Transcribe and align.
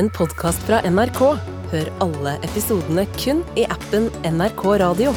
en 0.00 0.08
podkast 0.16 0.62
fra 0.64 0.78
NRK. 0.88 1.18
Hør 1.70 1.88
alle 2.00 2.32
episodene 2.46 3.02
kun 3.18 3.42
i 3.58 3.66
appen 3.68 4.06
NRK 4.24 4.62
Radio. 4.80 5.10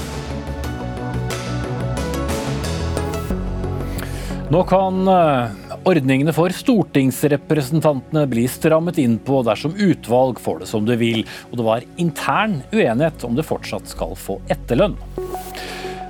Nå 4.52 4.64
kan 4.68 5.08
eh, 5.08 5.54
ordningene 5.88 6.34
for 6.36 6.52
stortingsrepresentantene 6.52 8.26
bli 8.28 8.44
strammet 8.52 9.00
inn 9.00 9.16
på 9.24 9.40
dersom 9.48 9.72
utvalg 9.72 10.42
får 10.44 10.66
det 10.66 10.68
som 10.74 10.84
det 10.90 11.00
vil, 11.00 11.24
og 11.54 11.62
det 11.62 11.68
var 11.70 11.86
intern 12.04 12.60
uenighet 12.74 13.24
om 13.24 13.40
det 13.40 13.48
fortsatt 13.48 13.88
skal 13.94 14.18
få 14.20 14.42
etterlønn. 14.52 14.98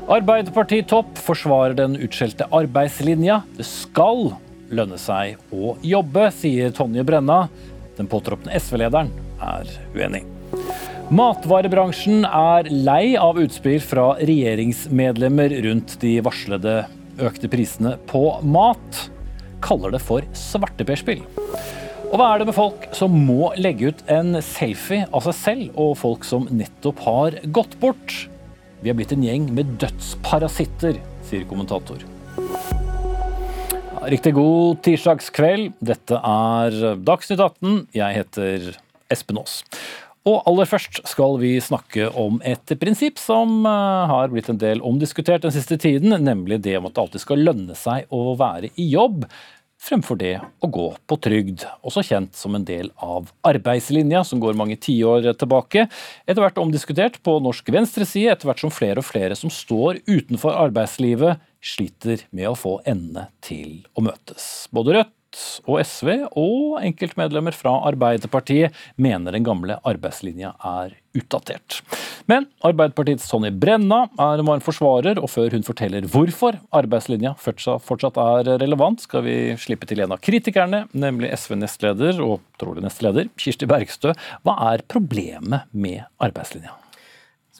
Arbeiderparti-topp 0.09 1.21
forsvarer 1.21 1.77
den 1.77 1.99
utskjelte 2.01 2.49
arbeidslinja. 2.49 3.43
Det 3.53 3.69
skal 3.69 4.33
lønne 4.73 4.97
seg 4.97 5.37
å 5.53 5.75
jobbe, 5.85 6.25
sier 6.33 6.73
Tonje 6.73 7.05
Brenna. 7.05 7.43
Den 7.97 8.09
påtroppende 8.09 8.55
SV-lederen 8.57 9.11
er 9.43 9.69
uenig. 9.93 10.23
Matvarebransjen 11.13 12.23
er 12.25 12.69
lei 12.71 13.13
av 13.19 13.37
utspill 13.41 13.81
fra 13.83 14.13
regjeringsmedlemmer 14.23 15.53
rundt 15.65 15.97
de 16.01 16.15
varslede 16.25 16.83
økte 17.21 17.49
prisene 17.51 17.97
på 18.09 18.23
mat. 18.41 19.03
Kaller 19.63 19.93
det 19.93 20.01
for 20.03 20.25
svarteperspill. 20.37 21.21
Og 22.13 22.19
hva 22.19 22.29
er 22.29 22.41
det 22.41 22.49
med 22.49 22.57
folk 22.57 22.87
som 22.93 23.13
må 23.25 23.51
legge 23.57 23.89
ut 23.89 24.03
en 24.13 24.37
selfie 24.45 25.07
av 25.09 25.25
seg 25.25 25.37
selv, 25.39 25.69
og 25.73 25.95
folk 26.01 26.27
som 26.27 26.45
nettopp 26.53 27.01
har 27.07 27.39
gått 27.55 27.77
bort? 27.81 28.17
Vi 28.83 28.91
er 28.91 28.97
blitt 28.97 29.15
en 29.15 29.23
gjeng 29.25 29.47
med 29.55 29.77
dødsparasitter, 29.81 30.99
sier 31.25 31.47
kommentator. 31.49 32.03
Riktig 34.03 34.33
god 34.35 34.81
tirsdagskveld. 34.83 35.77
Dette 35.79 36.17
er 36.17 36.73
Dagsnytt 37.07 37.39
18. 37.39 37.75
Jeg 37.95 38.17
heter 38.17 38.65
Espen 39.13 39.39
Aas. 39.39 39.61
Og 40.27 40.41
aller 40.47 40.67
først 40.67 40.99
skal 41.07 41.37
vi 41.39 41.53
snakke 41.63 42.09
om 42.19 42.41
et 42.47 42.73
prinsipp 42.79 43.19
som 43.19 43.61
eh, 43.67 44.11
har 44.11 44.31
blitt 44.31 44.49
en 44.51 44.59
del 44.59 44.83
omdiskutert 44.83 45.43
den 45.43 45.55
siste 45.55 45.77
tiden, 45.79 46.15
nemlig 46.23 46.61
det 46.63 46.77
om 46.79 46.87
at 46.87 46.95
det 46.95 47.03
alltid 47.03 47.23
skal 47.23 47.43
lønne 47.47 47.75
seg 47.79 48.11
å 48.11 48.35
være 48.39 48.71
i 48.75 48.89
jobb 48.91 49.23
fremfor 49.83 50.19
det 50.19 50.37
å 50.63 50.69
gå 50.71 50.85
på 51.07 51.17
trygd, 51.25 51.65
også 51.83 52.03
kjent 52.07 52.37
som 52.39 52.55
en 52.55 52.65
del 52.67 52.89
av 53.03 53.31
arbeidslinja, 53.47 54.23
som 54.27 54.39
går 54.43 54.55
mange 54.59 54.77
tiår 54.79 55.33
tilbake. 55.39 55.87
Etter 56.23 56.43
hvert 56.43 56.61
omdiskutert 56.61 57.19
på 57.25 57.35
norsk 57.43 57.71
venstreside, 57.75 58.31
etter 58.31 58.47
hvert 58.47 58.63
som 58.63 58.73
flere 58.73 59.03
og 59.03 59.07
flere 59.07 59.35
som 59.35 59.51
står 59.51 59.99
utenfor 60.07 60.55
arbeidslivet, 60.55 61.41
sliter 61.63 62.27
med 62.35 62.51
å 62.51 62.57
få 62.59 62.77
endene 62.85 63.29
til 63.43 63.83
å 63.95 64.03
møtes. 64.05 64.67
Både 64.75 64.99
Rødt 64.99 65.19
og 65.65 65.79
SV 65.81 66.09
og 66.37 66.75
enkeltmedlemmer 66.83 67.55
fra 67.57 67.75
Arbeiderpartiet 67.89 68.75
mener 69.01 69.33
den 69.33 69.45
gamle 69.45 69.79
arbeidslinja 69.87 70.53
er 70.59 70.93
utdatert. 71.17 71.79
Men 72.29 72.45
Arbeiderpartiets 72.65 73.25
Tonje 73.29 73.51
Brenna 73.51 74.03
er 74.13 74.41
en 74.41 74.47
varm 74.47 74.63
forsvarer, 74.63 75.19
og 75.21 75.31
før 75.33 75.55
hun 75.57 75.65
forteller 75.65 76.05
hvorfor 76.09 76.59
arbeidslinja 76.75 77.33
fortsatt 77.39 78.19
er 78.21 78.53
relevant, 78.61 79.03
skal 79.03 79.25
vi 79.25 79.37
slippe 79.59 79.89
til 79.89 80.03
en 80.05 80.15
av 80.15 80.21
kritikerne, 80.23 80.85
nemlig 80.93 81.33
SV-nestleder 81.37 82.21
og 82.23 82.39
trolig 82.61 82.85
nestleder 82.85 83.31
Kirsti 83.39 83.69
Bergstø. 83.69 84.15
Hva 84.45 84.57
er 84.71 84.85
problemet 84.89 85.69
med 85.73 86.05
arbeidslinja? 86.23 86.82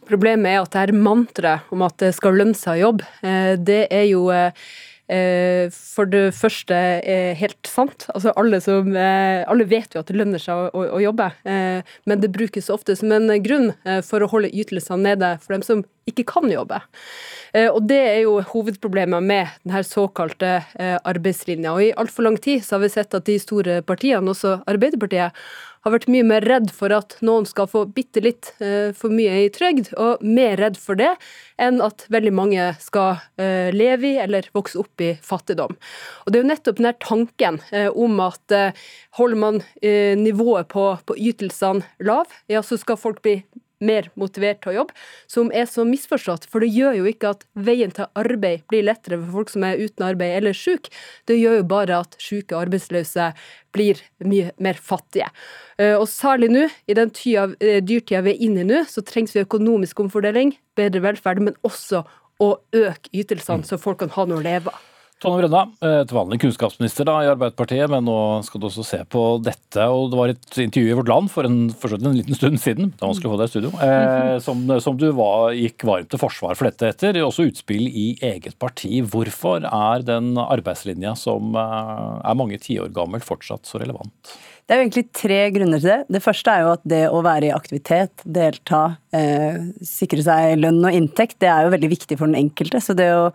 Problemet 0.08 0.52
er 0.52 0.64
at 0.64 0.74
det 0.74 0.88
er 0.88 0.98
mantraet 0.98 1.70
om 1.74 1.86
at 1.86 2.00
det 2.02 2.14
skal 2.18 2.36
lønne 2.40 2.58
seg 2.58 2.78
å 2.78 2.90
jobbe. 2.90 3.12
Eh, 3.26 3.54
det 3.60 3.86
er 3.92 4.10
jo 4.12 4.28
eh, 4.34 4.66
Eh, 5.12 5.68
for 5.68 6.08
det 6.08 6.32
første 6.32 6.76
helt 7.36 7.68
sant. 7.68 8.06
Altså 8.16 8.32
alle, 8.40 8.62
som, 8.64 8.88
alle 8.96 9.66
vet 9.68 9.94
jo 9.94 10.00
at 10.00 10.08
det 10.08 10.16
lønner 10.16 10.40
seg 10.40 10.70
å, 10.72 10.84
å, 10.96 11.02
jobbe, 11.04 11.28
men 11.44 12.22
det 12.22 12.32
brukes 12.34 12.72
ofte 12.72 12.96
som 12.96 13.12
en 13.12 13.28
grunn 13.44 13.74
for 14.08 14.24
å 14.24 14.30
holde 14.32 14.54
ytelsene 14.56 15.04
nede 15.04 15.34
for 15.44 15.58
dem 15.58 15.66
som 15.68 15.84
ikke 16.08 16.26
kan 16.32 16.48
jobbe. 16.52 16.80
Og 17.76 17.82
Det 17.88 18.00
er 18.00 18.22
jo 18.24 18.40
hovedproblemet 18.54 19.28
med 19.28 19.52
denne 19.66 19.84
såkalte 19.86 20.56
arbeidslinja. 20.80 21.76
Og 21.76 21.84
I 21.84 21.94
altfor 22.00 22.30
lang 22.30 22.40
tid 22.40 22.64
så 22.64 22.78
har 22.78 22.86
vi 22.86 22.94
sett 22.96 23.14
at 23.14 23.28
de 23.28 23.38
store 23.44 23.82
partiene, 23.86 24.24
også 24.32 24.62
Arbeiderpartiet, 24.72 25.36
har 25.84 25.94
vært 25.94 26.10
mye 26.12 26.26
mer 26.28 26.46
redd 26.48 26.72
for 26.74 26.94
at 26.96 27.18
noen 27.26 27.48
skal 27.48 27.68
få 27.70 27.84
bitte 27.96 28.24
litt 28.24 28.54
eh, 28.64 28.92
for 28.96 29.14
mye 29.14 29.44
i 29.44 29.50
trygd, 29.54 29.92
og 30.00 30.24
mer 30.24 30.58
redd 30.62 30.80
for 30.80 31.00
det 31.00 31.12
enn 31.62 31.82
at 31.84 32.06
veldig 32.14 32.34
mange 32.36 32.70
skal 32.84 33.20
eh, 33.42 33.70
leve 33.76 34.14
i 34.14 34.22
eller 34.24 34.48
vokse 34.56 34.80
opp 34.80 35.04
i 35.04 35.14
fattigdom. 35.24 35.76
Og 36.24 36.32
Det 36.32 36.40
er 36.40 36.46
jo 36.46 36.52
nettopp 36.52 36.80
denne 36.80 36.96
tanken 37.04 37.60
eh, 37.76 37.90
om 37.92 38.20
at 38.24 38.58
holder 39.18 39.40
man 39.40 39.60
nivået 39.84 40.68
på, 40.72 40.86
på 41.06 41.16
ytelsene 41.18 41.84
lav, 42.06 42.32
ja, 42.52 42.62
så 42.66 42.78
skal 42.80 43.00
folk 43.00 43.22
bli 43.26 43.42
mer 43.84 44.10
motivert 44.20 44.62
til 44.64 44.74
å 44.74 44.76
jobbe, 44.80 44.96
som 45.32 45.52
er 45.56 45.68
så 45.70 45.86
misforstått. 45.88 46.48
For 46.52 46.64
det 46.64 46.72
gjør 46.74 47.00
jo 47.02 47.10
ikke 47.10 47.34
at 47.36 47.44
veien 47.54 47.94
til 47.94 48.10
arbeid 48.20 48.64
blir 48.72 48.86
lettere 48.88 49.20
for 49.22 49.40
folk 49.40 49.54
som 49.54 49.66
er 49.68 49.82
uten 49.82 50.08
arbeid 50.08 50.38
eller 50.40 50.58
syke. 50.58 50.94
Det 51.30 51.38
gjør 51.40 51.60
jo 51.60 51.68
bare 51.74 52.00
at 52.06 52.18
syke 52.22 52.56
og 52.56 52.66
arbeidsløse 52.66 53.32
blir 53.74 54.02
mye 54.24 54.54
mer 54.62 54.80
fattige. 54.80 55.30
Eh, 55.82 55.96
og 55.98 56.08
særlig 56.12 56.52
nå, 56.54 56.68
i 56.88 56.98
den 56.98 57.12
eh, 57.12 57.82
dyrtida 57.84 58.24
vi 58.26 58.36
er 58.36 58.48
inne 58.48 58.64
i 58.64 58.70
nå, 58.70 58.84
så 58.90 59.04
trengs 59.06 59.36
vi 59.36 59.44
økonomisk 59.44 60.04
omfordeling, 60.06 60.56
bedre 60.78 61.04
velferd, 61.08 61.44
men 61.44 61.58
også 61.66 62.04
å 62.42 62.56
øke 62.76 63.14
ytelsene, 63.14 63.66
så 63.66 63.82
folk 63.82 64.04
kan 64.04 64.14
ha 64.14 64.28
noe 64.30 64.42
å 64.42 64.46
leve 64.46 64.74
av. 64.74 64.93
Tonje 65.24 65.40
Brenna, 65.40 65.62
et 65.88 66.10
til 66.10 66.18
vanlig 66.18 66.38
kunnskapsminister 66.44 67.08
da, 67.08 67.14
i 67.24 67.30
Arbeiderpartiet, 67.32 67.88
men 67.92 68.04
nå 68.04 68.16
skal 68.44 68.60
du 68.60 68.66
også 68.68 68.84
se 68.84 69.00
på 69.08 69.22
dette. 69.44 69.86
og 69.88 70.10
Det 70.12 70.20
var 70.20 70.34
et 70.34 70.58
intervju 70.66 70.90
i 70.92 70.98
Vårt 71.00 71.12
Land 71.12 71.32
for 71.32 71.48
en, 71.48 71.62
for 71.80 71.96
en 71.96 72.18
liten 72.18 72.36
stund 72.36 72.60
siden 72.60 72.92
var 73.00 73.14
vanskelig 73.14 73.32
få 73.32 73.38
deg 73.40 73.48
i 73.48 73.54
studio, 73.54 73.72
eh, 73.88 74.36
som, 74.44 74.66
som, 74.84 74.98
du 75.00 75.08
var, 75.16 75.54
gikk 75.56 75.86
varmt 75.88 76.12
til 76.12 76.20
forsvar 76.20 76.60
for 76.60 76.68
dette 76.68 76.92
etter. 76.92 77.22
Også 77.24 77.48
utspill 77.48 77.88
i 77.88 78.10
eget 78.20 78.58
parti. 78.60 79.00
Hvorfor 79.14 79.64
er 79.64 80.04
den 80.04 80.34
arbeidslinja 80.44 81.16
som 81.20 81.56
eh, 81.56 82.20
er 82.20 82.40
mange 82.40 82.60
tiår 82.60 82.92
gammel, 82.92 83.24
fortsatt 83.24 83.70
så 83.70 83.80
relevant? 83.80 84.36
Det 84.74 84.80
er 84.80 84.82
jo 84.82 84.86
egentlig 84.88 85.10
tre 85.14 85.36
grunner 85.54 85.82
til 85.84 85.90
det. 85.92 85.96
Det 86.16 86.20
første 86.26 86.50
er 86.50 86.62
jo 86.64 86.70
at 86.74 86.86
det 86.90 87.02
å 87.14 87.20
være 87.22 87.46
i 87.46 87.52
aktivitet, 87.54 88.24
delta, 88.26 88.80
eh, 89.14 89.60
sikre 89.86 90.24
seg 90.26 90.56
lønn 90.58 90.80
og 90.82 90.98
inntekt, 90.98 91.36
det 91.44 91.52
er 91.52 91.68
jo 91.68 91.74
veldig 91.76 91.90
viktig 91.92 92.18
for 92.18 92.26
den 92.26 92.40
enkelte. 92.40 92.82
Så 92.82 92.96
det 92.98 93.12
å 93.14 93.28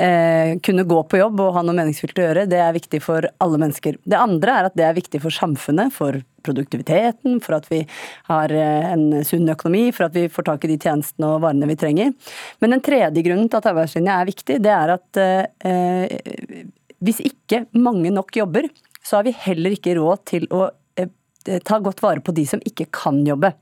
eh, 0.00 0.54
kunne 0.64 0.86
gå 0.88 1.02
på 1.04 1.20
jobb 1.20 1.42
og 1.44 1.52
ha 1.58 1.64
noe 1.66 1.76
meningsfylt 1.76 2.16
å 2.16 2.24
gjøre, 2.24 2.46
det 2.48 2.62
er 2.64 2.72
viktig 2.72 3.02
for 3.04 3.28
alle 3.36 3.60
mennesker. 3.60 4.00
Det 4.00 4.16
andre 4.16 4.56
er 4.56 4.70
at 4.70 4.80
det 4.80 4.88
er 4.88 4.96
viktig 4.96 5.20
for 5.26 5.36
samfunnet, 5.42 5.92
for 5.92 6.22
produktiviteten, 6.48 7.36
for 7.44 7.58
at 7.58 7.68
vi 7.68 7.82
har 8.32 8.56
eh, 8.56 8.88
en 8.94 9.20
sunn 9.28 9.44
økonomi, 9.52 9.90
for 9.92 10.08
at 10.08 10.16
vi 10.16 10.24
får 10.32 10.48
tak 10.48 10.64
i 10.64 10.72
de 10.72 10.80
tjenestene 10.88 11.34
og 11.34 11.44
varene 11.44 11.68
vi 11.68 11.80
trenger. 11.84 12.16
Men 12.64 12.78
den 12.78 12.88
tredje 12.88 13.28
grunnen 13.28 13.52
til 13.52 13.60
at 13.60 13.72
arbeidslinja 13.74 14.16
er 14.16 14.32
viktig, 14.32 14.62
det 14.64 14.76
er 14.80 14.96
at 14.96 15.24
eh, 15.28 16.68
hvis 17.04 17.20
ikke 17.28 17.66
mange 17.76 18.08
nok 18.08 18.40
jobber, 18.40 18.72
så 19.08 19.16
har 19.16 19.28
vi 19.28 19.36
heller 19.46 19.74
ikke 19.76 19.96
råd 19.98 20.24
til 20.28 20.46
å 20.52 20.66
eh, 20.68 20.77
ta 21.64 21.78
godt 21.82 22.02
vare 22.02 22.22
på 22.24 22.34
de 22.36 22.44
som 22.48 22.62
ikke 22.66 22.88
kan 22.94 23.20
jobbe. 23.26 23.52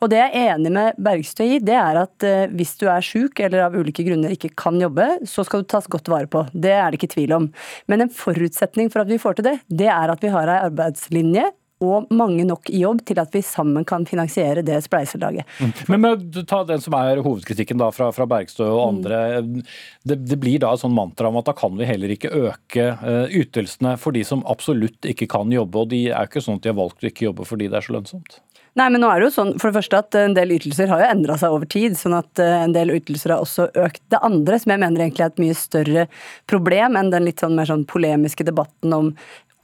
Og 0.00 0.10
Det 0.10 0.20
jeg 0.20 0.32
er 0.32 0.54
enig 0.54 0.72
med 0.72 0.98
Bergstø 1.02 1.44
i, 1.44 1.58
det 1.62 1.76
er 1.76 2.00
at 2.04 2.26
eh, 2.26 2.46
hvis 2.56 2.76
du 2.80 2.86
er 2.90 3.04
sjuk 3.04 3.40
eller 3.40 3.66
av 3.66 3.76
ulike 3.76 4.06
grunner 4.06 4.32
ikke 4.34 4.54
kan 4.56 4.80
jobbe, 4.80 5.08
så 5.28 5.44
skal 5.46 5.62
du 5.62 5.70
tas 5.70 5.88
godt 5.90 6.10
vare 6.12 6.30
på. 6.30 6.46
Det 6.52 6.72
er 6.72 6.90
det 6.90 7.00
ikke 7.00 7.14
tvil 7.16 7.36
om. 7.36 7.50
Men 7.90 8.06
en 8.06 8.12
forutsetning 8.12 8.90
for 8.92 9.04
at 9.04 9.12
vi 9.12 9.20
får 9.20 9.38
til 9.38 9.50
det, 9.50 9.58
det 9.68 9.90
er 9.92 10.12
at 10.12 10.24
vi 10.24 10.32
har 10.32 10.50
ei 10.50 10.62
arbeidslinje 10.70 11.50
og 11.84 12.08
mange 12.16 12.44
nok 12.48 12.70
i 12.72 12.80
jobb 12.80 13.02
til 13.04 13.18
at 13.20 13.34
vi 13.34 13.42
sammen 13.44 13.84
kan 13.88 14.06
finansiere 14.08 14.64
det 14.64 14.78
spleiselaget. 14.86 15.44
Mm. 15.60 15.72
Men 15.92 16.00
med, 16.00 16.38
ta 16.48 16.62
den 16.64 16.80
som 16.80 16.96
er 16.96 17.20
hovedkritikken 17.24 17.80
da 17.82 17.90
fra, 17.92 18.08
fra 18.16 18.28
Bergstø 18.30 18.64
og 18.70 18.82
andre. 18.86 19.20
Mm. 19.44 19.60
Det, 20.08 20.18
det, 20.24 20.40
blir 20.40 20.62
da 20.62 20.72
et 20.72 20.80
sånn 20.80 20.96
mantra 20.96 21.28
om 21.28 21.36
at 21.40 21.50
da 21.50 21.56
kan 21.56 21.76
vi 21.76 21.88
heller 21.88 22.16
ikke 22.16 22.32
øke 22.32 22.88
uh, 23.02 23.26
ytelsene 23.28 23.96
for 24.00 24.16
de 24.16 24.24
som 24.24 24.44
absolutt 24.48 25.08
ikke 25.12 25.28
kan 25.36 25.52
jobbe. 25.52 25.84
Og 25.84 25.92
de 25.92 26.06
er 26.08 26.24
jo 26.24 26.32
ikke 26.32 26.46
sånn 26.48 26.60
at 26.60 26.64
de 26.64 26.72
har 26.72 26.80
valgt 26.80 27.04
å 27.04 27.10
ikke 27.10 27.28
jobbe 27.28 27.48
fordi 27.48 27.68
det 27.68 27.80
er 27.80 27.88
så 27.88 27.98
lønnsomt. 27.98 28.40
Nei, 28.76 28.90
men 28.92 29.00
nå 29.00 29.08
er 29.08 29.22
det 29.22 29.30
jo 29.30 29.32
sånn 29.32 29.54
for 29.56 29.70
det 29.70 29.78
første 29.78 29.98
at 30.02 30.16
en 30.20 30.34
del 30.36 30.50
ytelser 30.58 30.90
har 30.92 31.00
jo 31.00 31.06
endra 31.08 31.38
seg 31.40 31.54
over 31.54 31.68
tid, 31.72 31.94
sånn 31.96 32.12
at 32.18 32.42
eh, 32.44 32.58
en 32.66 32.74
del 32.76 32.92
ytelser 32.92 33.32
har 33.32 33.44
også 33.44 33.70
økt. 33.86 34.02
Det 34.12 34.20
andre, 34.26 34.58
som 34.60 34.74
jeg 34.74 34.82
mener 34.82 35.04
egentlig 35.06 35.24
er 35.24 35.32
et 35.32 35.40
mye 35.40 35.56
større 35.56 36.04
problem 36.52 36.98
enn 37.00 37.08
den 37.14 37.24
litt 37.24 37.40
sånn 37.40 37.56
mer 37.56 37.70
sånn 37.70 37.86
polemiske 37.88 38.44
debatten 38.44 38.92
om 38.92 39.08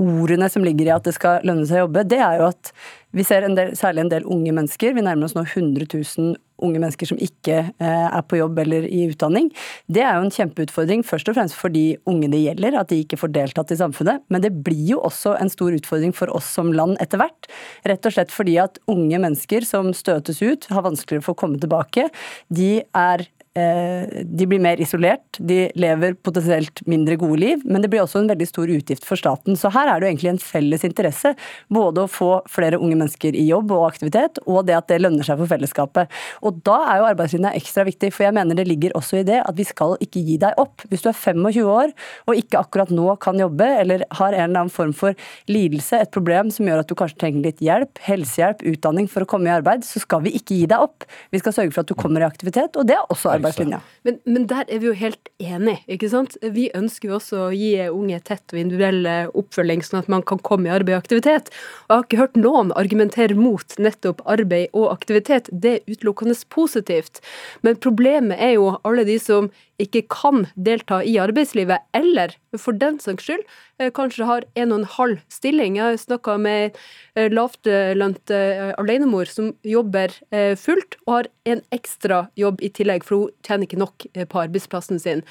ordene 0.01 0.49
som 0.51 0.65
ligger 0.65 0.89
i 0.89 0.95
at 0.95 1.05
det 1.07 1.15
skal 1.17 1.45
lønne 1.47 1.67
seg 1.69 1.81
å 1.81 1.87
jobbe, 1.87 2.07
det 2.09 2.21
er 2.23 2.41
jo 2.41 2.49
at 2.51 2.73
vi 3.13 3.25
ser 3.29 3.45
en 3.45 3.57
del, 3.59 3.75
særlig 3.77 4.07
en 4.07 4.13
del 4.13 4.25
unge 4.25 4.55
mennesker, 4.57 4.95
vi 4.97 5.05
nærmer 5.05 5.29
oss 5.29 5.37
nå 5.37 5.45
100 5.45 5.85
000 5.93 6.33
unge 6.63 6.81
mennesker 6.81 7.11
som 7.11 7.19
ikke 7.23 7.57
eh, 7.83 8.07
er 8.07 8.23
på 8.29 8.39
jobb 8.39 8.61
eller 8.63 8.87
i 8.87 9.03
utdanning. 9.11 9.51
Det 9.91 10.05
er 10.05 10.17
jo 10.17 10.27
en 10.27 10.35
kjempeutfordring, 10.35 11.03
først 11.07 11.29
og 11.29 11.37
fremst 11.37 11.59
for 11.59 11.75
de 11.75 11.99
unge 12.09 12.31
det 12.33 12.43
gjelder, 12.45 12.79
at 12.79 12.93
de 12.93 13.01
ikke 13.03 13.19
får 13.21 13.35
deltatt 13.35 13.75
i 13.75 13.81
samfunnet. 13.81 14.25
Men 14.33 14.45
det 14.45 14.55
blir 14.65 14.95
jo 14.95 15.03
også 15.03 15.35
en 15.43 15.53
stor 15.53 15.75
utfordring 15.77 16.15
for 16.17 16.33
oss 16.35 16.49
som 16.57 16.73
land 16.77 16.97
etter 17.03 17.21
hvert. 17.21 17.51
Rett 17.89 18.09
og 18.09 18.17
slett 18.17 18.35
fordi 18.35 18.57
at 18.63 18.81
unge 18.91 19.21
mennesker 19.27 19.67
som 19.67 19.93
støtes 19.97 20.43
ut, 20.43 20.71
har 20.73 20.87
vanskeligere 20.87 21.27
for 21.27 21.37
å 21.37 21.43
komme 21.43 21.61
tilbake. 21.63 22.09
De 22.55 22.75
er 22.81 23.27
de 23.55 24.47
blir 24.49 24.63
mer 24.63 24.81
isolert, 24.81 25.37
de 25.37 25.67
lever 25.77 26.15
potensielt 26.25 26.81
mindre 26.89 27.19
gode 27.21 27.37
liv, 27.43 27.65
men 27.69 27.85
det 27.85 27.91
blir 27.93 28.01
også 28.01 28.23
en 28.23 28.31
veldig 28.31 28.47
stor 28.49 28.71
utgift 28.73 29.05
for 29.05 29.21
staten. 29.21 29.59
Så 29.61 29.69
her 29.75 29.91
er 29.91 30.01
det 30.01 30.07
jo 30.07 30.13
egentlig 30.13 30.31
en 30.33 30.41
felles 30.41 30.87
interesse, 30.89 31.35
både 31.73 32.05
å 32.07 32.11
få 32.11 32.31
flere 32.49 32.81
unge 32.81 32.97
mennesker 32.97 33.37
i 33.37 33.45
jobb 33.51 33.75
og 33.77 33.85
aktivitet, 33.91 34.41
og 34.47 34.65
det 34.69 34.79
at 34.79 34.89
det 34.89 35.03
lønner 35.03 35.27
seg 35.27 35.41
for 35.41 35.51
fellesskapet. 35.51 36.13
Og 36.41 36.63
da 36.65 36.79
er 36.95 37.03
jo 37.03 37.09
arbeidslinja 37.11 37.53
ekstra 37.59 37.85
viktig, 37.89 38.13
for 38.15 38.27
jeg 38.27 38.37
mener 38.39 38.57
det 38.57 38.67
ligger 38.71 38.97
også 38.99 39.21
i 39.21 39.27
det 39.29 39.43
at 39.43 39.59
vi 39.59 39.67
skal 39.69 39.99
ikke 40.01 40.25
gi 40.25 40.39
deg 40.41 40.57
opp. 40.63 40.87
Hvis 40.89 41.05
du 41.05 41.11
er 41.13 41.19
25 41.19 41.69
år 41.69 41.93
og 42.31 42.39
ikke 42.39 42.63
akkurat 42.63 42.93
nå 42.95 43.19
kan 43.23 43.41
jobbe, 43.41 43.69
eller 43.83 44.07
har 44.19 44.33
en 44.33 44.47
eller 44.49 44.63
annen 44.65 44.73
form 44.73 44.97
for 44.97 45.19
lidelse, 45.51 46.01
et 46.01 46.15
problem 46.15 46.51
som 46.55 46.69
gjør 46.69 46.83
at 46.87 46.91
du 46.91 46.97
kanskje 46.99 47.21
trenger 47.21 47.47
litt 47.51 47.63
hjelp, 47.65 48.01
helsehjelp, 48.07 48.65
utdanning 48.73 49.11
for 49.13 49.27
å 49.27 49.29
komme 49.29 49.51
i 49.51 49.55
arbeid, 49.55 49.85
så 49.87 50.01
skal 50.03 50.25
vi 50.25 50.35
ikke 50.39 50.57
gi 50.57 50.71
deg 50.73 50.89
opp. 50.89 51.07
Vi 51.35 51.41
skal 51.43 51.57
sørge 51.57 51.75
for 51.75 51.85
at 51.85 51.93
du 51.93 51.97
kommer 51.99 52.25
i 52.25 52.29
aktivitet, 52.29 52.81
og 52.81 52.89
det 52.89 52.97
er 52.97 53.13
også 53.13 53.35
arbeidslinja. 53.43 53.83
Men, 54.07 54.19
men 54.25 54.47
der 54.51 54.65
er 54.69 54.83
vi 54.83 54.89
jo 54.89 54.95
helt 54.99 55.31
enige, 55.43 55.83
ikke 55.91 56.11
sant. 56.13 56.39
Vi 56.43 56.69
ønsker 56.79 57.11
jo 57.11 57.19
også 57.19 57.41
å 57.49 57.51
gi 57.55 57.75
unge 57.91 58.21
tett 58.25 58.55
og 58.55 58.63
individuell 58.63 59.09
oppfølging, 59.39 59.83
sånn 59.87 60.03
at 60.03 60.11
man 60.13 60.25
kan 60.27 60.41
komme 60.43 60.71
i 60.71 60.75
arbeid 60.75 60.97
og 60.97 61.03
aktivitet. 61.03 61.53
Jeg 61.89 61.93
har 61.93 62.07
ikke 62.07 62.23
hørt 62.23 62.41
noen 62.41 62.73
argumentere 62.79 63.37
mot 63.39 63.77
nettopp 63.83 64.23
arbeid 64.31 64.71
og 64.73 64.89
aktivitet. 64.95 65.51
Det 65.53 65.75
er 65.77 65.91
utelukkende 65.91 66.39
positivt. 66.53 67.23
Men 67.67 67.79
problemet 67.83 68.41
er 68.41 68.57
jo 68.57 68.73
alle 68.87 69.07
de 69.09 69.19
som 69.23 69.51
ikke 69.83 70.07
kan 70.13 70.47
delta 70.55 71.03
i 71.05 71.19
arbeidslivet, 71.23 71.85
eller 71.97 72.37
for 72.61 72.77
den 72.77 72.99
saks 73.01 73.25
skyld 73.25 73.45
eh, 73.81 73.91
kanskje 73.95 74.27
har 74.29 74.45
en 74.59 74.73
og 74.75 74.83
en 74.83 74.89
halv 74.97 75.21
stilling. 75.33 75.79
Jeg 75.79 75.85
har 75.85 76.01
snakka 76.01 76.37
med 76.43 76.77
eh, 77.17 77.31
lavtlønt 77.33 78.33
eh, 78.33 78.73
alenemor 78.81 79.31
som 79.31 79.53
jobber 79.65 80.13
fullt 80.59 80.97
og 81.07 81.13
har 81.13 81.29
en 81.49 81.61
ekstra 81.75 82.19
jobb 82.39 82.61
i 82.65 82.71
tillegg, 82.73 83.05
for 83.07 83.17
hun 83.17 83.33
tjener 83.47 83.67
ikke 83.67 83.81
nok 83.81 84.05
på 84.31 84.41
arbeidsplassen 84.41 85.01
sin. 85.03 85.23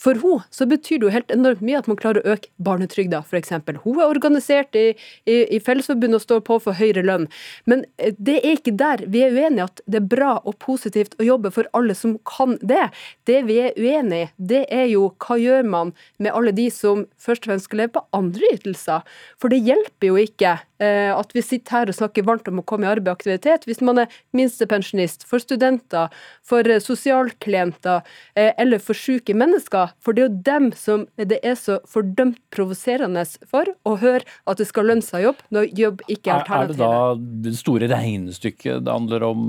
For 0.00 0.18
hun 0.22 0.44
så 0.54 0.66
betyr 0.68 1.00
det 1.00 1.08
jo 1.08 1.12
helt 1.14 1.32
enormt 1.34 1.62
mye 1.64 1.80
at 1.80 1.88
man 1.90 1.98
klarer 2.00 2.22
å 2.22 2.34
øke 2.34 2.50
barnetrygda, 2.64 3.22
f.eks. 3.24 3.52
Hun 3.84 4.00
er 4.00 4.06
organisert 4.06 4.76
i, 4.78 4.92
i, 5.28 5.36
i 5.56 5.60
Fellesforbundet 5.64 6.20
og 6.20 6.24
står 6.24 6.44
på 6.46 6.58
for 6.64 6.78
høyere 6.78 7.04
lønn. 7.06 7.28
Men 7.68 7.84
det 7.98 8.38
er 8.40 8.56
ikke 8.56 8.76
der 8.78 9.04
vi 9.08 9.24
er 9.26 9.36
uenige 9.36 9.68
at 9.68 9.82
det 9.86 10.02
er 10.02 10.10
bra 10.14 10.36
og 10.38 10.58
positivt 10.64 11.16
å 11.18 11.26
jobbe 11.26 11.52
for 11.54 11.68
alle 11.76 11.96
som 11.98 12.16
kan 12.28 12.56
det. 12.62 12.88
Det 13.28 13.42
vi 13.48 13.60
er 13.66 13.76
uenig 13.88 14.22
i, 14.22 14.30
det 14.52 14.62
er 14.74 14.86
jo 14.92 15.08
hva 15.24 15.38
gjør 15.40 15.68
man 15.68 15.92
med 16.20 16.34
alle 16.34 16.52
de 16.54 16.68
som 16.72 17.06
først 17.20 17.46
og 17.46 17.52
fremst 17.52 17.68
skal 17.68 17.82
leve 17.82 17.96
på 17.96 18.04
andre 18.16 18.52
ytelser? 18.54 19.06
For 19.40 19.52
det 19.52 19.62
hjelper 19.64 20.10
jo 20.10 20.18
ikke 20.20 20.56
eh, 20.82 21.10
at 21.14 21.32
vi 21.34 21.42
sitter 21.44 21.78
her 21.78 21.90
og 21.90 21.98
snakker 21.98 22.26
varmt 22.26 22.48
om 22.50 22.60
å 22.62 22.66
komme 22.68 22.86
i 22.86 22.90
arbeid 22.90 23.10
og 23.10 23.18
aktivitet 23.18 23.66
hvis 23.68 23.82
man 23.84 24.02
er 24.04 24.18
minstepensjonist, 24.36 25.26
for 25.28 25.42
studenter, 25.42 26.12
for 26.46 26.66
eh, 26.68 26.80
sosialklienter 26.82 28.02
eh, 28.38 28.52
eller 28.58 28.82
for 28.82 28.98
syke 28.98 29.36
mennesker. 29.36 29.94
For 30.04 30.16
det 30.16 30.24
er 30.24 30.28
jo 30.28 30.42
dem 30.48 30.70
som 30.78 31.06
det 31.18 31.40
er 31.42 31.58
så 31.58 31.78
fordømt 31.88 32.40
provoserende 32.54 33.24
for 33.48 33.68
å 33.88 33.96
høre 34.00 34.24
at 34.48 34.60
det 34.60 34.68
skal 34.68 34.88
lønne 34.90 35.04
seg 35.04 35.26
jobb, 35.26 35.42
når 35.54 35.70
jobb 35.78 36.04
ikke 36.06 36.32
er 36.32 36.42
alternativet. 36.42 36.84
Er 36.84 37.18
det 37.18 37.28
da 37.28 37.48
det 37.48 37.56
store 37.58 37.90
regnestykket 37.90 38.84
det 38.86 38.94
handler 38.94 39.26
om, 39.26 39.48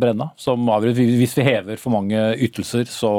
Brenna? 0.00 0.30
Som 0.40 0.68
avgjør 0.72 0.96
hvis 0.96 1.36
vi 1.38 1.46
hever 1.46 1.80
for 1.80 1.94
mange 1.94 2.20
ytelser, 2.42 2.86
så 2.90 3.12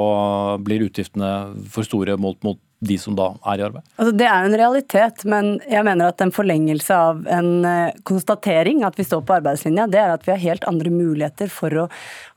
blir 0.63 0.85
utgiftene 0.87 1.31
for 1.71 1.87
store 1.87 2.17
målt 2.19 2.43
mot 2.47 2.59
de 2.79 2.97
som 3.01 3.15
da 3.17 3.31
er 3.49 3.61
i 3.61 3.65
arbeid? 3.65 3.85
Altså, 3.97 4.13
det 4.13 4.25
er 4.29 4.43
jo 4.43 4.49
en 4.51 4.59
realitet, 4.61 5.23
men 5.29 5.47
jeg 5.65 5.85
mener 5.87 6.11
at 6.11 6.21
en 6.21 6.33
forlengelse 6.33 6.93
av 6.93 7.23
en 7.33 7.49
uh, 7.65 7.95
konstatering, 8.05 8.83
at 8.85 8.99
vi 8.99 9.05
står 9.07 9.23
på 9.25 9.33
arbeidslinja, 9.39 9.87
det 9.89 10.01
er 10.01 10.13
at 10.13 10.27
vi 10.27 10.33
har 10.33 10.43
helt 10.43 10.67
andre 10.69 10.91
muligheter 10.93 11.49
for 11.53 11.73
å 11.73 11.87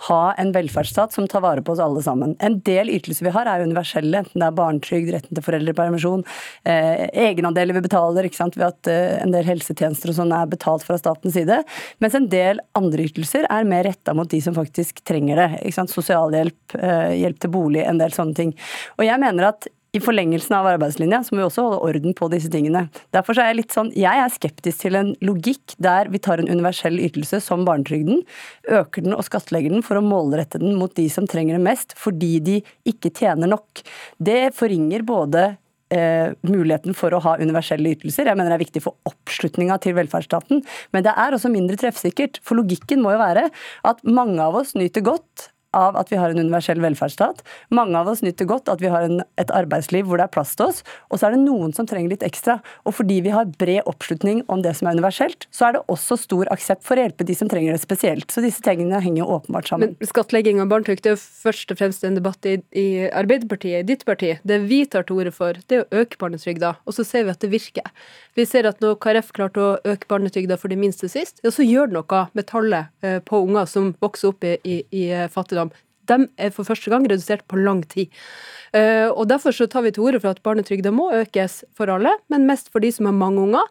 ha 0.09 0.21
en 0.41 0.53
velferdsstat 0.55 1.13
som 1.13 1.27
tar 1.29 1.45
vare 1.45 1.65
på 1.65 1.75
oss 1.75 1.83
alle 1.85 2.01
sammen. 2.05 2.33
En 2.41 2.57
del 2.65 2.89
ytelser 2.95 3.29
vi 3.29 3.35
har 3.35 3.51
er 3.53 3.67
universelle, 3.67 4.23
enten 4.23 4.41
det 4.41 4.47
er 4.49 4.57
barnetrygd, 4.57 5.13
retten 5.13 5.37
til 5.37 5.45
foreldrepermisjon, 5.45 6.25
eh, 6.65 7.05
egenandeler 7.27 7.77
vi 7.77 7.85
betaler 7.85 8.29
ikke 8.29 8.41
sant, 8.41 8.57
ved 8.57 8.71
at 8.71 8.91
eh, 8.93 9.19
en 9.21 9.35
del 9.35 9.45
helsetjenester 9.49 10.15
og 10.15 10.19
sånn 10.23 10.33
er 10.37 10.49
betalt 10.49 10.87
fra 10.87 10.97
statens 11.01 11.37
side, 11.37 11.61
mens 12.01 12.17
en 12.17 12.31
del 12.33 12.63
andre 12.81 13.05
ytelser 13.11 13.45
er 13.45 13.69
mer 13.69 13.85
retta 13.91 14.17
mot 14.17 14.31
de 14.31 14.41
som 14.41 14.57
faktisk 14.57 15.05
trenger 15.05 15.43
det. 15.43 15.51
Ikke 15.61 15.77
sant? 15.83 15.93
Sosialhjelp, 15.93 16.79
hjelp 17.19 17.39
til 17.43 17.53
bolig, 17.53 17.85
en 17.85 18.01
del 18.01 18.15
sånne 18.15 18.37
ting. 18.37 18.53
Og 18.97 19.05
jeg 19.05 19.21
mener 19.21 19.51
at 19.51 19.69
i 19.97 20.01
forlengelsen 20.03 20.55
av 20.55 20.69
arbeidslinja 20.71 21.23
så 21.25 21.35
må 21.35 21.41
vi 21.41 21.47
også 21.49 21.65
holde 21.67 21.81
orden 21.89 22.15
på 22.17 22.29
disse 22.33 22.51
tingene. 22.53 22.85
Derfor 23.15 23.39
er 23.39 23.51
jeg 23.51 23.61
litt 23.61 23.75
sånn, 23.75 23.91
jeg 23.99 24.23
er 24.23 24.33
skeptisk 24.33 24.85
til 24.85 24.99
en 24.99 25.13
logikk 25.25 25.75
der 25.83 26.11
vi 26.13 26.21
tar 26.23 26.43
en 26.43 26.51
universell 26.51 27.01
ytelse 27.03 27.41
som 27.43 27.65
barnetrygden, 27.67 28.23
øker 28.71 29.07
den 29.07 29.17
og 29.17 29.27
skattlegger 29.27 29.75
den 29.75 29.87
for 29.87 29.99
å 29.99 30.05
målrette 30.05 30.63
den 30.63 30.79
mot 30.79 30.95
de 30.99 31.09
som 31.13 31.27
trenger 31.31 31.59
det 31.59 31.65
mest, 31.65 31.97
fordi 31.99 32.37
de 32.47 32.61
ikke 32.89 33.13
tjener 33.19 33.51
nok. 33.51 33.83
Det 34.23 34.53
forringer 34.57 35.03
både 35.07 35.47
eh, 35.91 36.33
muligheten 36.47 36.95
for 36.97 37.15
å 37.15 37.23
ha 37.27 37.37
universelle 37.43 37.97
ytelser. 37.97 38.31
Jeg 38.31 38.39
mener 38.39 38.55
det 38.55 38.61
er 38.61 38.67
viktig 38.67 38.85
for 38.87 39.11
oppslutninga 39.11 39.81
til 39.83 39.97
velferdsstaten, 39.99 40.63
men 40.95 41.07
det 41.07 41.17
er 41.19 41.35
også 41.35 41.51
mindre 41.53 41.79
treffsikkert. 41.81 42.43
For 42.47 42.61
logikken 42.61 43.03
må 43.03 43.17
jo 43.17 43.25
være 43.25 43.49
at 43.91 44.05
mange 44.07 44.39
av 44.45 44.63
oss 44.63 44.77
nyter 44.79 45.05
godt 45.07 45.51
av 45.77 45.97
at 46.01 46.11
vi 46.13 46.19
har 46.19 46.33
en 46.33 46.41
universell 46.41 46.81
velferdsstat. 46.83 47.43
Mange 47.75 47.99
av 47.99 48.09
oss 48.11 48.23
nyter 48.25 48.49
godt 48.49 48.71
at 48.73 48.83
vi 48.83 48.91
har 48.93 49.07
en, 49.07 49.23
et 49.41 49.53
arbeidsliv 49.55 50.09
hvor 50.09 50.21
det 50.21 50.27
er 50.27 50.35
plass 50.35 50.55
til 50.59 50.71
oss. 50.71 50.83
Og 51.11 51.21
så 51.21 51.29
er 51.29 51.37
det 51.37 51.43
noen 51.45 51.75
som 51.77 51.89
trenger 51.89 52.15
litt 52.15 52.27
ekstra. 52.27 52.59
Og 52.89 52.97
fordi 52.99 53.21
vi 53.25 53.35
har 53.35 53.51
bred 53.61 53.87
oppslutning 53.91 54.43
om 54.51 54.65
det 54.65 54.75
som 54.79 54.89
er 54.91 54.99
universelt, 54.99 55.47
så 55.55 55.69
er 55.69 55.77
det 55.77 55.85
også 55.93 56.19
stor 56.21 56.51
aksept 56.55 56.87
for 56.87 56.99
å 56.99 57.07
hjelpe 57.07 57.27
de 57.27 57.37
som 57.39 57.51
trenger 57.51 57.77
det 57.77 57.83
spesielt. 57.83 58.31
Så 58.33 58.45
disse 58.45 58.65
tingene 58.65 59.03
henger 59.05 59.31
åpenbart 59.31 59.71
sammen. 59.71 59.95
Men 59.99 60.11
skattlegging 60.11 60.63
av 60.63 60.71
barnetrygd 60.73 61.07
er 61.07 61.17
jo 61.17 61.21
først 61.21 61.75
og 61.75 61.81
fremst 61.81 62.07
en 62.07 62.19
debatt 62.19 62.49
i, 62.49 62.59
i 62.77 62.87
Arbeiderpartiet, 63.09 63.85
i 63.85 63.89
ditt 63.93 64.07
parti. 64.09 64.35
Det 64.47 64.61
vi 64.67 64.83
tar 64.91 65.07
til 65.07 65.23
orde 65.23 65.35
for, 65.35 65.59
det 65.71 65.81
er 65.81 65.87
å 65.87 66.03
øke 66.03 66.21
barnetrygda, 66.21 66.75
og 66.85 66.97
så 66.97 67.07
ser 67.07 67.27
vi 67.27 67.35
at 67.35 67.43
det 67.45 67.53
virker. 67.53 67.87
Vi 68.39 68.47
ser 68.49 68.69
at 68.69 68.81
når 68.83 68.99
KrF 69.03 69.33
klarte 69.37 69.63
å 69.63 69.71
øke 69.85 70.09
barnetrygda 70.11 70.59
for 70.61 70.73
de 70.73 70.79
minste 70.81 71.11
sist, 71.11 71.41
ja, 71.45 71.53
så 71.55 71.67
gjør 71.67 71.91
det 71.91 71.99
noe 71.99 72.23
med 72.37 72.47
tallet 72.49 72.91
eh, 73.07 73.19
på 73.25 73.43
unger 73.45 73.69
som 73.71 73.93
vokser 74.03 74.33
opp 74.33 74.47
i, 74.47 74.57
i, 74.65 74.77
i 74.95 75.05
fattigdom 75.31 75.60
de 76.11 76.27
er 76.39 76.53
for 76.55 76.69
første 76.69 76.93
gang 76.93 77.07
redusert 77.09 77.47
på 77.49 77.61
lang 77.61 77.85
tid. 77.89 78.11
Eh, 78.77 79.09
og 79.09 79.29
Derfor 79.31 79.55
så 79.55 79.69
tar 79.71 79.87
vi 79.87 79.95
til 79.95 80.07
orde 80.07 80.21
for 80.23 80.35
at 80.35 80.43
barnetrygda 80.47 80.93
må 80.95 81.11
økes 81.23 81.63
for 81.77 81.91
alle, 81.91 82.13
men 82.31 82.49
mest 82.51 82.71
for 82.73 82.83
de 82.83 82.93
som 82.95 83.09
har 83.11 83.17
mange 83.17 83.43
unger. 83.49 83.67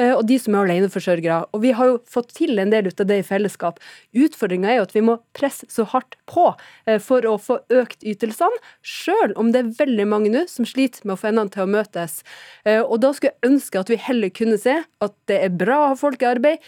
Eh, 0.00 0.14
og 0.16 0.22
de 0.24 0.38
som 0.40 0.54
er 0.56 0.64
aleneforsørgere. 0.64 1.42
Og 1.52 1.60
vi 1.66 1.74
har 1.76 1.90
jo 1.90 1.98
fått 2.08 2.30
til 2.38 2.56
en 2.62 2.70
del 2.72 2.88
ut 2.88 3.00
av 3.02 3.08
det 3.10 3.18
i 3.20 3.26
fellesskap. 3.26 3.80
Utfordringa 4.16 4.70
er 4.72 4.78
jo 4.78 4.86
at 4.86 4.94
vi 4.96 5.02
må 5.04 5.18
presse 5.36 5.68
så 5.72 5.84
hardt 5.92 6.16
på 6.30 6.46
eh, 6.88 6.96
for 6.96 7.26
å 7.28 7.34
få 7.36 7.58
økt 7.76 8.00
ytelsene, 8.00 8.62
sjøl 8.80 9.34
om 9.36 9.50
det 9.52 9.60
er 9.60 9.74
veldig 9.82 10.06
mange 10.08 10.32
nå 10.32 10.46
som 10.48 10.64
sliter 10.68 11.04
med 11.04 11.18
å 11.18 11.20
få 11.20 11.28
endene 11.28 11.52
til 11.52 11.66
å 11.66 11.70
møtes. 11.70 12.22
Og 12.64 12.94
da 13.02 13.10
skulle 13.12 13.32
jeg 13.32 13.50
ønske 13.50 13.80
at 13.80 13.90
vi 13.90 13.98
heller 13.98 14.30
kunne 14.32 14.56
se 14.60 14.74
at 15.02 15.14
det 15.28 15.38
er 15.44 15.54
bra 15.58 15.78
å 15.80 15.86
ha 15.90 15.96
folk 15.98 16.22
i 16.22 16.28
arbeid, 16.28 16.62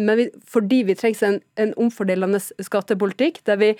men 0.00 0.22
fordi 0.48 0.80
vi 0.88 0.96
trenger 0.96 1.26
en, 1.28 1.38
en 1.60 1.74
omfordelende 1.84 2.40
skattepolitikk 2.40 3.42
der 3.48 3.60
vi 3.60 3.70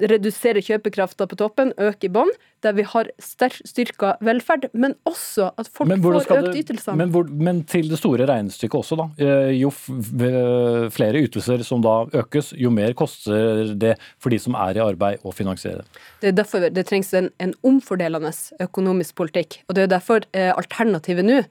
redusere 0.00 0.62
kjøpekrafta 0.64 1.26
på 1.28 1.38
toppen, 1.40 1.72
øke 1.80 2.08
i 2.08 2.12
bånn, 2.12 2.32
der 2.66 2.76
vi 2.76 2.86
har 2.86 3.10
styrka 3.20 4.16
velferd, 4.24 4.68
men 4.74 4.96
også 5.08 5.50
at 5.56 5.70
folk 5.70 5.92
får 6.02 6.18
økt 6.36 6.60
ytelser. 6.62 6.98
Men, 6.98 7.14
men, 7.30 7.62
til 7.68 7.90
det 7.90 8.00
store 8.00 8.26
regnestykket 8.28 8.78
også, 8.80 8.98
da. 9.00 9.08
Eh, 9.22 9.54
jo 9.60 9.70
flere 9.72 11.22
ytelser 11.24 11.64
som 11.66 11.84
da 11.84 11.98
økes, 12.22 12.52
jo 12.58 12.72
mer 12.74 12.96
koster 12.98 13.72
det 13.78 13.96
for 14.22 14.34
de 14.34 14.40
som 14.42 14.58
er 14.66 14.78
i 14.78 14.84
arbeid 14.84 15.24
å 15.26 15.34
finansiere 15.34 15.84
det. 15.84 16.04
Det 16.22 16.32
er 16.32 16.36
derfor 16.42 16.66
det 16.66 16.86
trengs 16.88 17.12
en, 17.16 17.30
en 17.42 17.54
omfordelende 17.66 18.32
økonomisk 18.62 19.16
politikk. 19.22 19.60
Og 19.68 19.78
det 19.78 19.86
er 19.86 19.96
derfor 19.96 20.26
eh, 20.36 20.52
alternativet 20.56 21.26
nå 21.26 21.42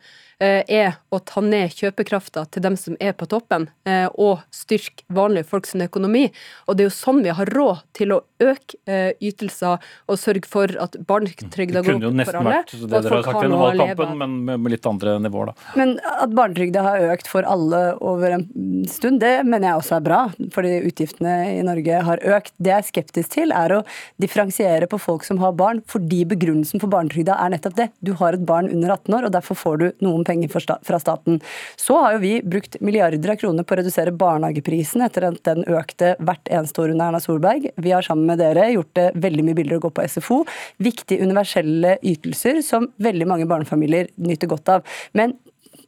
Eh, 0.44 0.66
er 0.68 0.98
å 1.16 1.22
ta 1.24 1.40
ned 1.40 1.72
kjøpekrafta 1.72 2.42
til 2.52 2.64
dem 2.66 2.76
som 2.76 2.98
er 3.00 3.14
på 3.16 3.28
toppen, 3.32 3.70
eh, 3.88 4.10
og 4.20 4.42
styrke 4.52 5.06
vanlige 5.08 5.48
folks 5.48 5.72
økonomi. 5.80 6.26
Og 6.68 6.76
det 6.76 6.84
er 6.84 6.90
jo 6.90 6.96
sånn 6.96 7.22
vi 7.24 7.32
har 7.32 7.48
råd 7.56 7.86
til 7.96 8.12
å 8.12 8.20
øke 8.44 8.76
eh, 8.84 9.14
ytelser 9.24 9.80
og 10.12 10.20
sørge 10.20 10.50
for 10.52 10.68
at 10.76 10.98
barnetrygda 11.08 11.82
går 11.86 11.96
opp 11.96 11.96
for 11.96 11.96
alle. 11.96 11.96
Det 11.96 11.96
kunne 11.96 12.08
jo 12.08 12.14
nesten 12.20 12.50
vært 12.50 12.74
det 12.76 12.90
dere 12.96 13.14
har 13.16 13.26
sagt 13.28 13.46
gjennom 13.46 13.64
valgkampen, 13.64 14.16
men 14.22 14.62
med 14.64 14.74
litt 14.74 14.90
andre 14.90 15.16
nivåer, 15.24 15.52
da. 15.52 15.74
Men 15.80 15.96
at 16.12 16.36
barnetrygda 16.36 16.86
har 16.86 17.06
økt 17.14 17.30
for 17.32 17.48
alle 17.50 17.82
over 18.04 18.38
en 18.38 18.46
stund, 18.90 19.22
det 19.24 19.34
mener 19.48 19.70
jeg 19.70 19.82
også 19.82 19.98
er 20.00 20.06
bra. 20.06 20.22
Fordi 20.56 20.74
utgiftene 20.90 21.36
i 21.56 21.64
Norge 21.66 22.02
har 22.10 22.24
økt. 22.38 22.54
Det 22.58 22.72
jeg 22.74 22.84
er 22.84 22.90
skeptisk 22.90 23.34
til, 23.38 23.54
er 23.56 23.78
å 23.78 23.82
differensiere 24.22 24.90
på 24.92 25.00
folk 25.02 25.26
som 25.28 25.40
har 25.44 25.56
barn, 25.58 25.82
fordi 25.92 26.24
begrunnelsen 26.30 26.82
for 26.84 26.92
barnetrygda 26.92 27.38
er 27.42 27.54
nettopp 27.56 27.78
det. 27.80 27.90
Du 28.06 28.14
har 28.20 28.38
et 28.38 28.46
barn 28.48 28.70
under 28.72 28.96
18 28.96 29.18
år, 29.20 29.28
og 29.28 29.36
derfor 29.36 29.60
får 29.60 29.82
du 29.82 29.88
noen 30.06 30.26
penger 30.28 30.52
fra 30.52 31.00
staten. 31.02 31.42
Så 31.80 31.98
har 32.02 32.16
jo 32.16 32.24
vi 32.24 32.34
brukt 32.46 32.78
milliarder 32.82 33.34
av 33.34 33.40
kroner 33.42 33.66
på 33.66 33.76
å 33.76 33.80
redusere 33.82 34.14
barnehageprisen 34.16 35.04
etter 35.06 35.30
at 35.30 35.42
den 35.48 35.64
økte 35.68 36.16
hvert 36.20 36.52
eneste 36.52 36.84
år 36.84 36.94
under 36.94 37.10
Erna 37.10 37.22
Solberg. 37.24 37.70
Vi 37.82 37.94
har 37.94 38.06
sammen 38.06 38.28
med 38.30 38.42
dere 38.42 38.70
gjort 38.74 38.94
det 38.98 39.08
veldig 39.26 39.46
mye 39.48 39.58
billigere 39.58 39.82
å 39.82 39.86
gå 39.88 39.94
på 39.96 40.06
SFO. 40.16 40.42
Viktige 40.86 41.26
universelle 41.26 41.98
ytelser 42.06 42.62
som 42.66 42.88
veldig 43.02 43.28
mange 43.30 43.50
barnefamilier 43.50 44.12
nyter 44.22 44.52
godt 44.52 44.72
av. 44.78 44.98
Men 45.18 45.36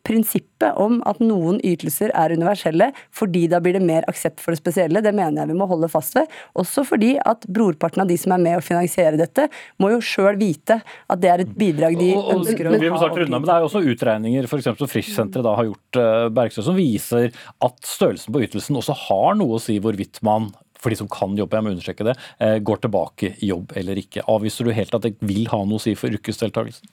prinsippet 0.07 0.77
om 0.79 0.99
at 1.07 1.19
noen 1.23 1.59
ytelser 1.65 2.11
er 2.15 2.33
universelle 2.35 2.89
fordi 3.15 3.45
da 3.51 3.59
blir 3.63 3.77
det 3.77 3.83
mer 3.85 4.07
aksept 4.09 4.41
for 4.43 4.55
det 4.55 4.61
spesielle, 4.61 5.01
det 5.03 5.13
mener 5.15 5.43
jeg 5.43 5.51
vi 5.51 5.57
må 5.59 5.67
holde 5.69 5.89
fast 5.91 6.15
ved. 6.17 6.31
Også 6.59 6.85
fordi 6.87 7.15
at 7.19 7.47
brorparten 7.51 8.03
av 8.03 8.11
de 8.11 8.17
som 8.19 8.35
er 8.35 8.43
med 8.43 8.59
å 8.59 8.63
finansiere 8.63 9.19
dette, 9.19 9.47
må 9.81 9.91
jo 9.93 10.01
sjøl 10.03 10.39
vite 10.39 10.79
at 10.81 11.23
det 11.23 11.31
er 11.33 11.43
et 11.43 11.55
bidrag 11.57 11.97
de 11.99 12.13
Og- 12.15 12.23
og- 12.23 12.33
ønsker 12.37 12.69
å 12.69 12.75
vi 12.77 12.89
må 12.89 12.97
ha. 12.97 13.03
snart 13.03 13.17
runde 13.19 13.37
men 13.37 13.47
Det 13.47 13.55
er 13.55 13.59
jo 13.61 13.69
også 13.69 13.85
utregninger 13.93 14.43
eksempel 14.47 14.77
som 14.77 14.87
Frischsenteret 14.87 15.55
har 15.55 15.65
gjort 15.65 15.99
uh, 15.99 16.29
Bergstø, 16.29 16.63
som 16.63 16.75
viser 16.75 17.31
at 17.61 17.77
størrelsen 17.83 18.33
på 18.33 18.43
ytelsen 18.43 18.75
også 18.75 18.95
har 19.07 19.35
noe 19.35 19.57
å 19.57 19.61
si 19.61 19.79
hvorvidt 19.79 20.21
man 20.23 20.51
for 20.87 20.95
de 20.95 21.01
som 21.03 21.11
kan 21.11 21.35
jobbe, 21.37 21.57
jeg 21.57 21.65
må 21.65 21.75
understreke 21.75 22.07
det, 22.07 22.17
eh, 22.39 22.57
går 22.63 22.83
tilbake 22.85 23.35
i 23.41 23.51
jobb 23.51 23.75
eller 23.75 23.99
ikke. 23.99 24.25
Avviser 24.31 24.65
du 24.65 24.71
helt 24.71 24.95
at 24.95 25.03
det 25.03 25.15
vil 25.19 25.47
ha 25.51 25.63
noe 25.65 25.81
å 25.81 25.83
si 25.83 25.95
for 25.99 26.13
yrkesdeltakelsen? 26.15 26.87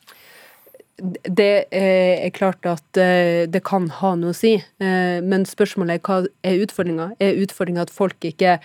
Det 1.26 1.66
eh, 1.74 2.22
er 2.22 2.30
klart 2.34 2.66
at 2.70 2.98
eh, 3.02 3.46
det 3.50 3.64
kan 3.66 3.88
ha 4.00 4.14
noe 4.14 4.30
å 4.30 4.36
si, 4.36 4.56
men 4.78 5.46
spørsmålet 5.46 5.98
er 5.98 6.04
hva 6.06 6.20
er 6.46 6.62
utfordringa? 6.62 7.08
Er 7.18 7.40
utfordringa 7.42 7.86
at 7.86 7.94
folk 7.94 8.22
ikke 8.22 8.60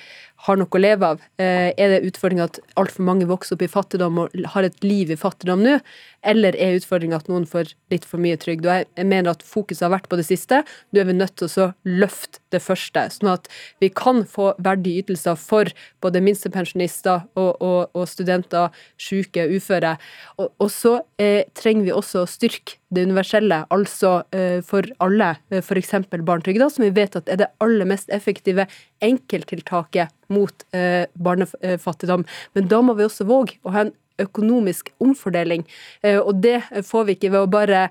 har 0.45 0.59
noe 0.59 0.71
å 0.71 0.79
leve 0.79 1.07
av? 1.13 1.23
Eh, 1.37 1.73
Er 1.75 1.89
det 1.91 2.05
utfordringa 2.07 2.47
at 2.47 2.59
altfor 2.79 3.03
mange 3.03 3.27
vokser 3.27 3.57
opp 3.57 3.63
i 3.65 3.71
fattigdom 3.71 4.21
og 4.23 4.35
har 4.53 4.63
et 4.63 4.83
liv 4.83 5.11
i 5.11 5.17
fattigdom 5.19 5.63
nå? 5.65 5.79
Eller 6.23 6.55
er 6.55 6.77
utfordringa 6.79 7.19
at 7.19 7.27
noen 7.31 7.45
får 7.47 7.73
litt 7.91 8.05
for 8.07 8.21
mye 8.23 8.37
trygd? 8.39 8.67
Og 8.67 8.85
jeg 8.95 9.07
mener 9.07 9.31
at 9.31 9.43
fokuset 9.43 9.83
har 9.87 9.93
vært 9.97 10.09
på 10.11 10.19
det 10.19 10.27
siste. 10.27 10.61
Nå 10.91 11.01
er 11.01 11.09
vi 11.09 11.17
nødt 11.17 11.35
til 11.39 11.51
å 11.59 11.69
løfte 11.83 12.39
det 12.55 12.61
første, 12.63 13.05
sånn 13.13 13.33
at 13.33 13.49
vi 13.83 13.91
kan 13.91 14.23
få 14.27 14.53
verdige 14.57 15.03
ytelser 15.03 15.35
for 15.39 15.69
både 16.01 16.23
minstepensjonister 16.23 17.27
og, 17.35 17.51
og, 17.59 17.91
og 17.93 18.07
studenter, 18.09 18.71
syke, 18.97 19.47
uføre. 19.51 19.97
Og, 20.39 20.53
og 20.57 20.71
så 20.71 20.99
eh, 21.19 21.43
trenger 21.53 21.89
vi 21.89 21.95
også 21.95 22.23
å 22.23 22.29
styrke 22.31 22.79
det 22.93 23.05
universelle, 23.05 23.63
altså 23.73 24.19
eh, 24.35 24.59
for 24.65 24.87
alle, 25.03 25.33
eh, 25.51 25.61
f.eks. 25.61 25.93
barnetrygda, 26.09 26.69
som 26.73 26.85
vi 26.87 26.93
vet 26.95 27.17
at 27.19 27.29
er 27.29 27.43
det 27.43 27.49
aller 27.61 27.87
mest 27.89 28.09
effektive 28.13 28.65
enkelttiltaket 29.05 30.13
mot 30.33 30.65
eh, 30.73 31.05
barnefattigdom. 31.13 32.25
Men 32.57 32.69
da 32.71 32.81
må 32.85 32.97
vi 32.97 33.05
også 33.05 33.27
våge 33.29 33.59
å 33.63 33.75
ha 33.75 33.87
en 33.87 33.95
økonomisk 34.19 34.89
omfordeling. 34.99 35.61
Og 36.03 36.41
det 36.43 36.57
får 36.83 37.05
vi 37.07 37.13
ikke 37.15 37.29
ved 37.31 37.45
å 37.45 37.51
bare 37.53 37.85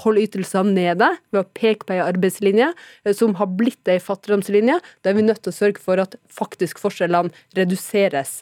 holde 0.00 0.22
ytelsene 0.24 0.72
nede, 0.72 1.10
ved 1.28 1.42
å 1.42 1.50
peke 1.52 1.84
på 1.84 1.92
ei 1.92 2.00
arbeidslinje 2.00 2.70
som 3.12 3.34
har 3.36 3.50
blitt 3.58 3.90
ei 3.92 3.98
fattigdomslinje. 4.00 4.78
Da 5.04 5.12
er 5.12 5.18
vi 5.18 5.26
nødt 5.26 5.42
til 5.44 5.52
å 5.52 5.58
sørge 5.58 5.84
for 5.84 6.00
at 6.00 6.16
faktisk 6.32 6.80
forskjellene 6.80 7.28
reduseres 7.60 8.38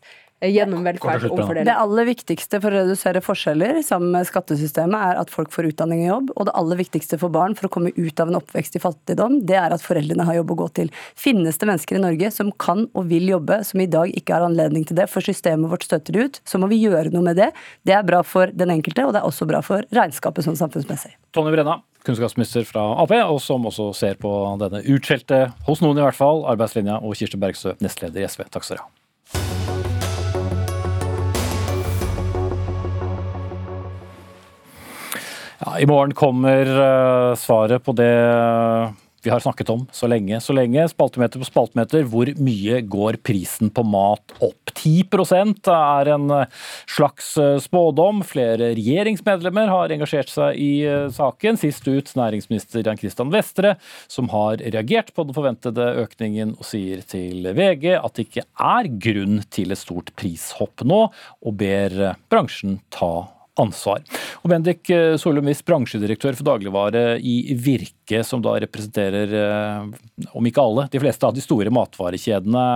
gjennom 0.50 0.84
velferd 0.86 1.26
og 1.28 1.38
omfordeling. 1.38 1.68
Det 1.68 1.76
aller 1.84 2.08
viktigste 2.08 2.60
for 2.62 2.72
å 2.74 2.82
redusere 2.82 3.22
forskjeller 3.24 3.80
sammen 3.86 4.12
med 4.14 4.28
skattesystemet 4.28 5.06
er 5.10 5.20
at 5.22 5.32
folk 5.32 5.52
får 5.54 5.70
utdanning 5.72 6.04
og 6.04 6.10
jobb, 6.10 6.32
og 6.34 6.48
det 6.48 6.56
aller 6.60 6.80
viktigste 6.80 7.18
for 7.20 7.34
barn 7.34 7.56
for 7.58 7.68
å 7.68 7.72
komme 7.76 7.92
ut 7.96 8.22
av 8.22 8.30
en 8.30 8.38
oppvekst 8.40 8.78
i 8.78 8.82
fattigdom, 8.82 9.40
det 9.48 9.58
er 9.60 9.74
at 9.74 9.84
foreldrene 9.84 10.26
har 10.28 10.38
jobb 10.40 10.54
å 10.54 10.58
gå 10.64 10.68
til. 10.80 10.92
Finnes 11.18 11.60
det 11.60 11.70
mennesker 11.70 11.98
i 11.98 12.04
Norge 12.04 12.30
som 12.34 12.52
kan 12.60 12.86
og 12.92 13.08
vil 13.12 13.28
jobbe, 13.32 13.62
som 13.64 13.82
i 13.82 13.88
dag 13.90 14.12
ikke 14.14 14.36
har 14.36 14.46
anledning 14.48 14.86
til 14.88 14.98
det, 14.98 15.08
for 15.12 15.24
systemet 15.24 15.70
vårt 15.72 15.86
støtter 15.86 16.16
det 16.16 16.28
ut, 16.28 16.40
så 16.48 16.60
må 16.60 16.68
vi 16.72 16.82
gjøre 16.82 17.12
noe 17.14 17.24
med 17.30 17.40
det. 17.40 17.50
Det 17.86 17.96
er 17.96 18.06
bra 18.06 18.22
for 18.26 18.52
den 18.52 18.72
enkelte, 18.74 19.06
og 19.06 19.14
det 19.14 19.22
er 19.22 19.28
også 19.28 19.48
bra 19.50 19.62
for 19.64 19.86
regnskapet 19.94 20.46
sånn 20.46 20.58
samfunnsmessig. 20.58 21.14
Tonje 21.34 21.54
Brenna, 21.54 21.80
kunnskapsminister 22.06 22.66
fra 22.68 22.86
Ap, 23.02 23.14
og 23.14 23.40
som 23.42 23.64
også 23.70 23.90
ser 23.96 24.20
på 24.20 24.32
denne 24.60 24.82
utskjelte, 24.94 25.46
hos 25.68 25.82
noen 25.84 26.00
i 26.00 26.04
hvert 26.04 26.18
fall, 26.18 26.44
arbeidslinja, 26.52 27.00
og 27.00 27.16
Kirsti 27.18 27.40
Bergstø, 27.40 27.78
nestleder 27.84 28.24
i 28.24 28.28
SV. 28.28 28.46
Takk 28.50 28.66
skal 28.66 28.78
dere 28.78 28.86
ha. 28.86 29.03
Ja, 35.64 35.78
I 35.80 35.87
morgen 35.87 36.12
kommer 36.14 36.66
eh, 36.66 37.35
svaret 37.40 37.85
på 37.85 37.92
det 37.97 38.12
vi 39.25 39.30
har 39.30 39.40
snakket 39.40 39.71
om 39.73 39.87
så 39.92 40.06
lenge, 40.06 40.37
så 40.40 40.52
lenge. 40.52 40.83
Spaltemeter 40.88 41.40
på 41.40 41.47
spaltemeter. 41.49 42.04
Hvor 42.12 42.28
mye 42.44 42.83
går 42.85 43.16
prisen 43.25 43.71
på 43.73 43.80
mat 43.88 44.35
opp? 44.44 44.73
10% 44.75 45.71
er 45.73 46.11
en 46.12 46.26
eh, 46.35 46.50
slags 46.90 47.30
eh, 47.40 47.56
spådom. 47.64 48.21
Flere 48.28 48.75
regjeringsmedlemmer 48.76 49.73
har 49.73 49.94
engasjert 49.94 50.28
seg 50.28 50.61
i 50.61 50.85
eh, 50.85 51.06
saken. 51.14 51.56
Sist 51.61 51.88
ut 51.88 52.12
næringsminister 52.21 52.85
Jan 52.85 53.00
Christian 53.00 53.33
Vestre, 53.33 53.78
som 54.12 54.28
har 54.35 54.61
reagert 54.61 55.14
på 55.16 55.25
den 55.25 55.37
forventede 55.37 55.88
økningen 56.04 56.59
og 56.59 56.68
sier 56.68 57.00
til 57.09 57.49
VG 57.56 57.94
at 57.97 58.12
det 58.18 58.28
ikke 58.28 58.44
er 58.44 58.90
grunn 59.09 59.40
til 59.49 59.73
et 59.73 59.80
stort 59.80 60.12
prishopp 60.21 60.85
nå, 60.85 61.06
og 61.40 61.56
ber 61.64 61.97
eh, 62.11 62.21
bransjen 62.28 62.83
ta 62.92 63.14
ansvar. 63.61 64.02
Og 64.42 64.50
Bendik 64.50 64.90
eh, 64.90 65.14
Solum 65.20 65.46
Wiss, 65.46 65.62
bransjedirektør 65.66 66.37
for 66.38 66.49
dagligvare 66.49 67.04
i 67.23 67.54
Virke, 67.54 68.25
som 68.26 68.42
da 68.44 68.56
representerer, 68.64 69.34
eh, 69.38 70.28
om 70.34 70.50
ikke 70.50 70.64
alle, 70.64 70.88
de 70.90 71.02
fleste 71.02 71.28
av 71.28 71.37
de 71.37 71.44
store 71.44 71.73
matvarekjedene. 71.75 72.66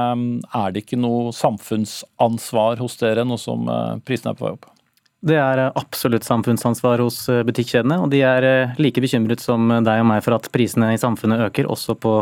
Er 0.55 0.75
det 0.75 0.85
ikke 0.85 1.01
noe 1.01 1.35
samfunnsansvar 1.37 2.79
hos 2.83 2.99
dere 3.03 3.27
nå 3.27 3.39
som 3.41 3.69
eh, 3.69 3.95
prisene 4.07 4.35
er 4.35 4.39
på 4.39 4.49
vei 4.49 4.55
opp? 4.57 4.71
Det 5.19 5.35
er 5.35 5.65
eh, 5.65 5.75
absolutt 5.75 6.27
samfunnsansvar 6.27 7.03
hos 7.03 7.25
eh, 7.33 7.43
butikkjedene, 7.47 7.99
og 8.05 8.13
de 8.15 8.23
er 8.23 8.47
eh, 8.47 8.79
like 8.79 9.03
bekymret 9.03 9.43
som 9.43 9.67
deg 9.83 10.03
og 10.05 10.11
meg 10.13 10.23
for 10.23 10.39
at 10.39 10.47
prisene 10.55 10.93
i 10.95 11.01
samfunnet 11.01 11.49
øker, 11.49 11.67
også 11.67 11.99
på 11.99 12.21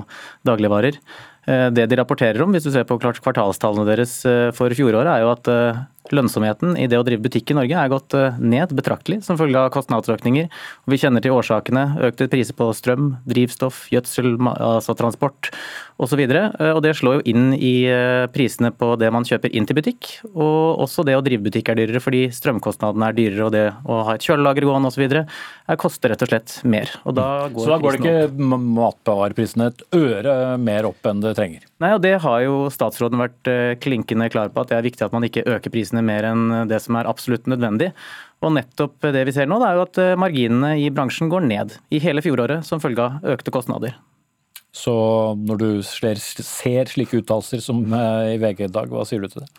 dagligvarer. 0.49 0.97
Eh, 1.47 1.69
Det 1.77 1.85
de 1.91 1.99
rapporterer 2.01 2.41
om, 2.43 2.57
hvis 2.57 2.65
du 2.65 2.73
ser 2.73 2.89
på 2.89 2.97
klart 3.03 3.21
kvartalstallene 3.21 3.85
deres 3.87 4.17
eh, 4.25 4.49
for 4.57 4.73
fjoråret, 4.73 5.13
er 5.13 5.27
jo 5.27 5.35
at 5.35 5.53
eh, 5.53 5.85
lønnsomheten 6.15 6.77
i 6.79 6.87
det 6.91 6.99
å 7.01 7.05
drive 7.07 7.25
butikk 7.25 7.51
i 7.53 7.57
Norge 7.59 7.81
er 7.81 7.93
gått 7.93 8.17
eh, 8.19 8.39
ned 8.39 8.75
betraktelig 8.77 9.23
som 9.27 9.39
følge 9.41 9.61
av 9.61 9.73
kostnadsøkninger. 9.75 10.51
Og 10.87 10.95
vi 10.95 11.01
kjenner 11.03 11.25
til 11.25 11.35
årsakene. 11.37 11.87
Økte 12.11 12.29
priser 12.33 12.57
på 12.59 12.69
strøm, 12.77 13.15
drivstoff, 13.29 13.87
gjødsel, 13.93 14.37
altså 14.55 14.97
transport 14.99 15.51
osv. 16.03 16.23
Og 16.23 16.81
det 16.85 16.95
slår 16.99 17.19
jo 17.19 17.27
inn 17.33 17.51
i 17.57 17.75
eh, 17.91 18.27
prisene 18.33 18.73
på 18.75 18.93
det 19.01 19.11
man 19.15 19.27
kjøper 19.27 19.55
inn 19.57 19.69
til 19.69 19.79
butikk. 19.79 20.11
Og 20.35 20.83
også 20.85 21.07
det 21.07 21.17
å 21.17 21.25
drive 21.25 21.47
butikk 21.47 21.73
er 21.73 21.81
dyrere 21.81 22.03
fordi 22.05 22.27
strømkostnadene 22.37 23.11
er 23.11 23.17
dyrere, 23.17 23.47
og 23.49 23.55
det 23.55 23.65
å 23.87 24.03
ha 24.09 24.17
et 24.17 24.27
kjølelager 24.27 24.69
gående 24.69 24.93
osv. 24.93 25.07
koster 25.81 26.13
rett 26.13 26.25
og 26.25 26.31
slett 26.31 26.59
mer. 26.69 26.93
Og 27.05 27.17
da 27.17 27.29
går 27.53 27.65
Så 27.65 27.73
da 27.73 27.81
går 27.83 27.97
det 27.97 28.03
ikke 28.03 28.61
matbevareprisene 28.77 29.71
et 29.73 29.87
øre 29.97 30.37
mer 30.61 30.89
opp 30.91 31.09
enn 31.09 31.23
det 31.25 31.37
trenger? 31.39 31.65
Nei, 31.83 31.93
og 31.97 32.03
Det 32.07 32.15
har 32.23 32.41
jo 32.45 32.67
statsråden 32.73 33.21
vært 33.21 33.51
eh, 33.51 33.75
klinkende 33.83 34.31
klar 34.33 34.53
på, 34.53 34.63
at 34.63 34.73
det 34.73 34.79
er 34.79 34.87
viktig 34.87 35.05
at 35.07 35.17
man 35.17 35.27
ikke 35.27 35.45
øker 35.45 35.73
prisene 35.73 35.96
mer 36.05 36.27
enn 36.29 36.67
det 36.69 36.83
som 36.85 36.99
er 36.99 37.09
absolutt 37.09 37.49
nødvendig. 37.49 37.93
Og 38.45 38.53
nettopp 38.53 39.07
det 39.15 39.25
vi 39.29 39.35
ser 39.35 39.49
nå, 39.49 39.61
det 39.63 39.71
er 39.71 39.79
jo 39.79 39.87
at 39.87 40.03
eh, 40.03 40.19
marginene 40.21 40.75
i 40.83 40.91
bransjen 40.93 41.31
går 41.33 41.47
ned 41.49 41.79
i 41.95 42.03
hele 42.05 42.25
fjoråret 42.25 42.67
som 42.69 42.83
følge 42.83 43.07
av 43.07 43.33
økte 43.37 43.55
kostnader. 43.55 43.97
Så 44.77 44.93
når 45.41 45.63
du 45.63 45.71
ser, 45.87 46.21
ser 46.21 46.93
slike 46.93 47.23
uttalelser 47.23 47.65
som 47.65 47.81
eh, 47.89 48.35
i 48.35 48.39
VG 48.43 48.67
i 48.69 48.73
dag, 48.73 48.93
hva 48.93 49.07
sier 49.09 49.25
du 49.25 49.33
til 49.33 49.47
det? 49.47 49.51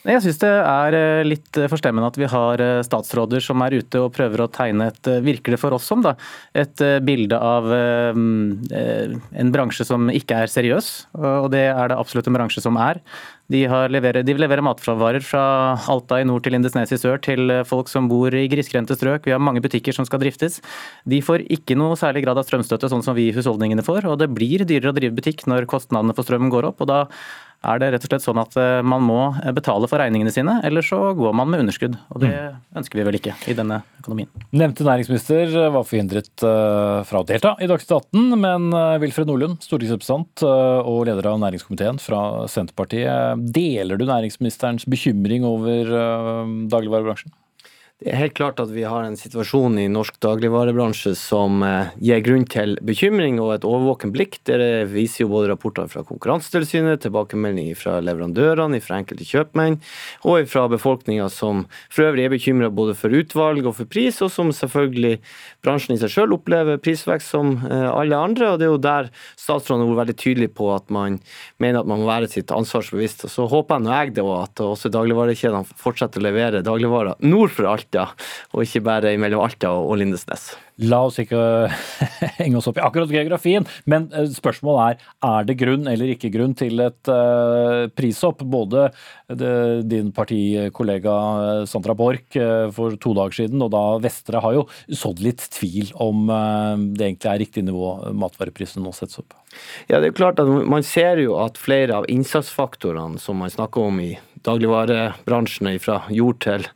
Jeg 0.00 0.22
syns 0.24 0.38
det 0.40 0.50
er 0.54 0.96
eh, 0.96 1.24
litt 1.26 1.58
forstemmende 1.68 2.08
at 2.08 2.20
vi 2.20 2.28
har 2.30 2.62
statsråder 2.86 3.42
som 3.44 3.60
er 3.66 3.80
ute 3.82 4.00
og 4.00 4.14
prøver 4.14 4.44
å 4.44 4.48
tegne 4.54 4.86
et, 4.92 5.02
virkelig 5.02 5.26
virker 5.26 5.56
det 5.56 5.60
for 5.60 5.76
oss 5.76 5.90
som, 5.90 6.06
da, 6.06 6.14
et 6.54 6.86
bilde 7.04 7.36
av 7.36 7.66
eh, 7.74 8.22
en 9.42 9.52
bransje 9.52 9.84
som 9.90 10.06
ikke 10.14 10.44
er 10.44 10.54
seriøs. 10.54 10.94
Og 11.18 11.50
det 11.52 11.66
er 11.66 11.90
det 11.90 11.98
absolutt 11.98 12.30
en 12.30 12.38
bransje 12.38 12.62
som 12.62 12.78
er. 12.80 13.02
De, 13.50 13.64
leverer, 13.66 14.22
de 14.22 14.34
leverer 14.38 14.62
matvarer 14.62 15.24
fra 15.26 15.42
Alta 15.90 16.20
i 16.22 16.26
nord 16.28 16.44
til 16.44 16.54
Lindesnes 16.54 16.92
i 16.94 16.98
sør 17.00 17.18
til 17.22 17.50
eh, 17.50 17.64
folk 17.66 17.90
som 17.90 18.06
bor 18.10 18.30
i 18.30 18.46
grisgrendte 18.50 18.94
strøk. 18.94 19.26
Vi 19.26 19.34
har 19.34 19.42
mange 19.42 19.62
butikker 19.64 19.96
som 19.96 20.06
skal 20.06 20.22
driftes. 20.22 20.60
De 21.08 21.18
får 21.24 21.48
ikke 21.50 21.74
noe 21.78 21.98
særlig 21.98 22.22
grad 22.26 22.38
av 22.38 22.46
strømstøtte, 22.46 22.90
sånn 22.92 23.02
som 23.06 23.18
vi 23.18 23.28
i 23.28 23.34
husholdningene 23.34 23.82
får. 23.86 24.06
Og 24.06 24.20
det 24.22 24.30
blir 24.30 24.62
dyrere 24.62 24.94
å 24.94 24.96
drive 24.96 25.18
butikk 25.18 25.46
når 25.50 25.66
kostnadene 25.70 26.14
for 26.14 26.28
strømmen 26.28 26.52
går 26.54 26.70
opp. 26.70 26.84
og 26.84 26.92
da 26.92 27.04
er 27.60 27.80
det 27.80 27.90
rett 27.92 28.04
og 28.06 28.12
slett 28.12 28.24
sånn 28.24 28.40
at 28.40 28.56
eh, 28.60 28.80
man 28.86 29.04
må 29.04 29.18
betale 29.56 29.88
for 29.90 30.00
regningene 30.00 30.32
sine, 30.32 30.58
eller 30.66 30.84
så 30.86 30.98
går 31.16 31.34
man 31.36 31.50
med 31.52 31.64
underskudd. 31.64 31.98
Og 32.14 32.22
det 32.24 32.32
ønsker 32.76 33.00
vi 33.00 33.06
vel 33.08 33.18
ikke 33.18 33.34
i 33.50 33.56
denne 33.56 33.82
økonomien. 34.00 34.30
Nevnte 34.56 34.86
næringsminister 34.86 35.52
var 35.74 35.84
forhindret 35.88 36.46
eh, 36.46 37.00
fra 37.08 37.20
å 37.20 37.28
delta 37.28 37.54
i 37.60 37.68
Dagsnytt 37.70 37.96
18, 37.98 38.38
men 38.40 38.70
eh, 38.72 38.96
Wilfred 39.04 39.28
Nordlund, 39.28 39.60
stortingsrepresentant 39.66 40.46
eh, 40.46 40.88
og 40.88 41.04
leder 41.10 41.30
av 41.32 41.40
næringskomiteen 41.42 42.00
fra 42.02 42.22
Senterpartiet, 42.50 43.44
deler 43.52 44.00
du 44.00 44.06
næringsministerens 44.08 44.88
bekymring 44.90 45.44
over 45.48 45.94
eh, 46.00 46.56
dagligvarebransjen? 46.72 47.34
Det 48.00 48.14
er 48.14 48.16
helt 48.16 48.32
klart 48.32 48.60
at 48.62 48.70
vi 48.72 48.80
har 48.88 49.04
en 49.04 49.16
situasjon 49.18 49.74
i 49.76 49.82
norsk 49.92 50.14
dagligvarebransje 50.24 51.10
som 51.20 51.60
eh, 51.60 51.90
gir 52.00 52.22
grunn 52.24 52.46
til 52.48 52.78
bekymring 52.80 53.36
og 53.44 53.50
et 53.52 53.64
årvåkent 53.68 54.14
blikk. 54.14 54.38
Det 54.48 54.56
viser 54.88 55.26
jo 55.26 55.32
både 55.34 55.50
rapporter 55.50 55.84
fra 55.92 56.00
Konkurransetilsynet, 56.08 57.02
tilbakemeldinger 57.04 57.76
fra 57.76 57.98
leverandørene, 58.00 58.80
fra 58.80 59.02
enkelte 59.02 59.26
kjøpmenn 59.28 59.76
og 60.24 60.48
fra 60.48 60.62
befolkninga, 60.72 61.26
som 61.28 61.66
for 61.92 62.06
øvrig 62.06 62.24
er 62.24 62.32
bekymra 62.32 62.70
både 62.72 62.94
for 62.96 63.12
utvalg 63.12 63.68
og 63.68 63.76
for 63.82 63.92
pris, 63.92 64.22
og 64.24 64.32
som 64.32 64.48
selvfølgelig 64.48 65.18
bransjen 65.60 65.98
i 65.98 66.00
seg 66.00 66.14
sjøl 66.14 66.32
opplever 66.38 66.80
prisvekst 66.80 67.36
som 67.36 67.52
eh, 67.68 67.84
alle 67.84 68.16
andre. 68.16 68.54
og 68.54 68.64
Det 68.64 68.68
er 68.70 68.72
jo 68.72 68.80
der 68.80 69.12
statsråden 69.34 69.84
har 69.84 69.92
vært 69.92 70.06
veldig 70.06 70.18
tydelig 70.24 70.50
på 70.56 70.70
at 70.72 70.88
man 70.88 71.20
mener 71.60 71.84
at 71.84 71.92
man 71.92 72.00
må 72.00 72.08
være 72.08 72.32
sitt 72.32 72.48
ansvarsbevisst. 72.48 73.28
Og 73.28 73.36
Så 73.36 73.50
håper 73.52 73.76
jeg 73.76 73.90
nå 73.90 73.94
jeg 73.98 74.16
det, 74.16 74.24
òg, 74.24 74.48
at 74.48 74.66
også 74.70 74.94
dagligvarekjedene 74.96 75.80
fortsetter 75.84 76.24
å 76.24 76.28
levere 76.30 76.64
dagligvarer 76.64 77.20
nord 77.28 77.52
for 77.52 77.68
Alta 77.68 77.89
Alta, 77.90 78.14
og 78.54 78.62
ikke 78.62 78.84
bare 78.86 79.16
mellom 79.18 79.42
Alta 79.42 79.72
og 79.74 79.96
Lindesnes. 79.98 80.52
La 80.86 81.02
oss 81.04 81.18
ikke 81.20 81.36
henge 82.38 82.56
oss 82.56 82.68
opp 82.70 82.78
i 82.78 82.84
akkurat 82.84 83.10
geografien, 83.10 83.66
men 83.90 84.06
eh, 84.14 84.30
spørsmålet 84.30 85.00
er 85.02 85.08
er 85.30 85.48
det 85.48 85.56
grunn 85.60 85.88
eller 85.90 86.12
ikke 86.14 86.30
grunn 86.32 86.54
til 86.56 86.80
et 86.80 87.10
uh, 87.10 87.90
prishopp. 87.92 88.44
Både 88.50 88.88
din 89.28 90.08
partikollega 90.14 91.16
eh, 91.42 91.64
Sandra 91.68 91.94
Borch 91.98 92.38
for 92.76 92.96
to 93.02 93.12
dager 93.18 93.42
siden, 93.42 93.60
og 93.62 93.72
da 93.74 93.82
Vestre 94.02 94.40
har 94.40 94.56
jo 94.56 94.64
sådd 94.88 95.20
litt 95.24 95.44
tvil 95.52 95.92
om 96.00 96.30
det 96.94 97.04
egentlig 97.04 97.30
er 97.30 97.42
riktig 97.42 97.66
nivå 97.66 98.14
matvareprisene 98.16 98.84
nå 98.84 98.94
settes 98.96 99.20
opp. 99.20 99.36
Ja, 99.90 99.98
det 99.98 100.12
er 100.12 100.16
klart 100.16 100.40
at 100.40 100.46
Man 100.46 100.84
ser 100.86 101.18
jo 101.18 101.36
at 101.42 101.58
flere 101.58 102.00
av 102.00 102.08
innsatsfaktorene 102.10 103.18
som 103.20 103.40
man 103.42 103.50
snakker 103.52 103.90
om 103.90 104.00
i 104.02 104.12
dagligvarebransjen 104.46 105.70
fra 105.82 106.00
jord 106.14 106.40
til, 106.44 106.66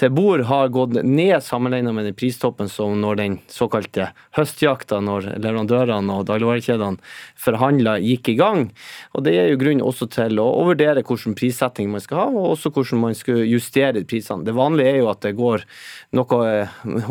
til 0.00 0.12
bord 0.14 0.44
har 0.48 0.72
gått 0.74 0.96
ned 1.02 1.38
sammenlignet 1.44 1.94
med 1.94 2.08
den 2.08 2.16
pristoppen 2.18 2.70
som 2.70 2.98
når 3.02 3.20
den 3.20 3.38
såkalte 3.52 4.10
høstjakta, 4.36 5.00
når 5.04 5.28
leverandørene 5.36 6.18
og 6.18 6.26
dagligvarekjedene 6.30 7.00
forhandla, 7.42 7.96
gikk 8.02 8.32
i 8.32 8.36
gang. 8.38 8.64
Og 9.14 9.26
Det 9.26 9.36
er 9.38 9.50
jo 9.52 9.60
grunn 9.60 9.84
også 9.84 10.08
til 10.12 10.40
å, 10.42 10.48
å 10.60 10.66
vurdere 10.70 11.04
hvilken 11.06 11.36
prissetting 11.38 11.90
man 11.92 12.02
skal 12.04 12.24
ha, 12.24 12.26
og 12.30 12.56
også 12.56 12.72
hvordan 12.74 13.02
man 13.06 13.16
skal 13.18 13.42
justere 13.46 14.04
prisene. 14.08 14.46
Det 14.46 14.56
vanlige 14.56 14.94
er 14.94 15.00
jo 15.02 15.10
at 15.12 15.22
det 15.24 15.34
går 15.38 15.66
noe, 16.18 16.40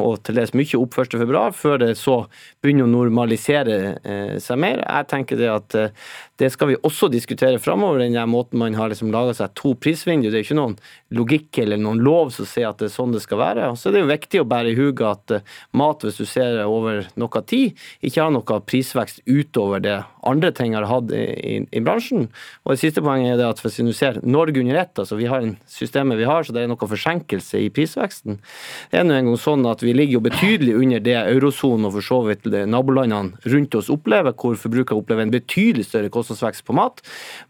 og 0.05 0.19
til 0.25 0.39
dels 0.39 0.55
mye, 0.57 0.81
opp 0.81 0.99
1.2, 1.01 1.47
før 1.57 1.79
det 1.81 1.93
så 1.99 2.17
begynner 2.63 2.87
å 2.87 2.91
normalisere 2.91 3.79
eh, 4.03 4.35
seg 4.43 4.59
mer. 4.61 4.83
Jeg 4.83 5.09
tenker 5.11 5.39
det 5.39 5.49
at 5.51 5.77
eh, 5.77 5.95
det 6.41 6.51
skal 6.53 6.71
vi 6.71 6.79
også 6.81 7.09
diskutere 7.11 7.61
framover, 7.61 8.01
den 8.01 8.17
måten 8.29 8.61
man 8.61 8.75
har 8.77 8.91
liksom 8.91 9.11
laga 9.13 9.35
seg 9.37 9.53
to 9.57 9.73
prisvinduer. 10.01 10.31
Det 10.31 10.41
er 10.41 10.45
ikke 10.45 10.57
noen 10.57 10.77
logikk 11.13 11.59
eller 11.61 11.79
noen 11.81 12.01
lov 12.03 12.31
som 12.33 12.47
sier 12.49 12.69
at 12.69 12.79
det 12.81 12.89
er 12.89 12.95
sånn 12.95 13.13
det 13.13 13.21
skal 13.23 13.41
være. 13.41 13.69
Og 13.71 13.77
så 13.79 13.89
er 13.89 13.97
det 13.97 14.03
jo 14.03 14.11
viktig 14.11 14.41
å 14.41 14.47
bære 14.49 14.71
i 14.71 14.77
huget 14.77 15.05
at 15.07 15.35
uh, 15.37 15.59
mat, 15.77 16.03
hvis 16.05 16.19
du 16.21 16.25
ser 16.25 16.61
over 16.65 17.05
noe 17.19 17.43
tid, 17.47 17.77
ikke 18.01 18.23
har 18.23 18.33
noe 18.33 18.61
prisvekst 18.65 19.23
utover 19.27 19.83
det 19.83 19.99
andre 20.27 20.51
ting 20.53 20.75
har 20.77 20.85
hatt 20.89 21.11
i, 21.15 21.23
i, 21.23 21.55
i 21.71 21.81
bransjen. 21.83 22.27
Og 22.65 22.73
det 22.73 22.81
siste 22.83 23.03
poenget 23.03 23.35
er 23.35 23.41
det 23.41 23.49
at 23.49 23.61
hvis 23.63 23.79
du 23.81 23.93
ser 23.95 24.19
Norge 24.23 24.61
under 24.61 24.77
ett, 24.83 24.93
altså 25.01 25.17
vi 25.19 25.29
har 25.29 25.43
en 25.43 25.55
systemet 25.69 26.19
vi 26.19 26.27
har, 26.29 26.45
så 26.45 26.53
det 26.55 26.63
er 26.63 26.71
noe 26.71 26.91
forsinkelse 26.91 27.61
i 27.61 27.71
prisveksten. 27.73 28.39
Det 28.91 29.01
er 29.01 29.07
nå 29.07 29.17
engang 29.17 29.39
sånn 29.41 29.65
at 29.69 29.83
vi 29.85 29.95
ligger 29.95 30.19
jo 30.19 30.25
betydelig 30.27 30.77
under 30.77 31.03
det 31.03 31.17
eurosonen 31.19 31.89
og 31.89 31.95
for 31.97 32.07
så 32.07 32.19
vidt 32.27 32.47
nabolandene 32.69 33.51
rundt 33.51 33.77
oss 33.77 33.89
opplever, 33.93 34.35
hvor 34.37 34.59
forbrukere 34.59 35.01
opplever 35.01 35.25
en 35.25 35.33
betydelig 35.33 35.87
større 35.89 36.11
kostnadsvekst 36.13 36.65
på 36.67 36.77
mat. 36.77 37.01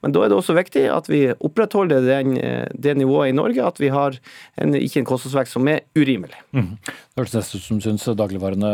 Men 0.03 0.15
da 0.15 0.24
er 0.24 0.31
det 0.31 0.39
også 0.39 0.55
viktig 0.58 0.88
at 0.91 1.10
vi 1.12 1.25
opprettholder 1.34 2.05
den, 2.05 2.38
det 2.74 2.95
nivået 2.98 3.31
i 3.31 3.36
Norge, 3.38 3.63
at 3.65 3.79
vi 3.81 3.91
har 3.93 4.17
en, 4.62 4.75
ikke 4.77 5.01
en 5.01 5.07
kostnadsvekst 5.07 5.57
som 5.57 5.67
er 5.71 5.83
urimelig. 5.98 6.38
Mm. 6.55 6.74
Det 6.81 7.19
hørtes 7.19 7.38
nesten 7.38 7.62
ut 7.62 7.67
som 7.67 7.81
syns 7.83 8.07
dagligvarene 8.17 8.71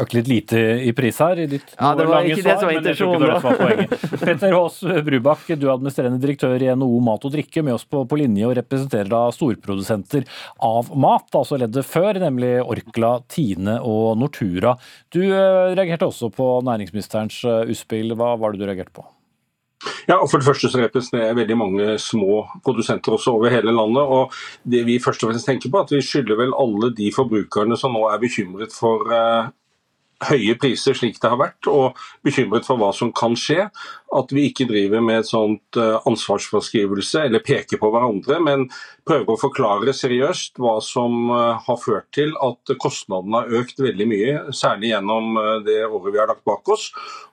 økte 0.00 0.20
litt 0.20 0.30
lite 0.30 0.60
i 0.86 0.92
pris 0.96 1.18
her, 1.22 1.40
i 1.42 1.48
ditt 1.50 1.74
ja, 1.74 1.92
det 1.98 2.06
var 2.08 2.26
ikke 2.26 2.42
svar, 2.42 2.52
det 2.52 2.60
som 2.60 2.70
var 2.70 2.76
intensjonen. 2.78 4.20
Petter 4.24 4.56
Aas 4.56 4.80
Brubakk, 5.06 5.46
du 5.54 5.66
er 5.68 5.74
administrerende 5.74 6.22
direktør 6.22 6.62
i 6.62 6.70
NHO 6.78 7.00
Mat 7.06 7.26
og 7.26 7.34
Drikke, 7.34 7.64
med 7.66 7.76
oss 7.76 7.86
på, 7.88 8.04
på 8.08 8.20
linje 8.20 8.48
og 8.48 8.56
representerer 8.58 9.10
da 9.10 9.22
storprodusenter 9.34 10.26
av 10.66 10.90
mat, 10.94 11.28
altså 11.36 11.58
leddet 11.60 11.86
før, 11.88 12.20
nemlig 12.22 12.56
Orkla, 12.62 13.16
Tine 13.30 13.78
og 13.86 14.18
Nortura. 14.20 14.76
Du 15.14 15.22
eh, 15.26 15.72
reagerte 15.74 16.08
også 16.08 16.30
på 16.34 16.52
næringsministerens 16.66 17.42
eh, 17.44 17.64
utspill. 17.74 18.14
Hva 18.18 18.36
var 18.40 18.54
det 18.54 18.62
du 18.62 18.68
reagerte 18.68 18.94
på? 18.96 19.06
Ja, 20.08 20.18
og 20.18 20.28
for 20.30 20.40
det 20.40 20.46
første 20.46 20.68
så 20.68 20.80
representerer 20.82 21.30
jeg 21.30 21.38
veldig 21.38 21.56
mange 21.56 21.86
små 22.02 22.42
produsenter 22.64 23.14
også 23.16 23.32
over 23.36 23.52
hele 23.52 23.72
landet. 23.72 24.02
og 24.02 24.32
det 24.64 24.84
vi 24.86 24.98
først 25.00 25.24
og 25.24 25.30
fremst 25.30 25.46
tenker 25.46 25.70
på 25.70 25.80
at 25.80 25.90
Vi 25.90 26.02
skylder 26.02 26.36
vel 26.36 26.52
alle 26.58 26.92
de 26.94 27.12
forbrukerne 27.12 27.76
som 27.76 27.92
nå 27.96 28.04
er 28.08 28.20
bekymret 28.20 28.72
for 28.76 29.08
eh, 29.12 29.48
høye 30.28 30.56
priser 30.60 30.96
slik 30.96 31.20
det 31.20 31.30
har 31.32 31.40
vært, 31.40 31.68
og 31.70 31.96
bekymret 32.26 32.66
for 32.68 32.80
hva 32.80 32.90
som 32.96 33.12
kan 33.16 33.36
skje, 33.38 33.70
at 34.16 34.32
vi 34.34 34.48
ikke 34.48 34.66
driver 34.66 35.02
med 35.04 35.20
et 35.20 35.28
sånt 35.28 35.78
eh, 35.78 35.96
ansvarsforskrivelse 36.08 37.24
eller 37.28 37.42
peker 37.46 37.78
på 37.80 37.90
hverandre, 37.94 38.40
men 38.42 38.66
prøver 39.06 39.34
å 39.34 39.38
forklare 39.40 39.94
seriøst 39.94 40.58
hva 40.62 40.76
som 40.84 41.30
eh, 41.30 41.60
har 41.66 41.78
ført 41.78 42.08
til 42.16 42.34
at 42.42 42.74
kostnadene 42.82 43.42
har 43.42 43.60
økt 43.60 43.82
veldig 43.82 44.08
mye, 44.10 44.34
særlig 44.56 44.92
gjennom 44.92 45.38
eh, 45.38 45.52
det 45.68 45.78
året 45.86 46.10
vi 46.10 46.22
har 46.22 46.30
lagt 46.32 46.44
bak 46.48 46.72
oss, 46.74 46.88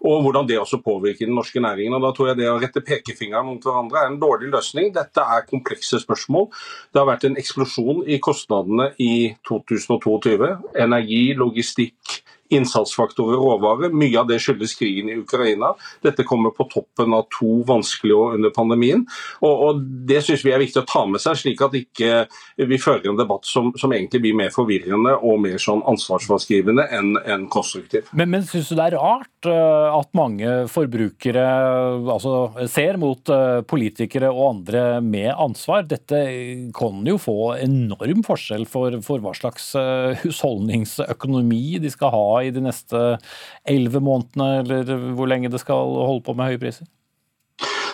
og 0.06 0.22
hvordan 0.26 0.50
det 0.50 0.60
også 0.62 0.82
påvirker 0.86 1.26
den 1.26 1.38
norske 1.40 1.62
næringen. 1.64 1.98
Og 1.98 2.06
Da 2.06 2.14
tror 2.14 2.32
jeg 2.32 2.42
det 2.44 2.52
å 2.52 2.60
rette 2.62 2.86
pekefingeren 2.86 3.50
mot 3.50 3.66
hverandre 3.66 4.04
er 4.04 4.12
en 4.12 4.22
dårlig 4.22 4.52
løsning. 4.54 4.94
Dette 4.96 5.26
er 5.26 5.50
komplekse 5.50 6.02
spørsmål. 6.04 6.52
Det 6.94 7.02
har 7.02 7.10
vært 7.10 7.26
en 7.28 7.42
eksplosjon 7.42 8.06
i 8.06 8.22
kostnadene 8.24 8.92
i 9.02 9.34
2022. 9.50 10.54
Energi, 10.86 11.24
logistikk, 11.38 12.22
innsatsfaktorer 12.54 13.38
råvarer. 13.38 13.94
Mye 13.96 14.20
av 14.20 14.28
det 14.30 14.40
skyldes 14.44 14.76
krigen 14.80 15.12
i 15.12 15.18
Ukraina. 15.20 15.74
Dette 16.06 16.26
kommer 16.28 16.54
på 16.56 16.67
toppen 16.72 17.16
av 17.16 17.28
to 17.34 17.62
vanskelige 17.68 18.18
år 18.18 18.38
under 18.40 18.54
pandemien. 18.56 19.06
Og, 19.42 19.54
og 19.68 19.82
Det 20.08 20.22
syns 20.26 20.46
vi 20.46 20.54
er 20.56 20.62
viktig 20.62 20.84
å 20.84 20.88
ta 20.90 21.06
med 21.10 21.24
seg, 21.24 21.40
slik 21.40 21.62
at 21.66 21.76
ikke 21.78 22.26
vi 22.70 22.80
fører 22.82 23.10
en 23.12 23.20
debatt 23.20 23.48
som, 23.48 23.72
som 23.80 23.94
egentlig 23.94 24.24
blir 24.26 24.38
mer 24.38 24.54
forvirrende 24.54 25.16
og 25.18 25.42
mer 25.44 25.60
sånn 25.62 25.84
ansvarsfraskrivende 25.88 26.88
enn 26.94 27.16
en 27.26 27.48
konstruktiv. 27.52 28.08
Men, 28.18 28.32
men 28.34 28.46
syns 28.48 28.72
du 28.72 28.78
det 28.78 28.90
er 28.90 28.98
rart 28.98 29.50
uh, 29.50 29.98
at 29.98 30.10
mange 30.18 30.54
forbrukere 30.72 31.46
altså, 32.14 32.36
ser 32.72 33.00
mot 33.02 33.32
uh, 33.34 33.62
politikere 33.68 34.32
og 34.34 34.58
andre 34.58 34.86
med 35.04 35.32
ansvar? 35.34 35.86
Dette 35.90 36.22
kan 36.78 37.04
jo 37.08 37.18
få 37.22 37.38
enorm 37.62 38.24
forskjell 38.28 38.68
for, 38.70 39.00
for 39.06 39.24
hva 39.24 39.34
slags 39.38 39.72
uh, 39.78 40.16
husholdningsøkonomi 40.24 41.80
de 41.84 41.92
skal 41.94 42.14
ha 42.14 42.28
i 42.46 42.54
de 42.54 42.64
neste 42.66 43.04
elleve 43.68 44.02
månedene, 44.04 44.50
eller 44.64 45.14
hvor 45.18 45.30
lenge 45.30 45.52
det 45.54 45.62
skal 45.64 45.96
holde 45.98 46.26
på 46.26 46.36
med 46.38 46.57
høye 46.58 46.66
priser? 46.66 46.90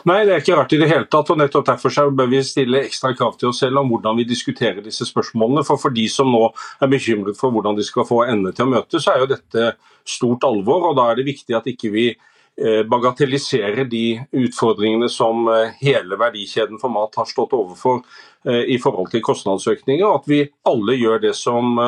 Nei, 0.03 0.25
det 0.27 0.33
er 0.33 0.41
ikke 0.41 0.57
rart 0.57 0.73
i 0.75 0.79
det 0.81 0.89
hele 0.89 1.07
tatt. 1.07 1.29
og 1.31 1.39
nettopp 1.39 1.69
Derfor 1.69 2.11
bør 2.11 2.27
vi 2.33 2.41
stille 2.43 2.81
ekstra 2.83 3.13
krav 3.15 3.37
til 3.39 3.53
oss 3.53 3.61
selv 3.63 3.79
om 3.79 3.91
hvordan 3.91 4.17
vi 4.19 4.27
diskuterer 4.27 4.83
disse 4.83 5.07
spørsmålene. 5.07 5.63
For 5.63 5.79
for 5.79 5.95
de 5.95 6.09
som 6.11 6.31
nå 6.31 6.49
er 6.83 6.91
bekymret 6.91 7.39
for 7.39 7.55
hvordan 7.55 7.79
de 7.79 7.85
skal 7.87 8.07
få 8.07 8.25
endene 8.25 8.51
til 8.55 8.67
å 8.67 8.73
møte, 8.75 8.99
så 8.99 9.13
er 9.13 9.23
jo 9.23 9.31
dette 9.31 9.73
stort 10.03 10.43
alvor. 10.43 10.89
og 10.89 10.99
Da 10.99 11.09
er 11.11 11.21
det 11.21 11.29
viktig 11.31 11.55
at 11.55 11.69
ikke 11.71 11.93
vi 11.93 12.09
eh, 12.11 12.83
bagatelliserer 12.83 13.87
de 13.87 14.19
utfordringene 14.43 15.07
som 15.07 15.47
eh, 15.47 15.71
hele 15.79 16.19
verdikjeden 16.19 16.81
for 16.83 16.91
mat 16.91 17.15
har 17.15 17.29
stått 17.29 17.55
overfor 17.55 18.03
eh, 18.43 18.75
i 18.75 18.79
forhold 18.83 19.13
til 19.13 19.23
kostnadsøkninger, 19.23 20.03
og 20.03 20.19
at 20.19 20.27
vi 20.27 20.43
alle 20.67 20.99
gjør 20.99 21.23
det 21.29 21.35
som 21.39 21.79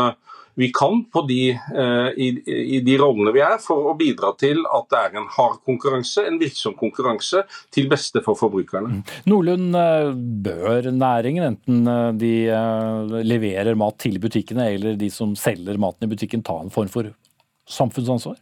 vi 0.55 0.71
kan 0.75 1.03
de, 1.27 1.49
eh, 1.51 2.09
i, 2.15 2.29
i, 2.45 2.79
de 2.79 2.97
rollene 2.99 3.33
vi 3.35 3.43
er, 3.43 3.57
for 3.63 3.91
å 3.91 3.95
bidra 3.99 4.31
til 4.39 4.63
at 4.65 4.87
det 4.91 5.01
er 5.01 5.17
en 5.19 5.27
hard 5.35 5.59
konkurranse, 5.67 6.23
en 6.27 6.39
virksom 6.41 6.77
konkurranse, 6.79 7.43
til 7.75 7.89
beste 7.91 8.23
for 8.25 8.39
forbrukerne. 8.39 8.99
Mm. 8.99 9.03
Nordlund, 9.31 9.75
eh, 9.79 10.13
bør 10.47 10.89
næringen, 10.95 11.49
enten 11.51 11.91
eh, 11.91 12.09
de 12.21 12.33
leverer 13.25 13.75
mat 13.79 13.99
til 14.01 14.19
butikkene 14.23 14.69
eller 14.75 14.99
de 14.99 15.11
som 15.13 15.35
selger 15.39 15.79
maten 15.81 16.07
i 16.07 16.11
butikken, 16.15 16.43
ta 16.45 16.57
en 16.61 16.73
form 16.73 16.91
for 16.91 17.11
samfunnsansvar? 17.69 18.39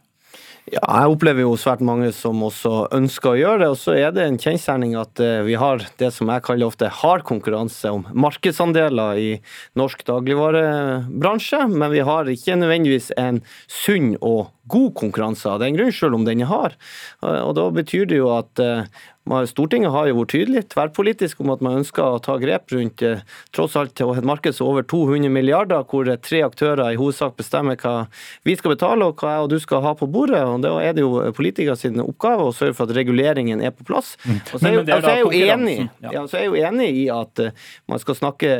Ja, 0.72 0.80
jeg 0.80 1.12
opplever 1.12 1.44
jo 1.44 1.58
svært 1.60 1.82
mange 1.84 2.08
som 2.16 2.38
også 2.46 2.86
ønsker 2.96 3.34
å 3.34 3.36
gjøre 3.36 3.60
det. 3.60 3.66
Og 3.74 3.76
så 3.76 3.96
er 4.00 4.14
det 4.16 4.24
en 4.24 4.38
kjensgjerning 4.40 4.94
at 4.96 5.20
eh, 5.20 5.42
vi 5.44 5.58
har 5.60 5.84
det 6.00 6.08
som 6.16 6.30
jeg 6.32 6.44
kaller 6.46 6.70
ofte 6.70 6.88
hard 7.02 7.26
konkurranse 7.28 7.92
om 7.92 8.06
markedsandeler 8.16 9.20
i 9.20 9.28
norsk 9.76 10.06
dagligvarebransje, 10.08 11.60
men 11.68 11.92
vi 11.92 12.00
har 12.08 12.32
ikke 12.32 12.56
nødvendigvis 12.62 13.10
en 13.20 13.42
sunn 13.68 14.14
og 14.24 14.54
god 14.72 14.94
konkurranse 14.96 15.50
av 15.52 15.60
den 15.60 15.76
grunn, 15.76 15.92
selv 15.92 16.16
om 16.16 16.24
den 16.24 16.40
er 16.40 16.48
hard. 16.48 16.78
Og 17.20 17.52
da 17.58 17.68
betyr 17.74 18.08
det 18.08 18.22
jo 18.22 18.32
at 18.32 18.64
eh, 18.64 18.88
Stortinget 19.24 19.88
har 19.88 20.10
jo 20.10 20.18
vært 20.18 20.32
tydelig 20.34 20.62
tverrpolitisk 20.74 21.38
om 21.40 21.52
at 21.54 21.62
man 21.64 21.78
ønsker 21.78 22.04
å 22.04 22.20
ta 22.20 22.34
grep 22.40 22.74
rundt 22.74 23.00
eh, 23.00 23.22
tross 23.56 23.72
alt 23.80 23.96
et 23.96 24.26
marked 24.28 24.52
som 24.52 24.68
over 24.68 24.84
200 24.84 25.32
milliarder, 25.32 25.80
hvor 25.88 26.10
tre 26.20 26.42
aktører 26.44 26.92
i 26.92 26.98
hovedsak 27.00 27.32
bestemmer 27.38 27.78
hva 27.80 28.10
vi 28.44 28.56
skal 28.60 28.74
betale 28.74 29.08
og 29.08 29.16
hva 29.22 29.32
jeg 29.32 29.46
og 29.46 29.50
du 29.54 29.56
skal 29.62 29.80
ha 29.86 29.94
på 29.96 30.10
bordet. 30.12 30.42
og 30.44 30.60
Da 30.66 30.74
er 30.84 30.92
det 30.92 31.06
jo 31.06 31.22
politikers 31.32 31.86
oppgave 32.04 32.50
å 32.50 32.52
sørge 32.52 32.76
for 32.76 32.84
at 32.84 32.96
reguleringen 33.00 33.64
er 33.64 33.72
på 33.72 33.88
plass. 33.88 34.18
Mm. 34.28 34.42
Og 34.44 34.58
så 34.58 34.68
er, 34.68 34.76
jeg, 34.76 34.84
er 34.92 35.08
jeg 35.08 35.24
jo 35.24 35.32
enig, 35.56 35.78
ja, 36.04 36.26
så 36.28 36.36
er 36.36 36.44
jeg 36.44 36.52
jo 36.52 36.68
enig 36.68 36.92
i 36.92 37.08
at 37.14 37.46
eh, 37.46 37.66
man 37.88 38.04
skal 38.04 38.20
snakke 38.20 38.52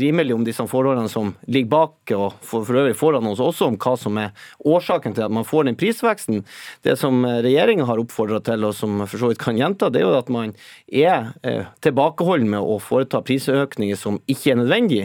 rimelig 0.00 0.34
om 0.34 0.44
disse 0.46 0.64
forholdene 0.68 1.10
som 1.10 1.34
ligger 1.46 1.70
bak, 1.72 2.12
og 2.16 2.38
for, 2.40 2.64
for 2.66 2.80
øvrig 2.82 2.96
foran 2.98 3.28
oss 3.28 3.42
også, 3.42 3.68
om 3.70 3.78
hva 3.80 3.94
som 4.00 4.18
er 4.20 4.32
årsaken 4.64 5.16
til 5.16 5.26
at 5.26 5.34
man 5.34 5.46
får 5.48 5.68
den 5.68 5.78
prisveksten. 5.78 6.42
Det 6.86 6.96
som 7.00 7.24
regjeringa 7.24 7.86
har 7.88 8.00
oppfordra 8.00 8.40
til, 8.44 8.64
og 8.68 8.76
som 8.76 9.02
for 9.04 9.18
så 9.20 9.32
vidt 9.32 9.42
kan 9.42 9.58
gjenta, 9.58 9.90
det 9.92 10.02
er 10.02 10.06
jo 10.08 10.18
at 10.18 10.32
man 10.32 10.54
er 10.88 11.32
eh, 11.46 11.68
tilbakeholden 11.84 12.50
med 12.54 12.64
å 12.64 12.78
foreta 12.82 13.22
prisøkninger 13.24 13.98
som 13.98 14.20
ikke 14.30 14.54
er 14.54 14.60
nødvendig. 14.62 15.02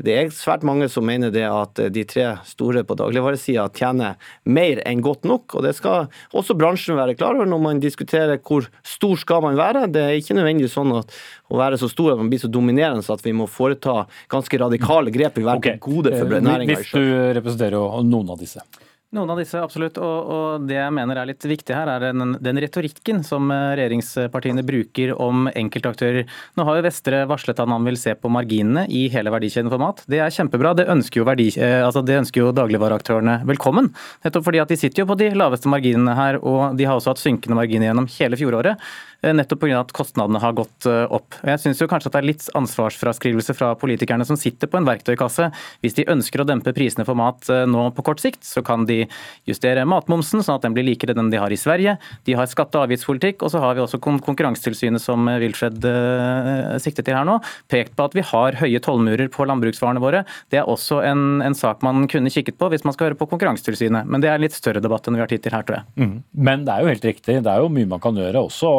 Det 0.00 0.16
er 0.16 0.32
svært 0.34 0.64
mange 0.66 0.88
som 0.92 1.06
mener 1.06 1.32
det 1.34 1.46
at 1.48 1.82
de 1.92 2.06
tre 2.08 2.30
store 2.48 2.84
på 2.86 2.96
dagligvaresida 2.98 3.68
tjener 3.76 4.16
mer 4.48 4.80
enn 4.88 5.04
godt 5.04 5.28
nok, 5.28 5.56
og 5.56 5.66
det 5.66 5.74
skal 5.78 6.08
også 6.36 6.56
bransjen 6.58 6.98
være 6.98 7.16
klar 7.18 7.36
over 7.36 7.48
når 7.48 7.64
man 7.64 7.82
diskuterer 7.82 8.40
hvor 8.40 8.68
stor 8.86 9.16
skal 9.20 9.44
man 9.44 9.58
være. 9.60 9.86
Det 9.92 10.02
er 10.02 10.18
ikke 10.18 10.38
nødvendig 10.38 10.70
sånn 10.72 10.94
at 10.96 11.14
å 11.50 11.58
være 11.58 11.78
så 11.80 11.88
stor 11.90 12.14
at 12.14 12.20
man 12.20 12.30
blir 12.30 12.42
så 12.42 12.50
dominerende 12.50 13.02
at 13.14 13.24
vi 13.26 13.34
må 13.36 13.48
foreta 13.50 14.04
ganske 14.30 14.60
radikale 14.62 15.12
grep 15.14 15.40
i 15.40 15.46
være 15.46 15.62
okay. 15.62 15.80
gode 15.82 16.14
for 16.14 16.36
eh, 16.36 16.44
næringa. 16.46 16.78
Hvis 16.78 16.94
du 16.94 17.34
representerer 17.40 18.06
noen 18.06 18.30
av 18.30 18.38
disse. 18.40 18.62
Noen 19.10 19.32
av 19.32 19.40
disse, 19.40 19.58
absolutt. 19.58 19.96
Og, 19.98 20.28
og 20.30 20.66
det 20.70 20.76
jeg 20.76 20.94
mener 20.94 21.18
er 21.18 21.26
litt 21.32 21.42
viktig 21.42 21.74
her, 21.74 21.88
er 21.90 22.12
den, 22.14 22.36
den 22.38 22.60
retorikken 22.62 23.24
som 23.26 23.48
eh, 23.50 23.72
regjeringspartiene 23.80 24.62
bruker 24.62 25.16
om 25.18 25.48
enkeltaktører. 25.50 26.28
Nå 26.54 26.66
har 26.68 26.78
jo 26.78 26.84
Vestre 26.86 27.24
varslet 27.26 27.58
at 27.58 27.72
han 27.74 27.88
vil 27.88 27.98
se 27.98 28.14
på 28.14 28.30
marginene 28.30 28.84
i 28.86 29.08
hele 29.10 29.32
verdikjeden 29.34 29.72
for 29.72 29.82
mat. 29.82 30.04
Det 30.06 30.20
er 30.22 30.30
kjempebra. 30.30 30.76
Det 30.78 30.86
ønsker 30.94 31.24
jo, 31.24 31.26
verdi, 31.26 31.48
eh, 31.58 31.80
altså 31.82 32.04
det 32.06 32.20
ønsker 32.20 32.44
jo 32.44 32.52
dagligvareaktørene 32.54 33.40
velkommen. 33.50 33.90
Nettopp 34.22 34.46
fordi 34.46 34.62
at 34.62 34.70
de 34.70 34.78
sitter 34.78 35.02
jo 35.02 35.08
på 35.10 35.18
de 35.18 35.32
laveste 35.34 35.72
marginene 35.74 36.14
her, 36.14 36.38
og 36.46 36.78
de 36.78 36.86
har 36.86 36.94
også 36.94 37.16
hatt 37.16 37.24
synkende 37.24 37.58
marginer 37.58 37.90
gjennom 37.90 38.06
hele 38.14 38.38
fjoråret. 38.38 38.86
Eh, 39.26 39.34
nettopp 39.34 39.64
pga. 39.66 39.82
at 39.82 39.90
kostnadene 39.96 40.38
har 40.38 40.54
gått 40.54 40.86
opp. 40.86 41.34
Og 41.42 41.50
Jeg 41.50 41.64
syns 41.64 41.82
kanskje 41.82 42.12
at 42.12 42.14
det 42.14 42.22
er 42.22 42.30
litt 42.30 42.46
ansvarsfraskrivelse 42.62 43.58
fra 43.58 43.74
politikerne 43.74 44.22
som 44.28 44.38
sitter 44.38 44.70
på 44.70 44.78
en 44.78 44.86
verktøykasse. 44.86 45.50
Hvis 45.82 45.98
de 45.98 46.06
ønsker 46.06 46.44
å 46.44 46.46
dempe 46.46 46.70
prisene 46.78 47.02
for 47.08 47.18
mat 47.18 47.50
nå 47.66 47.90
på 47.98 48.06
kort 48.06 48.22
sikt, 48.22 48.46
så 48.46 48.62
kan 48.62 48.86
de 48.86 48.99
justere 49.48 49.84
matmomsen 49.88 50.42
sånn 50.44 50.58
at 50.58 50.66
den 50.66 50.74
blir 50.76 50.86
likere 50.88 51.14
den 51.16 51.30
de 51.32 51.38
har 51.40 51.52
i 51.52 51.58
Sverige. 51.60 51.96
De 52.28 52.36
har 52.38 52.48
skatte- 52.50 52.78
og 52.80 52.88
avgiftspolitikk, 52.88 53.44
og 53.46 53.52
så 53.54 53.60
har 53.62 53.76
vi 53.78 53.84
også 53.84 54.00
Kon- 54.02 54.20
Konkurransetilsynet, 54.24 55.02
som 55.02 55.26
Wilfred 55.40 55.84
eh, 55.88 56.78
sikter 56.82 57.06
til 57.06 57.16
her 57.18 57.26
nå, 57.28 57.38
pekt 57.70 57.96
på 57.98 58.06
at 58.08 58.16
vi 58.16 58.24
har 58.26 58.58
høye 58.60 58.80
tollmurer 58.84 59.30
på 59.32 59.46
landbruksvarene 59.48 60.02
våre. 60.02 60.24
Det 60.50 60.60
er 60.60 60.68
også 60.70 61.00
en, 61.06 61.40
en 61.46 61.56
sak 61.56 61.84
man 61.86 62.06
kunne 62.10 62.32
kikket 62.32 62.58
på 62.60 62.70
hvis 62.72 62.84
man 62.86 62.96
skal 62.96 63.10
høre 63.10 63.18
på 63.20 63.28
Konkurransetilsynet. 63.30 64.08
Men 64.10 64.22
det 64.24 64.30
er 64.30 64.38
en 64.38 64.44
litt 64.46 64.56
større 64.56 64.82
debatt 64.84 65.06
enn 65.08 65.18
vi 65.18 65.24
har 65.24 65.30
tid 65.30 65.44
til 65.44 65.54
her, 65.56 65.66
tror 65.66 65.80
jeg. 65.80 65.86
Mm. 66.00 66.16
Men 66.48 66.66
det 66.66 66.74
er 66.74 66.84
jo 66.84 66.92
helt 66.92 67.08
riktig. 67.12 67.38
Det 67.44 67.52
er 67.52 67.62
jo 67.64 67.70
mye 67.72 67.90
man 67.90 68.02
kan 68.02 68.18
gjøre 68.18 68.44
også, 68.48 68.70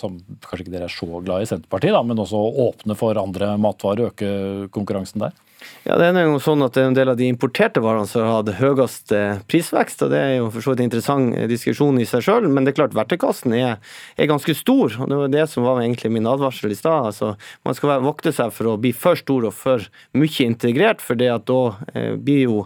som 0.00 0.18
kanskje 0.46 0.64
ikke 0.66 0.74
dere 0.76 0.88
er 0.88 0.94
så 0.94 1.08
glad 1.24 1.44
i 1.44 1.50
Senterpartiet, 1.50 1.94
da, 1.96 2.02
men 2.06 2.20
også 2.22 2.40
åpne 2.66 2.96
for 2.98 3.18
andre 3.20 3.54
matvarer, 3.60 4.10
øke 4.10 4.68
konkurransen 4.74 5.24
der. 5.26 5.36
Ja, 5.84 5.96
det 5.96 6.10
er 6.10 6.26
jo 6.26 6.38
sånn 6.42 6.60
at 6.64 6.76
en 6.76 6.94
del 6.96 7.08
av 7.12 7.16
de 7.16 7.28
importerte 7.30 7.80
varene 7.80 8.08
som 8.08 8.22
har 8.22 8.34
hatt 8.38 8.50
høyest 8.60 9.14
eh, 9.16 9.40
prisvekst. 9.48 10.04
og 10.04 10.12
Det 10.12 10.20
er 10.20 10.34
jo 10.36 10.50
for 10.52 10.64
så 10.64 10.74
vidt 10.74 10.82
en 10.84 10.90
interessant 10.90 11.36
eh, 11.36 11.48
diskusjon 11.50 12.00
i 12.00 12.06
seg 12.08 12.24
sjøl, 12.26 12.48
men 12.52 12.66
det 12.66 12.74
er 12.74 12.78
klart 12.82 12.96
verktøykassen 12.96 13.56
er, 13.56 13.78
er, 14.16 14.30
ganske 14.30 14.54
stor. 14.56 14.96
og 15.00 15.10
Det 15.10 15.20
var 15.22 15.32
det 15.32 15.46
som 15.52 15.64
var 15.64 15.80
egentlig 15.80 16.12
min 16.12 16.28
advarsel 16.28 16.72
i 16.74 16.78
stad. 16.78 17.10
Altså, 17.12 17.32
man 17.66 17.76
skal 17.78 18.04
vokte 18.04 18.32
seg 18.36 18.52
for 18.56 18.72
å 18.72 18.78
bli 18.80 18.92
for 18.96 19.20
stor 19.20 19.48
og 19.48 19.56
for 19.56 19.88
mye 20.16 20.46
integrert, 20.46 21.04
for 21.04 21.20
det 21.20 21.32
at 21.32 21.48
da 21.48 21.62
eh, 21.94 22.12
blir 22.20 22.44
jo 22.44 22.64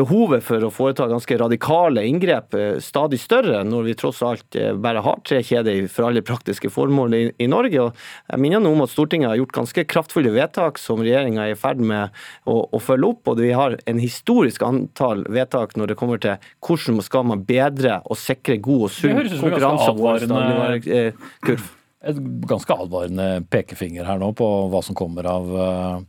behovet 0.00 0.44
for 0.44 0.64
å 0.64 0.70
foreta 0.72 1.08
ganske 1.10 1.38
radikale 1.40 2.04
inngrep 2.08 2.56
eh, 2.56 2.78
stadig 2.82 3.20
større, 3.22 3.62
når 3.66 3.88
vi 3.88 3.96
tross 4.00 4.22
alt 4.26 4.58
eh, 4.58 4.72
bare 4.74 5.02
har 5.04 5.20
tre 5.26 5.40
kjeder 5.46 5.86
for 5.92 6.08
alle 6.08 6.24
praktiske 6.26 6.70
formål 6.72 7.16
i, 7.16 7.22
i 7.42 7.48
Norge. 7.50 7.86
Og 7.88 8.30
jeg 8.32 8.42
minner 8.42 8.70
om 8.70 8.84
at 8.84 8.92
Stortinget 8.92 9.32
har 9.32 9.40
gjort 9.40 9.56
ganske 9.60 9.86
kraftfulle 9.90 10.34
vedtak 10.34 10.80
som 10.80 11.02
regjeringa 11.04 11.46
er 11.46 11.56
i 11.56 11.58
ferd 11.58 11.82
med 11.82 12.14
å, 12.44 12.60
å, 12.70 12.82
følge 12.82 13.12
opp. 13.14 13.32
og 13.32 13.42
Vi 13.42 13.52
har 13.56 13.76
en 13.90 14.00
historisk 14.02 14.64
antall 14.66 15.26
vedtak 15.30 15.76
når 15.78 15.92
det 15.92 15.98
kommer 16.00 16.22
til 16.22 16.50
hvordan 16.64 17.02
skal 17.04 17.28
man 17.32 17.44
bedre 17.48 18.00
og 18.06 18.18
sikre 18.20 18.60
god 18.62 18.88
og 18.88 18.94
sunn 18.94 19.20
konkurranse 19.40 19.92
om 19.92 20.00
vår 20.00 20.26
dagligvarekurv 20.30 21.68
et 22.00 22.20
ganske 22.48 22.72
advarende 22.72 23.42
pekefinger 23.52 24.06
her 24.08 24.20
nå 24.22 24.30
på 24.36 24.46
hva 24.72 24.80
som 24.84 24.96
kommer 24.96 25.26
av 25.28 25.50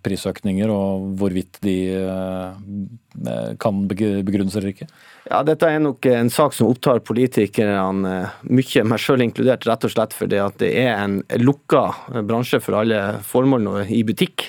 prisøkninger, 0.06 0.71
og 0.71 1.10
hvorvidt 1.19 1.60
de 1.65 1.77
kan 3.60 3.82
begrunnes 3.91 4.56
eller 4.56 4.71
ikke? 4.71 4.88
Ja, 5.29 5.43
Dette 5.45 5.67
er 5.69 5.81
nok 5.81 6.05
en 6.10 6.31
sak 6.34 6.55
som 6.57 6.71
opptar 6.71 7.01
politikerne 7.05 8.13
mye, 8.49 8.84
meg 8.89 9.01
selv 9.03 9.21
inkludert, 9.21 9.67
rett 9.69 9.86
og 9.86 9.91
slett 9.93 10.15
fordi 10.17 10.39
at 10.41 10.57
det 10.62 10.71
er 10.81 10.95
en 10.95 11.19
lukka 11.38 11.84
bransje 12.25 12.57
for 12.63 12.79
alle 12.79 13.19
formål 13.27 13.84
i 13.93 14.01
butikk. 14.07 14.47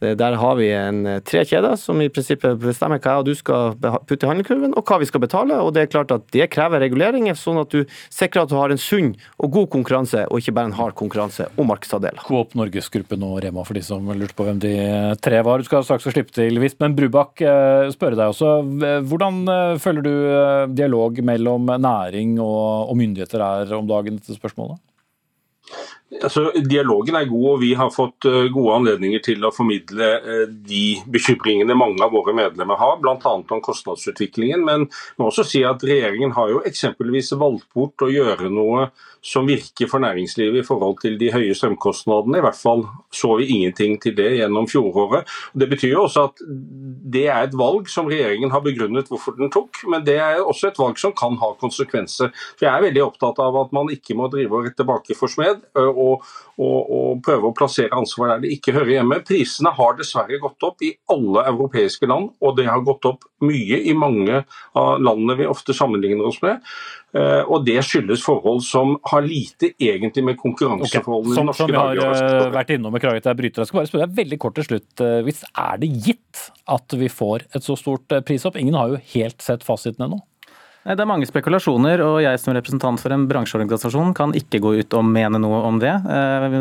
Der 0.00 0.38
har 0.40 0.56
vi 0.56 0.70
en 0.72 1.02
tre 1.28 1.42
kjeder 1.44 1.76
som 1.80 2.00
i 2.00 2.08
prinsippet 2.12 2.56
bestemmer 2.62 3.02
hva 3.04 3.18
du 3.26 3.34
skal 3.36 3.76
putte 4.08 4.24
i 4.24 4.30
handlekurven, 4.30 4.72
og 4.72 4.88
hva 4.88 4.98
vi 5.02 5.08
skal 5.10 5.22
betale. 5.26 5.58
og 5.60 5.74
Det 5.76 5.84
er 5.84 5.92
klart 5.92 6.14
at 6.16 6.24
det 6.32 6.48
krever 6.54 6.80
reguleringer, 6.86 7.36
sånn 7.36 7.60
at 7.60 7.74
du 7.74 7.84
sikrer 8.08 8.46
at 8.46 8.52
du 8.52 8.56
har 8.56 8.72
en 8.72 8.80
sunn 8.80 9.12
og 9.36 9.52
god 9.58 9.70
konkurranse, 9.76 10.24
og 10.30 10.40
ikke 10.40 10.56
bare 10.56 10.72
en 10.72 10.78
hard 10.80 10.96
konkurranse 10.96 11.50
om 11.60 11.68
markedsandeler. 11.68 12.24
Coop 12.24 12.56
Norgesgruppen 12.56 13.28
og 13.28 13.42
Rema, 13.44 13.66
for 13.68 13.76
de 13.76 13.84
som 13.84 14.08
lurte 14.08 14.38
på 14.38 14.48
hvem 14.48 14.64
de 14.64 14.74
tre 15.20 15.44
var. 15.44 15.60
Du 15.60 15.68
skal 15.68 15.84
straks 15.84 16.08
få 16.08 16.16
slippe 16.16 16.32
til 16.32 16.64
men 16.80 16.96
Brubakk, 16.96 17.44
spørre 17.92 18.16
deg 18.16 18.32
også. 18.32 18.56
Hvordan 19.04 19.44
føler 19.82 20.04
du 20.04 20.13
dialog 20.74 21.20
mellom 21.24 21.70
næring 21.80 22.38
og, 22.42 22.90
og 22.90 22.98
myndigheter 22.98 23.44
er 23.44 23.74
om 23.76 23.88
dagen 23.88 24.18
dette 24.20 24.36
spørsmålet? 24.36 24.80
Altså, 26.22 26.50
dialogen 26.68 27.16
er 27.18 27.26
god, 27.30 27.46
og 27.54 27.62
vi 27.62 27.72
har 27.78 27.90
fått 27.94 28.26
gode 28.54 28.76
anledninger 28.78 29.22
til 29.24 29.44
å 29.44 29.52
formidle 29.54 30.10
de 30.68 30.84
bekymringene 31.10 31.76
mange 31.78 32.04
av 32.04 32.14
våre 32.14 32.34
medlemmer 32.36 32.78
har, 32.78 33.00
bl.a. 33.02 33.16
om 33.34 33.64
kostnadsutviklingen. 33.64 34.62
Men 34.66 34.86
jeg 34.86 35.18
må 35.20 35.30
også 35.30 35.46
si 35.48 35.64
at 35.66 35.82
regjeringen 35.84 36.36
har 36.36 36.52
jo 36.52 36.62
eksempelvis 36.68 37.32
valgt 37.40 37.66
bort 37.74 38.04
å 38.06 38.12
gjøre 38.12 38.52
noe 38.52 38.88
som 39.24 39.46
virker 39.48 39.88
for 39.88 40.02
næringslivet 40.04 40.60
i 40.60 40.66
forhold 40.66 40.98
til 41.00 41.16
de 41.20 41.30
høye 41.32 41.54
strømkostnadene. 41.56 42.38
I 42.38 42.44
hvert 42.44 42.58
fall 42.58 42.84
så 43.14 43.30
vi 43.40 43.48
ingenting 43.54 43.96
til 44.02 44.12
det 44.18 44.28
gjennom 44.36 44.68
fjoråret. 44.68 45.30
Det 45.56 45.68
betyr 45.70 45.94
jo 45.94 46.02
også 46.04 46.26
at 46.28 46.42
det 47.14 47.24
er 47.32 47.46
et 47.46 47.56
valg 47.56 47.88
som 47.90 48.10
regjeringen 48.10 48.52
har 48.52 48.64
begrunnet 48.64 49.08
hvorfor 49.08 49.38
den 49.38 49.52
tok, 49.54 49.80
men 49.88 50.04
det 50.04 50.18
er 50.20 50.42
også 50.44 50.68
et 50.68 50.80
valg 50.80 51.00
som 51.00 51.14
kan 51.16 51.38
ha 51.40 51.54
konsekvenser. 51.60 52.34
For 52.58 52.68
Jeg 52.68 52.74
er 52.74 52.84
veldig 52.84 53.04
opptatt 53.06 53.40
av 53.40 53.56
at 53.62 53.72
man 53.76 53.88
ikke 53.94 54.16
må 54.18 54.28
drive 54.32 54.58
og 54.58 54.68
rette 54.68 54.82
tilbake 54.82 55.16
for 55.16 55.32
smed 55.32 55.64
og, 55.80 56.03
og, 56.04 56.26
og 56.58 57.22
prøve 57.24 57.50
å 57.50 57.54
plassere 57.56 57.94
ansvar 57.96 58.34
der 58.34 58.44
det 58.44 58.52
ikke 58.56 58.74
hører 58.76 58.96
hjemme. 58.98 59.20
Prisene 59.26 59.72
har 59.74 59.96
dessverre 59.98 60.40
gått 60.42 60.66
opp 60.66 60.84
i 60.84 60.92
alle 61.12 61.46
europeiske 61.50 62.08
land, 62.10 62.32
og 62.40 62.58
det 62.58 62.68
har 62.68 62.84
gått 62.86 63.08
opp 63.10 63.24
mye 63.44 63.80
i 63.84 63.94
mange 63.96 64.42
av 64.78 65.00
landene 65.02 65.38
vi 65.40 65.48
ofte 65.50 65.76
sammenligner 65.76 66.28
oss 66.30 66.40
med. 66.44 66.62
Og 67.14 67.62
Det 67.66 67.76
skyldes 67.86 68.24
forhold 68.26 68.64
som 68.66 68.96
har 69.06 69.22
lite 69.22 69.70
egentlig 69.78 70.24
med 70.26 70.38
konkurranseforholdene 70.40 71.36
okay. 71.36 71.44
i 71.44 71.46
norske 71.46 71.62
Som 71.62 71.70
vi 71.70 71.78
har 71.78 72.00
dager. 72.00 72.50
vært 72.56 72.72
innom, 72.74 72.96
beklager 72.96 73.22
at 73.22 73.28
jeg 73.30 73.38
bryter. 73.38 73.62
Jeg 73.62 73.70
skal 73.70 73.80
bare 73.80 73.90
spørre 73.92 74.08
deg 74.08 74.18
veldig 74.18 74.38
kort 74.42 74.58
til 74.58 74.66
slutt. 74.66 75.04
Hvis 75.28 75.44
er 75.52 75.82
det 75.82 75.92
gitt 76.08 76.46
at 76.74 76.96
vi 76.98 77.10
får 77.12 77.46
et 77.54 77.66
så 77.66 77.78
stort 77.78 78.16
prisopp? 78.26 78.58
Ingen 78.58 78.78
har 78.78 78.94
jo 78.94 79.02
helt 79.14 79.44
sett 79.44 79.66
fasiten 79.66 80.08
ennå. 80.08 80.24
Det 80.84 81.00
er 81.00 81.08
mange 81.08 81.24
spekulasjoner, 81.24 82.02
og 82.04 82.18
jeg 82.20 82.36
som 82.42 82.52
representant 82.52 83.00
for 83.00 83.12
en 83.14 83.22
bransjeorganisasjon 83.24 84.10
kan 84.16 84.34
ikke 84.36 84.58
gå 84.60 84.74
ut 84.82 84.96
og 84.98 85.06
mene 85.08 85.40
noe 85.40 85.62
om 85.64 85.78
det. 85.80 85.94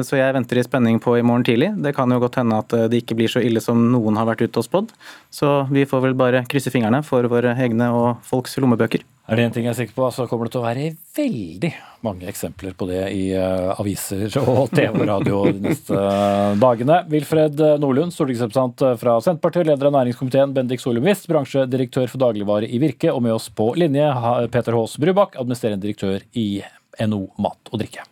Så 0.07 0.15
jeg 0.15 0.35
venter 0.37 0.61
i 0.61 0.63
spenning 0.63 1.01
på 1.03 1.17
i 1.19 1.25
morgen 1.27 1.43
tidlig. 1.43 1.73
Det 1.83 1.91
kan 1.97 2.07
jo 2.07 2.21
godt 2.23 2.39
hende 2.39 2.61
at 2.63 2.71
det 2.87 3.01
ikke 3.01 3.17
blir 3.19 3.33
så 3.33 3.43
ille 3.43 3.59
som 3.59 3.81
noen 3.91 4.15
har 4.15 4.29
vært 4.29 4.45
ute 4.45 4.61
og 4.61 4.67
spådd. 4.69 4.93
Så 5.27 5.49
vi 5.75 5.83
får 5.83 6.05
vel 6.07 6.15
bare 6.15 6.45
krysse 6.47 6.71
fingrene 6.71 7.03
for 7.03 7.27
våre 7.27 7.51
egne 7.67 7.91
og 7.91 8.23
folks 8.23 8.55
lommebøker. 8.63 9.03
Er 9.23 9.39
det 9.39 9.43
en 9.47 9.53
ting 9.55 9.63
jeg 9.63 9.71
er 9.71 9.77
sikker 9.77 9.95
på, 9.95 10.07
så 10.11 10.25
kommer 10.27 10.49
det 10.49 10.51
til 10.51 10.59
å 10.59 10.65
være 10.65 10.87
veldig 11.15 11.69
mange 12.03 12.27
eksempler 12.27 12.73
på 12.75 12.89
det 12.89 13.05
i 13.15 13.21
uh, 13.31 13.71
aviser 13.79 14.25
og 14.41 14.71
TV 14.75 14.97
og 14.97 15.07
radio 15.07 15.39
de 15.47 15.63
neste 15.69 15.95
uh, 15.95 16.51
dagene. 16.59 16.99
Wilfred 17.13 17.63
Nordlund, 17.79 18.11
stortingsrepresentant 18.11 18.99
fra 18.99 19.17
Senterpartiet, 19.23 19.69
leder 19.71 19.87
av 19.87 19.95
næringskomiteen, 19.95 20.55
Bendik 20.57 20.83
Solum 20.83 21.07
Wist, 21.07 21.29
bransjedirektør 21.31 22.11
for 22.11 22.27
dagligvare 22.27 22.67
i 22.67 22.83
Virke, 22.83 23.13
og 23.15 23.23
med 23.23 23.37
oss 23.37 23.47
på 23.47 23.71
linje 23.79 24.11
Peter 24.51 24.75
Haas 24.75 24.99
Brubakk, 24.99 25.39
administrerende 25.39 25.87
direktør 25.87 26.27
i 26.35 26.49
NO 27.07 27.29
Mat 27.39 27.71
og 27.71 27.79
Drikke. 27.79 28.03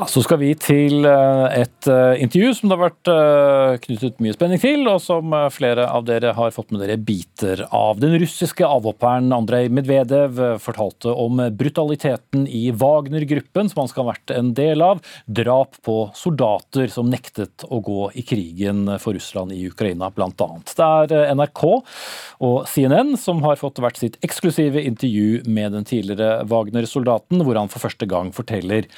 Ja, 0.00 0.06
så 0.08 0.22
skal 0.24 0.38
vi 0.40 0.54
til 0.56 1.04
et 1.04 1.84
intervju 1.84 2.54
som 2.56 2.70
det 2.70 2.76
har 2.78 2.86
vært 2.86 3.08
knyttet 3.84 4.22
mye 4.24 4.32
spenning 4.32 4.62
til, 4.62 4.86
og 4.88 4.96
som 5.04 5.34
flere 5.52 5.84
av 5.92 6.06
dere 6.08 6.30
har 6.38 6.54
fått 6.56 6.72
med 6.72 6.80
dere 6.80 6.96
biter 6.96 7.66
av. 7.68 8.00
Den 8.00 8.16
russiske 8.22 8.64
avhopperen 8.64 9.28
Andrej 9.36 9.68
Medvedev 9.68 10.40
fortalte 10.64 11.12
om 11.12 11.44
brutaliteten 11.52 12.48
i 12.48 12.70
Wagner-gruppen, 12.72 13.68
som 13.68 13.82
han 13.82 13.92
skal 13.92 14.06
ha 14.06 14.14
vært 14.14 14.32
en 14.38 14.54
del 14.56 14.80
av. 14.86 15.04
Drap 15.28 15.76
på 15.84 15.98
soldater 16.16 16.88
som 16.88 17.12
nektet 17.12 17.68
å 17.68 17.84
gå 17.84 18.08
i 18.16 18.24
krigen 18.24 18.86
for 19.04 19.12
Russland 19.20 19.52
i 19.52 19.66
Ukraina, 19.68 20.08
bl.a. 20.08 20.50
Det 20.64 21.16
er 21.20 21.34
NRK 21.36 21.64
og 22.40 22.62
CNN 22.72 23.18
som 23.20 23.44
har 23.44 23.60
fått 23.60 23.84
hvert 23.84 24.00
sitt 24.00 24.16
eksklusive 24.24 24.80
intervju 24.80 25.42
med 25.44 25.76
den 25.76 25.84
tidligere 25.84 26.46
Wagner-soldaten, 26.48 27.44
hvor 27.44 27.60
han 27.60 27.68
for 27.68 27.84
første 27.84 28.08
gang 28.08 28.32
forteller 28.32 28.88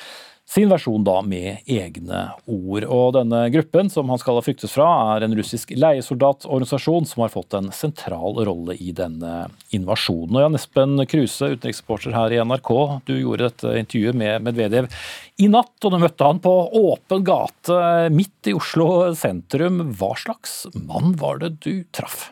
sin 0.52 0.68
versjon 0.68 1.04
da 1.04 1.16
med 1.24 1.64
egne 1.70 2.26
ord. 2.44 2.84
Og 2.84 3.14
denne 3.16 3.46
gruppen, 3.54 3.88
som 3.92 4.10
han 4.12 4.20
skal 4.20 4.36
ha 4.36 4.44
flyktet 4.44 4.72
fra, 4.72 4.88
er 5.14 5.24
en 5.24 5.36
russisk 5.38 5.72
leiesoldatorganisasjon 5.72 7.08
som 7.08 7.24
har 7.24 7.32
fått 7.32 7.56
en 7.56 7.70
sentral 7.72 8.36
rolle 8.44 8.76
i 8.76 8.92
denne 8.96 9.46
invasjonen. 9.72 10.36
Og 10.36 10.44
Jan 10.44 10.58
Espen 10.58 11.06
Kruse, 11.08 11.54
utenriksreporter 11.54 12.16
her 12.16 12.36
i 12.36 12.42
NRK, 12.44 12.74
du 13.08 13.14
gjorde 13.16 13.48
dette 13.48 13.74
intervjuet 13.80 14.18
med 14.18 14.44
Medvedev 14.44 14.92
i 15.40 15.48
natt, 15.52 15.72
og 15.80 15.94
du 15.94 15.98
møtte 16.02 16.28
han 16.28 16.42
på 16.44 16.54
åpen 16.82 17.24
gate 17.24 17.80
midt 18.12 18.52
i 18.52 18.56
Oslo 18.58 18.90
sentrum. 19.16 19.80
Hva 19.96 20.12
slags 20.20 20.66
mann 20.76 21.16
var 21.22 21.40
det 21.40 21.54
du 21.64 21.86
traff? 21.96 22.28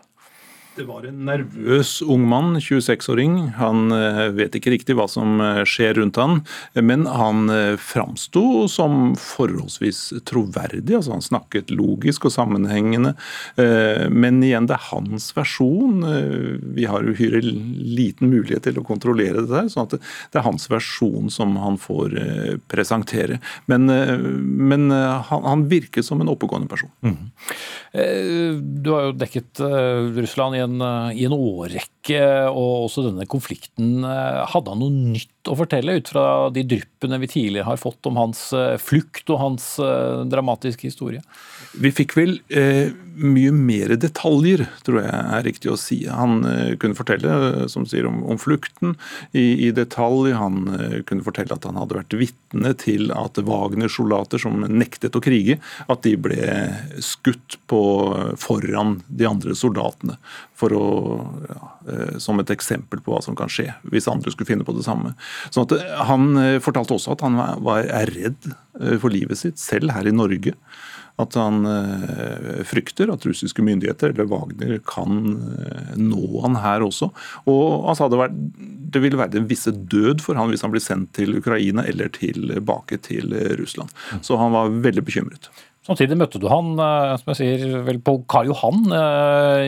Det 0.77 0.85
var 0.87 1.03
en 1.03 1.25
nervøs 1.27 1.97
ung 2.07 2.23
mann, 2.31 2.53
26-åring. 2.63 3.35
Han 3.59 3.91
eh, 3.91 4.29
vet 4.37 4.55
ikke 4.55 4.71
riktig 4.71 4.95
hva 4.95 5.09
som 5.11 5.41
eh, 5.43 5.63
skjer 5.67 5.97
rundt 5.99 6.19
han, 6.21 6.45
men 6.79 7.09
han 7.11 7.51
eh, 7.51 7.75
framsto 7.75 8.69
som 8.71 9.17
forholdsvis 9.19 10.23
troverdig. 10.31 10.95
altså 10.95 11.17
Han 11.17 11.27
snakket 11.27 11.73
logisk 11.75 12.29
og 12.29 12.35
sammenhengende. 12.37 13.17
Men 13.57 14.39
igjen, 14.45 14.69
det 14.71 14.77
er 14.77 14.87
hans 14.91 15.31
versjon. 15.35 16.05
Vi 16.77 16.87
har 16.89 17.07
uhyre 17.07 17.41
liten 17.43 18.31
mulighet 18.31 18.69
til 18.69 18.79
å 18.81 18.87
kontrollere 18.87 19.43
dette, 19.43 19.65
her, 19.65 19.71
sånn 19.73 19.91
det 19.91 20.39
er 20.39 20.45
hans 20.45 20.69
versjon 20.71 21.31
som 21.33 21.57
han 21.61 21.79
får 21.81 22.15
presentere. 22.71 23.41
Men, 23.71 23.89
men 23.91 24.89
han, 24.93 25.67
virker 25.71 26.05
som 26.07 26.23
en 26.23 26.31
oppegående 26.31 26.71
person. 26.71 26.91
Mm. 27.05 27.31
Du 28.85 28.93
har 28.95 29.09
jo 29.09 29.17
dekket 29.19 29.63
Russland 30.21 30.57
i 30.57 30.60
en 30.63 30.81
eh, 30.85 31.21
i 31.21 31.27
en 31.29 31.35
årrekke, 31.37 32.21
og 32.51 32.87
også 32.87 33.05
denne 33.09 33.27
konflikten. 33.31 34.05
Eh, 34.07 34.41
hadde 34.53 34.75
han 34.75 34.83
noe 34.83 34.95
nytt 35.17 35.51
å 35.51 35.57
fortelle 35.59 35.99
ut 35.99 36.11
fra 36.13 36.25
de 36.55 36.65
dryppene 36.69 37.21
vi 37.23 37.31
tidligere 37.31 37.69
har 37.69 37.81
fått 37.81 38.09
om 38.11 38.21
hans 38.21 38.49
eh, 38.57 38.77
flukt 38.81 39.33
og 39.33 39.43
hans 39.43 39.73
dramatiske 40.31 40.89
historie? 40.89 41.25
Vi 41.71 41.93
fikk 41.95 42.17
vel 42.19 42.33
eh, 42.51 42.91
mye 43.21 43.51
mer 43.55 43.93
detaljer, 44.01 44.65
tror 44.83 45.01
jeg 45.05 45.11
er 45.37 45.45
riktig 45.47 45.71
å 45.71 45.77
si. 45.79 46.01
Han 46.11 46.43
eh, 46.49 46.73
kunne 46.83 46.99
fortelle 46.99 47.69
som 47.71 47.85
sier, 47.87 48.09
om, 48.09 48.25
om 48.27 48.41
flukten 48.43 48.97
i, 49.31 49.69
i, 49.69 49.71
detalj. 49.75 50.33
Han 50.35 50.65
eh, 50.75 50.97
kunne 51.07 51.23
fortelle 51.27 51.55
at 51.55 51.69
han 51.69 51.79
hadde 51.79 51.99
vært 52.01 52.17
vitne 52.19 52.75
til 52.81 53.15
at 53.15 53.39
Wagner-soldater 53.47 54.43
som 54.43 54.59
nektet 54.67 55.15
å 55.15 55.23
krige, 55.23 55.61
at 55.87 56.03
de 56.07 56.17
ble 56.19 56.51
skutt 57.07 57.61
på 57.71 57.83
foran 58.41 58.99
de 59.07 59.31
andre 59.31 59.55
soldatene. 59.55 60.19
For 60.59 60.75
å, 60.75 60.87
ja, 61.47 61.73
eh, 61.87 62.17
som 62.19 62.43
et 62.43 62.51
eksempel 62.51 63.05
på 63.05 63.15
hva 63.15 63.23
som 63.25 63.39
kan 63.39 63.51
skje 63.53 63.71
hvis 63.95 64.11
andre 64.11 64.35
skulle 64.35 64.51
finne 64.51 64.67
på 64.67 64.75
det 64.75 64.89
samme. 64.89 65.15
Sånn 65.55 65.71
at 65.71 65.79
eh, 65.79 65.99
Han 66.11 66.35
eh, 66.35 66.59
fortalte 66.65 66.99
også 66.99 67.15
at 67.15 67.23
han 67.25 67.39
var, 67.39 67.63
var 67.63 68.11
redd 68.11 68.55
for 68.99 69.13
livet 69.13 69.37
sitt, 69.37 69.59
selv 69.61 69.93
her 69.93 70.07
i 70.09 70.15
Norge 70.15 70.55
at 71.21 71.37
han 71.39 71.65
eh, 71.69 72.61
frykter 72.69 73.11
at 73.13 73.25
russiske 73.27 73.65
myndigheter 73.65 74.13
eller 74.13 74.29
Wagner 74.31 74.77
kan 74.87 75.17
eh, 75.57 75.97
nå 75.99 76.45
han 76.45 76.59
her 76.63 76.85
også. 76.87 77.11
Og 77.51 77.89
han 77.89 77.99
sa 77.99 78.11
det, 78.11 78.21
var, 78.21 78.31
det 78.33 79.03
ville 79.03 79.21
være 79.21 79.35
den 79.39 79.49
visse 79.51 79.73
død 79.73 80.23
for 80.25 80.39
han 80.39 80.53
hvis 80.53 80.65
han 80.67 80.75
blir 80.75 80.85
sendt 80.85 81.15
til 81.19 81.37
Ukraina 81.41 81.85
eller 81.91 82.13
tilbake 82.15 83.01
til 83.05 83.35
Russland. 83.61 83.93
Så 84.23 84.39
han 84.41 84.55
var 84.55 84.73
veldig 84.87 85.05
bekymret. 85.07 85.51
Samtidig 85.87 86.19
møtte 86.21 86.41
du 86.41 86.49
han 86.53 86.75
eh, 86.77 87.17
som 87.21 87.35
jeg 87.35 87.41
sier, 87.41 87.77
vel 87.87 88.01
på 88.05 88.21
Karl 88.31 88.53
Johan 88.53 88.89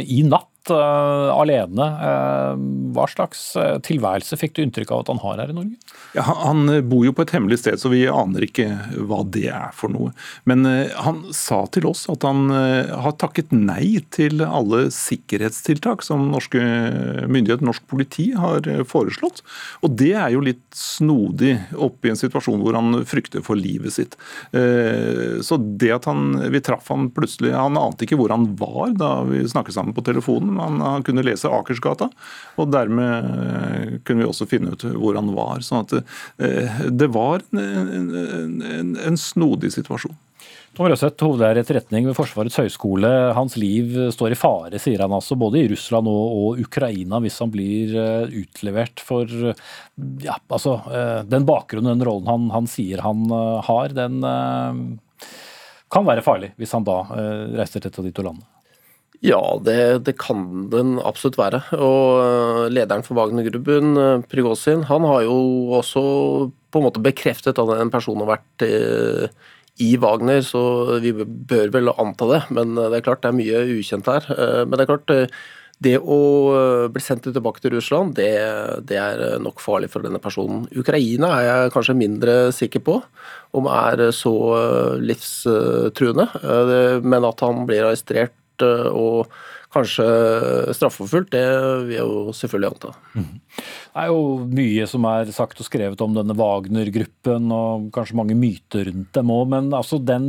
i 0.02 0.22
natt 0.28 0.51
uh, 0.70 1.32
alene. 1.34 1.86
Uh, 1.98 2.54
hva 2.94 3.06
slags 3.10 3.40
uh, 3.58 3.78
tilværelse 3.82 4.38
fikk 4.38 4.54
du 4.56 4.62
inntrykk 4.62 4.92
av 4.94 5.02
at 5.02 5.10
han 5.12 5.22
har 5.24 5.42
her 5.42 5.52
i 5.52 5.56
Norge? 5.56 5.76
Ja, 6.14 6.24
han 6.44 6.68
bor 6.90 7.06
jo 7.06 7.14
på 7.16 7.24
et 7.24 7.32
hemmelig 7.34 7.62
sted, 7.62 7.80
så 7.80 7.90
vi 7.92 8.04
aner 8.10 8.46
ikke 8.46 8.68
hva 9.08 9.22
det 9.24 9.48
er 9.50 9.72
for 9.76 9.92
noe. 9.92 10.12
Men 10.48 10.66
han 10.66 11.22
sa 11.34 11.62
til 11.72 11.86
oss 11.88 12.04
at 12.12 12.24
han 12.26 12.50
har 12.52 13.14
takket 13.20 13.54
nei 13.54 14.02
til 14.12 14.42
alle 14.44 14.84
sikkerhetstiltak 14.92 16.04
som 16.04 16.26
norske 16.32 16.60
myndigheter, 16.60 17.64
norsk 17.64 17.86
politi, 17.88 18.28
har 18.36 18.68
foreslått. 18.88 19.40
Og 19.80 19.96
det 19.96 20.12
er 20.20 20.34
jo 20.34 20.44
litt 20.44 20.64
snodig 20.76 21.54
oppi 21.80 22.12
en 22.12 22.20
situasjon 22.20 22.60
hvor 22.60 22.76
han 22.76 23.00
frykter 23.08 23.44
for 23.46 23.56
livet 23.56 23.96
sitt. 23.96 24.18
Så 24.52 25.58
det 25.80 25.92
at 25.96 26.10
han, 26.10 26.36
vi 26.52 26.60
traff 26.64 26.90
han 26.92 27.08
plutselig 27.14 27.52
Han 27.56 27.78
ante 27.80 28.06
ikke 28.06 28.18
hvor 28.20 28.32
han 28.34 28.46
var 28.60 28.92
da 28.98 29.12
vi 29.28 29.42
snakket 29.48 29.76
sammen 29.76 29.96
på 29.96 30.04
telefonen 30.06 30.51
han, 30.60 30.80
han, 30.82 31.04
kunne 31.06 31.24
lese 31.26 31.50
Akersgata, 31.52 32.08
og 32.60 32.72
dermed 32.72 33.30
eh, 33.44 33.94
kunne 34.06 34.24
vi 34.24 34.28
også 34.28 34.48
finne 34.50 34.74
ut 34.74 34.84
hvor 34.92 35.18
han 35.18 35.32
var. 35.36 35.62
sånn 35.64 35.86
at 35.86 35.96
eh, 36.00 36.84
det 36.90 37.08
var 37.14 37.44
en, 37.52 38.12
en, 38.12 38.92
en 38.96 39.18
snodig 39.20 39.72
situasjon. 39.74 40.14
Tom 40.72 40.88
Røseth, 40.88 41.20
hovedlærer 41.20 41.58
i 41.60 41.62
etterretning 41.66 42.06
ved 42.08 42.16
Forsvarets 42.16 42.56
høgskole. 42.56 43.08
Hans 43.36 43.58
liv 43.60 43.92
står 44.14 44.32
i 44.32 44.38
fare, 44.40 44.78
sier 44.80 45.02
han 45.04 45.12
altså, 45.12 45.36
både 45.36 45.60
i 45.60 45.66
Russland 45.68 46.08
og, 46.08 46.36
og 46.38 46.62
Ukraina, 46.64 47.20
hvis 47.20 47.36
han 47.44 47.52
blir 47.52 47.92
utlevert 48.40 49.02
for 49.04 49.28
ja, 49.28 50.38
altså, 50.48 50.78
den 51.28 51.44
bakgrunnen, 51.48 51.92
den 51.92 52.06
rollen 52.08 52.30
han, 52.30 52.48
han 52.54 52.70
sier 52.72 53.04
han 53.04 53.28
har, 53.68 53.92
den 53.92 54.24
kan 55.92 56.08
være 56.08 56.24
farlig 56.24 56.54
hvis 56.56 56.72
han 56.72 56.88
da 56.88 57.02
reiser 57.52 57.84
til 57.84 57.92
et 57.92 58.00
av 58.00 58.08
de 58.08 58.16
to 58.16 58.24
landene. 58.24 58.48
Ja, 59.22 59.60
det, 59.62 60.02
det, 60.02 60.16
kan 60.18 60.66
den 60.72 60.96
absolutt 60.98 61.38
være. 61.38 61.60
Og 61.78 62.18
eh, 62.18 62.64
lederen 62.74 63.04
for 63.06 63.14
Wagner-gruppen, 63.20 63.94
eh, 63.94 64.24
Prigozhin, 64.26 64.82
han 64.88 65.06
har 65.06 65.22
jo 65.28 65.36
også 65.78 66.02
på 66.74 66.80
en 66.80 66.86
måte 66.88 67.02
bekreftet 67.04 67.60
at 67.62 67.72
en 67.76 67.92
person 67.92 68.18
har 68.24 68.32
vært 68.32 68.66
eh, 68.66 69.30
i 69.86 69.92
Wagner, 70.02 70.42
så 70.42 70.98
vi 71.04 71.14
bør 71.22 71.70
vel 71.70 71.92
anta 71.94 72.28
det. 72.32 72.42
Men 72.50 72.74
det 72.74 72.98
er 72.98 73.06
klart 73.06 73.22
det 73.22 73.30
er 73.30 73.38
mye 73.38 73.62
ukjent 73.78 74.10
her. 74.10 74.26
Men 74.66 74.74
det 74.74 74.82
er 74.84 74.90
klart 74.90 75.14
det 75.82 75.94
å 76.02 76.18
bli 76.92 77.02
sendt 77.02 77.30
tilbake 77.30 77.62
til 77.62 77.76
Russland, 77.76 78.12
det, 78.18 78.28
det, 78.90 78.98
er 78.98 79.40
nok 79.42 79.62
farlig 79.62 79.88
for 79.90 80.04
denne 80.04 80.20
personen. 80.22 80.66
Ukraina 80.78 81.30
er 81.38 81.46
jeg 81.46 81.72
kanskje 81.74 81.98
mindre 81.98 82.36
sikker 82.54 82.84
på 82.84 82.98
om 83.56 83.70
er 83.70 84.08
så 84.14 84.34
livstruende. 85.02 86.28
Men 87.02 87.26
at 87.26 87.42
han 87.42 87.64
blir 87.70 87.86
arrestert 87.88 88.36
Eh, 88.60 88.88
og 88.92 89.32
kanskje 89.72 90.04
straffeforfulgt, 90.76 91.30
det 91.32 91.46
vil 91.86 91.94
jeg 91.94 92.04
jo 92.04 92.32
selvfølgelig 92.36 92.74
anta. 92.74 92.90
Mhm. 93.16 93.38
Det 93.92 94.02
er 94.02 94.08
jo 94.08 94.20
mye 94.44 94.86
som 94.88 95.04
er 95.08 95.32
sagt 95.32 95.60
og 95.60 95.66
skrevet 95.66 96.00
om 96.04 96.12
denne 96.12 96.36
Wagner-gruppen, 96.36 97.48
og 97.52 97.90
kanskje 97.92 98.16
mange 98.16 98.36
myter 98.36 98.84
rundt 98.90 99.12
dem 99.16 99.32
òg, 99.32 99.48
men 99.48 99.72
altså 99.72 99.96
den 99.96 100.26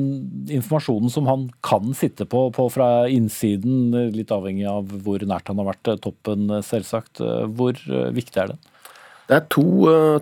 informasjonen 0.47 1.12
som 1.12 1.27
han 1.27 1.49
kan 1.62 1.91
sitte 1.93 2.25
på, 2.25 2.49
på, 2.55 2.69
fra 2.71 3.07
innsiden, 3.12 3.91
litt 4.15 4.31
avhengig 4.31 4.67
av 4.67 4.88
hvor 5.03 5.19
nært 5.27 5.51
han 5.51 5.59
har 5.59 5.73
vært 5.73 5.91
eh, 5.91 5.99
toppen, 5.99 6.49
eh, 6.49 6.63
selvsagt, 6.63 7.19
hvor 7.55 7.75
viktig 8.15 8.39
er 8.39 8.55
den? 8.55 8.63
Det 9.23 9.38
er 9.38 9.45
to, 9.53 9.65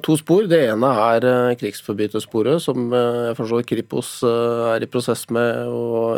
to, 0.05 0.15
spor. 0.19 0.45
Det 0.49 0.59
ene 0.69 0.89
er 1.07 1.55
krigsforbrytersporet, 1.57 2.61
som 2.61 2.91
jeg 2.93 3.37
forstår 3.39 3.65
Kripos 3.69 4.11
er 4.27 4.83
i 4.85 4.89
prosess 4.91 5.25
med, 5.33 5.71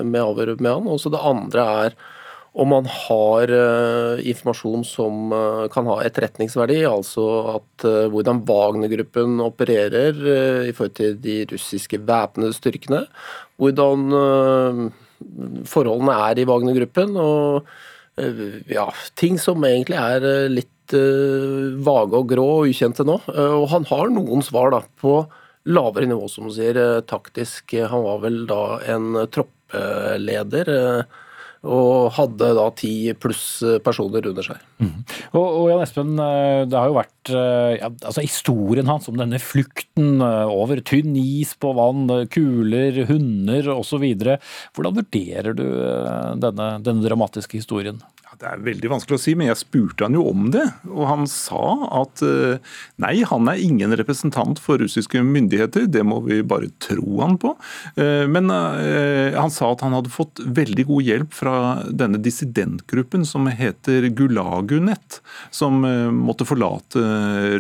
med 0.04 0.20
avhøre 0.24 0.58
med 0.60 0.72
han. 0.72 0.90
Og 0.92 1.00
det 1.14 1.22
andre 1.32 1.68
er 1.86 1.96
om 2.54 2.70
man 2.70 2.86
har 2.86 3.50
informasjon 4.22 4.84
som 4.86 5.32
kan 5.74 5.88
ha 5.90 5.96
etterretningsverdi, 6.06 6.84
altså 6.86 7.24
at 7.56 7.86
hvordan 8.14 8.44
Wagner-gruppen 8.46 9.42
opererer 9.42 10.20
i 10.68 10.76
forhold 10.76 10.94
til 11.00 11.18
de 11.24 11.40
russiske 11.50 11.98
væpnede 12.06 12.54
styrkene, 12.54 13.02
hvordan 13.58 14.06
forholdene 15.72 16.20
er 16.28 16.44
i 16.44 16.46
Wagner-gruppen, 16.52 17.18
og 17.18 17.66
ja, 18.70 18.86
ting 19.18 19.42
som 19.42 19.66
egentlig 19.66 19.98
er 19.98 20.30
litt 20.54 20.73
vage 20.92 22.20
og 22.20 22.28
grå 22.30 22.48
og 22.58 22.68
ukjente 22.68 23.06
nå. 23.08 23.20
og 23.32 23.68
han 23.72 23.88
har 23.88 24.12
noen 24.12 24.44
svar 24.44 24.74
da, 24.76 24.84
på 25.00 25.22
lavere 25.64 26.10
nivå, 26.10 26.28
som 26.28 26.50
du 26.50 26.56
sier, 26.58 26.80
taktisk. 27.08 27.76
Han 27.88 28.04
var 28.04 28.24
vel 28.26 28.44
da 28.50 28.64
en 28.92 29.24
troppeleder 29.32 30.74
og 31.64 32.10
hadde 32.18 32.50
da 32.58 32.66
ti 32.76 33.14
pluss 33.16 33.64
personer 33.86 34.26
under 34.28 34.44
seg. 34.44 34.60
Mm. 34.84 35.06
Og, 35.32 35.46
og, 35.46 35.68
Jan 35.72 35.84
Espen, 35.86 36.12
det 36.68 36.76
har 36.76 36.90
jo 36.92 36.98
vært 36.98 37.32
ja, 37.32 37.88
altså 37.88 38.26
historien 38.26 38.90
hans 38.92 39.08
om 39.08 39.16
denne 39.20 39.40
flukten 39.40 40.20
over 40.20 40.84
tynn 40.84 41.16
is 41.20 41.54
på 41.56 41.72
vann, 41.78 42.10
kuler, 42.34 43.06
hunder 43.08 43.72
osv. 43.78 44.04
Hvordan 44.76 45.00
vurderer 45.00 45.56
du 45.56 45.64
denne, 46.44 46.68
denne 46.84 47.08
dramatiske 47.08 47.62
historien? 47.62 48.04
Det 48.44 48.50
er 48.52 48.64
veldig 48.66 48.90
vanskelig 48.92 49.16
å 49.16 49.22
si, 49.24 49.34
men 49.40 49.48
jeg 49.48 49.62
spurte 49.62 50.04
han 50.04 50.18
jo 50.18 50.26
om 50.28 50.50
det. 50.52 50.66
Og 50.92 51.06
han 51.08 51.22
sa 51.32 51.62
at 52.02 52.20
eh, 52.28 52.74
nei, 53.00 53.14
han 53.24 53.48
er 53.48 53.62
ingen 53.64 53.96
representant 53.96 54.60
for 54.60 54.82
russiske 54.82 55.22
myndigheter, 55.24 55.86
det 55.88 56.02
må 56.04 56.18
vi 56.26 56.42
bare 56.44 56.68
tro 56.84 57.22
han 57.22 57.38
på. 57.40 57.54
Eh, 57.96 58.26
men 58.28 58.52
eh, 58.52 59.38
han 59.38 59.54
sa 59.54 59.70
at 59.72 59.86
han 59.86 59.96
hadde 59.96 60.12
fått 60.12 60.42
veldig 60.44 60.86
god 60.90 61.08
hjelp 61.08 61.38
fra 61.38 61.54
denne 61.88 62.20
dissidentgruppen 62.20 63.24
som 63.28 63.48
heter 63.48 64.10
Gulagunet, 64.12 65.22
som 65.54 65.80
måtte 66.18 66.48
forlate 66.48 67.00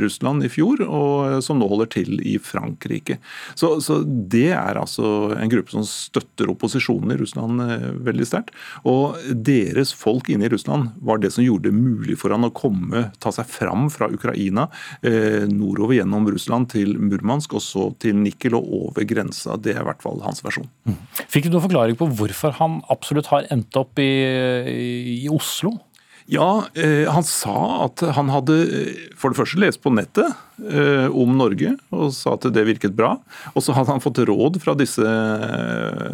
Russland 0.03 0.43
i 0.43 0.51
fjor, 0.51 0.83
og 0.83 1.39
som 1.45 1.61
nå 1.61 1.69
holder 1.71 1.93
til 1.95 2.19
i 2.27 2.35
Frankrike. 2.43 3.21
Så, 3.55 3.77
så 3.83 4.01
det 4.03 4.49
er 4.57 4.81
altså 4.81 5.31
en 5.37 5.51
gruppe 5.51 5.71
som 5.71 5.87
støtter 5.87 6.51
opposisjonen 6.51 7.15
i 7.15 7.19
Russland 7.23 7.63
veldig 8.03 8.27
sterkt. 8.27 8.51
Og 8.89 9.15
deres 9.31 9.95
folk 9.95 10.27
inne 10.33 10.49
i 10.49 10.51
Russland 10.51 10.72
Russland, 10.73 10.89
var 11.01 11.17
det 11.17 11.31
som 11.31 11.43
gjorde 11.43 11.69
det 11.69 11.75
mulig 11.75 12.17
for 12.17 12.33
han 12.33 12.45
å 12.45 12.51
komme, 12.53 13.12
ta 13.19 13.31
seg 13.31 13.45
fram 13.45 13.89
fra 13.89 14.09
Ukraina 14.09 14.67
eh, 15.01 15.45
nordover 15.47 15.95
gjennom 15.95 16.27
Russland 16.27 16.69
til 16.71 16.97
Murmansk 16.97 17.53
og 17.53 17.62
så 17.62 17.91
til 17.99 18.15
Nikel 18.15 18.55
og 18.55 18.67
over 18.73 19.05
grensa. 19.05 19.57
Det 19.57 19.75
er 19.75 19.81
i 19.81 19.88
hvert 19.88 20.03
fall 20.03 20.21
hans 20.23 20.43
versjon. 20.43 20.67
Mm. 20.86 20.97
Fikk 21.29 21.47
du 21.47 21.53
noen 21.53 21.67
forklaring 21.67 21.97
på 21.97 22.09
hvorfor 22.17 22.55
han 22.59 22.81
absolutt 22.89 23.29
har 23.31 23.47
endt 23.53 23.75
opp 23.77 23.99
i, 23.99 24.12
i, 25.23 25.29
Oslo? 25.29 25.77
Ja, 26.31 26.65
eh, 26.79 27.09
han 27.12 27.25
sa 27.27 27.83
at 27.86 28.01
han 28.15 28.31
hadde 28.31 28.55
eh, 28.63 29.07
for 29.19 29.33
det 29.33 29.41
første 29.41 29.59
lest 29.59 29.83
på 29.83 29.91
nettet 29.93 30.31
om 31.13 31.34
Norge 31.38 31.73
og 31.93 32.12
sa 32.15 32.36
at 32.38 32.45
det 32.56 32.65
virket 32.67 32.95
bra. 32.97 33.15
Og 33.54 33.65
så 33.65 33.76
hadde 33.76 33.93
han 33.95 34.04
fått 34.04 34.21
råd 34.28 34.60
fra 34.63 34.76
disse, 34.78 35.08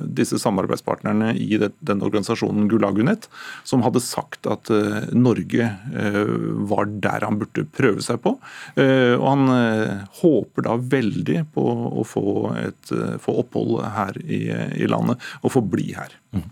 disse 0.06 0.40
samarbeidspartnerne 0.42 1.34
i 1.38 1.58
det, 1.62 1.72
den 1.80 2.04
organisasjonen 2.06 2.68
Gulagunet, 2.70 3.28
som 3.64 3.84
hadde 3.86 4.02
sagt 4.04 4.48
at 4.50 4.72
eh, 4.74 5.10
Norge 5.16 5.70
eh, 5.70 6.24
var 6.70 6.90
der 7.04 7.26
han 7.28 7.40
burde 7.42 7.66
prøve 7.76 8.04
seg 8.06 8.22
på. 8.24 8.36
Eh, 8.80 9.16
og 9.18 9.28
han 9.28 9.54
eh, 9.56 10.08
håper 10.22 10.68
da 10.68 10.78
veldig 10.80 11.44
på 11.56 11.66
å 11.90 12.06
få, 12.08 12.26
et, 12.62 12.94
eh, 12.96 13.18
få 13.22 13.40
opphold 13.44 13.80
her 13.96 14.20
i, 14.26 14.46
i 14.80 14.90
landet, 14.90 15.22
og 15.44 15.56
få 15.56 15.64
bli 15.66 15.92
her. 15.98 16.16
Mm. 16.30 16.44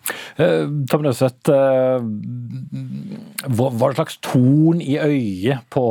Tom 0.90 1.04
Løseth, 1.06 1.52
eh, 1.54 2.02
hva 3.54 3.92
slags 3.94 4.18
torn 4.26 4.82
i 4.82 4.98
øyet 4.98 5.68
på 5.74 5.84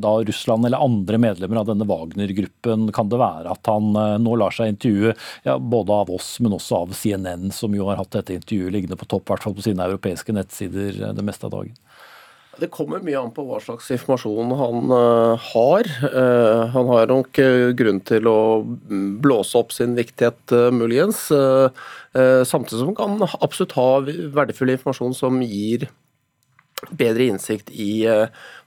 da 0.00 0.14
Russland 0.24 0.68
eller 0.68 0.80
andre 0.80 1.20
medlemmer 1.22 1.60
av 1.60 1.68
denne 1.70 1.86
Wagner-gruppen 1.88 2.90
kan 2.94 3.10
det 3.12 3.20
være 3.20 3.52
at 3.54 3.70
han 3.70 3.92
eh, 3.98 4.18
nå 4.22 4.36
lar 4.40 4.54
seg 4.54 4.72
intervjue 4.74 5.14
ja, 5.46 5.58
både 5.58 5.98
av 6.02 6.12
oss, 6.12 6.34
men 6.42 6.56
også 6.56 6.82
av 6.82 6.96
CNN, 6.96 7.50
som 7.54 7.74
jo 7.76 7.88
har 7.90 8.00
hatt 8.00 8.14
dette 8.16 8.36
intervjuet 8.36 8.74
liggende 8.74 8.98
på 9.00 9.08
topp, 9.08 9.26
i 9.26 9.34
hvert 9.34 9.46
fall 9.46 9.56
på 9.58 9.66
sine 9.66 9.86
europeiske 9.86 10.34
nettsider 10.36 10.98
eh, 10.98 11.14
det 11.16 11.26
meste 11.26 11.48
av 11.48 11.54
dagen? 11.56 11.76
Det 12.60 12.68
kommer 12.68 13.00
mye 13.00 13.16
an 13.16 13.30
på 13.32 13.46
hva 13.48 13.56
slags 13.64 13.86
informasjon 13.94 14.52
han 14.58 14.92
eh, 14.92 15.46
har. 15.54 15.88
Han 16.74 16.90
har 16.90 17.08
nok 17.08 17.40
grunn 17.78 18.02
til 18.04 18.28
å 18.28 18.38
blåse 19.24 19.56
opp 19.56 19.72
sin 19.72 19.96
viktighet, 19.96 20.52
muligens. 20.76 21.24
Samtidig 22.12 22.82
som 22.82 22.92
han 22.92 22.98
kan 22.98 23.24
absolutt 23.40 23.72
ha 23.78 23.88
verdifull 24.36 24.74
informasjon 24.74 25.16
som 25.16 25.40
gir 25.40 25.88
bedre 26.92 27.30
innsikt 27.30 27.72
i 27.72 28.04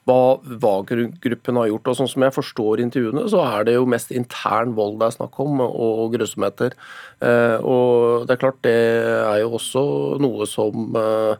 hva 0.06 0.38
Wagner-gruppen 0.62 1.58
har 1.58 1.72
gjort. 1.72 1.90
Og 1.90 1.98
sånn 1.98 2.10
som 2.12 2.26
jeg 2.26 2.36
forstår 2.36 2.84
intervjuene, 2.84 3.26
så 3.32 3.42
er 3.42 3.66
det 3.66 3.74
jo 3.78 3.88
mest 3.90 4.14
intern 4.14 4.76
vold 4.78 5.00
det 5.02 5.10
er 5.10 5.18
snakk 5.18 5.40
om, 5.42 5.64
og 5.66 6.14
grusomheter. 6.14 6.78
Eh, 7.22 7.58
Og 7.66 8.28
det 8.28 8.36
er 8.36 8.42
klart, 8.44 8.62
det 8.62 8.76
er 8.76 9.42
jo 9.42 9.56
også 9.58 9.84
noe 10.22 10.46
som 10.46 10.96
eh, 11.02 11.36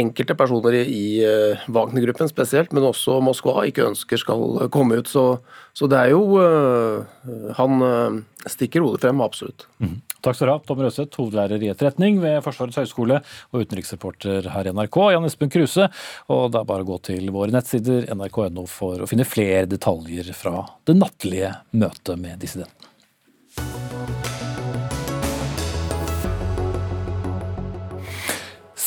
enkelte 0.00 0.34
personer 0.38 0.80
i, 0.82 1.22
eh, 1.22 1.62
Wagner-gruppen 1.70 2.28
spesielt, 2.30 2.72
men 2.72 2.82
også 2.90 3.20
Moskva, 3.22 3.64
ikke 3.70 3.86
ønsker 3.92 4.18
skal 4.18 4.68
komme 4.74 4.98
ut. 4.98 5.06
Så, 5.10 5.38
så 5.74 5.86
det 5.90 5.98
er 5.98 6.10
jo 6.10 6.40
Han 7.56 8.24
stikker 8.46 8.82
hodet 8.82 9.02
frem, 9.06 9.20
absolutt. 9.22 9.68
Takk 10.20 10.36
skal 10.36 10.50
du 10.50 10.52
ha, 10.52 10.60
Tom 10.68 10.82
Røseth, 10.84 11.16
hovedlærer 11.16 11.62
i 11.64 11.70
etterretning 11.72 12.18
ved 12.20 12.42
Forsvarets 12.44 12.76
høgskole 12.82 13.20
og 13.50 13.64
utenriksreporter 13.64 14.50
her 14.52 14.68
i 14.68 14.74
NRK, 14.76 14.98
Jan 15.14 15.28
Espen 15.28 15.52
Kruse. 15.52 15.88
Og 16.32 16.50
det 16.52 16.60
er 16.60 16.68
bare 16.68 16.84
å 16.84 16.90
gå 16.90 17.00
til 17.08 17.32
våre 17.32 17.54
nettsider 17.54 18.10
nrk.no 18.12 18.66
for 18.68 19.00
å 19.00 19.08
finne 19.10 19.28
flere 19.28 19.64
detaljer 19.70 20.32
fra 20.36 20.66
det 20.88 20.98
nattlige 21.00 21.54
møtet 21.72 22.20
med 22.20 22.40
dissidenten. 22.42 22.79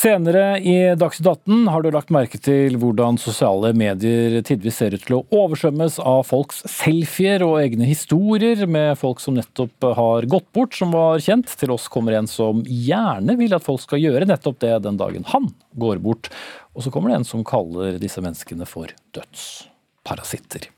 Senere 0.04 0.58
i 0.60 0.92
Dagsnytt 1.00 1.46
18 1.46 1.70
har 1.72 1.80
du 1.80 1.86
lagt 1.94 2.10
merke 2.12 2.36
til 2.36 2.74
hvordan 2.76 3.16
sosiale 3.16 3.70
medier 3.72 4.42
tidvis 4.44 4.76
ser 4.82 4.92
ut 4.92 5.00
til 5.06 5.14
å 5.16 5.24
oversvømmes 5.32 5.96
av 6.04 6.28
folks 6.28 6.60
selfier 6.68 7.40
og 7.46 7.62
egne 7.62 7.88
historier 7.88 8.66
med 8.68 8.98
folk 9.00 9.16
som 9.24 9.32
nettopp 9.38 9.80
har 9.96 10.28
gått 10.28 10.44
bort, 10.52 10.76
som 10.76 10.92
var 10.92 11.16
kjent. 11.24 11.48
Til 11.56 11.72
oss 11.72 11.88
kommer 11.88 12.12
en 12.18 12.28
som 12.28 12.60
gjerne 12.68 13.32
vil 13.40 13.56
at 13.56 13.64
folk 13.64 13.80
skal 13.80 13.96
gjøre 14.02 14.28
nettopp 14.28 14.60
det 14.66 14.84
den 14.84 15.00
dagen 15.00 15.24
han 15.30 15.48
går 15.80 15.96
bort. 16.04 16.28
Og 16.76 16.84
så 16.84 16.92
kommer 16.92 17.08
det 17.08 17.16
en 17.22 17.30
som 17.30 17.40
kaller 17.48 17.96
disse 18.02 18.20
menneskene 18.20 18.68
for 18.68 18.92
dødsparasitter. 19.16 20.68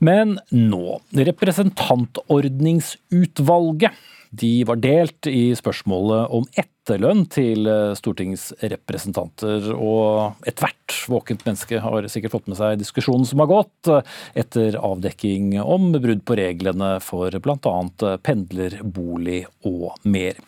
Men 0.00 0.40
nå, 0.48 1.04
representantordningsutvalget 1.28 3.92
de 4.30 4.64
var 4.64 4.78
delt 4.78 5.26
i 5.26 5.50
spørsmålet 5.58 6.30
om 6.30 6.44
etterlønn 6.54 7.24
til 7.34 7.66
eh, 7.66 7.94
stortingsrepresentanter. 7.98 9.72
Og 9.74 10.46
ethvert 10.46 10.94
våkent 11.10 11.42
menneske 11.46 11.80
har 11.82 12.06
sikkert 12.12 12.36
fått 12.36 12.50
med 12.50 12.58
seg 12.60 12.78
diskusjonen 12.78 13.26
som 13.26 13.42
har 13.42 13.50
gått, 13.50 13.90
eh, 13.90 14.06
etter 14.38 14.78
avdekking 14.78 15.56
om 15.62 15.90
brudd 15.96 16.22
på 16.26 16.38
reglene 16.38 16.92
for 17.02 17.34
bl.a. 17.42 17.74
pendlerbolig 18.22 19.42
og 19.66 19.98
mer. 20.06 20.38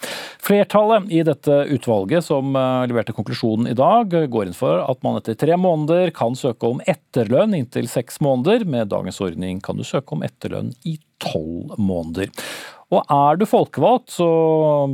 Flertallet 0.42 1.10
i 1.10 1.24
dette 1.26 1.56
utvalget 1.74 2.26
som 2.26 2.54
eh, 2.54 2.84
leverte 2.90 3.16
konklusjonen 3.16 3.72
i 3.72 3.78
dag, 3.78 4.14
går 4.30 4.50
inn 4.52 4.58
for 4.58 4.84
at 4.86 5.02
man 5.02 5.18
etter 5.18 5.38
tre 5.38 5.58
måneder 5.58 6.14
kan 6.14 6.38
søke 6.38 6.70
om 6.70 6.84
etterlønn 6.86 7.58
inntil 7.58 7.90
seks 7.90 8.22
måneder. 8.22 8.62
Med 8.62 8.94
dagens 8.94 9.18
ordning 9.24 9.58
kan 9.64 9.78
du 9.78 9.82
søke 9.86 10.14
om 10.14 10.22
etterlønn 10.22 10.70
i 10.86 11.00
tolv 11.22 11.74
måneder. 11.78 12.30
Og 12.92 13.00
er 13.08 13.38
du 13.40 13.46
folkevalgt, 13.48 14.12
så 14.18 14.26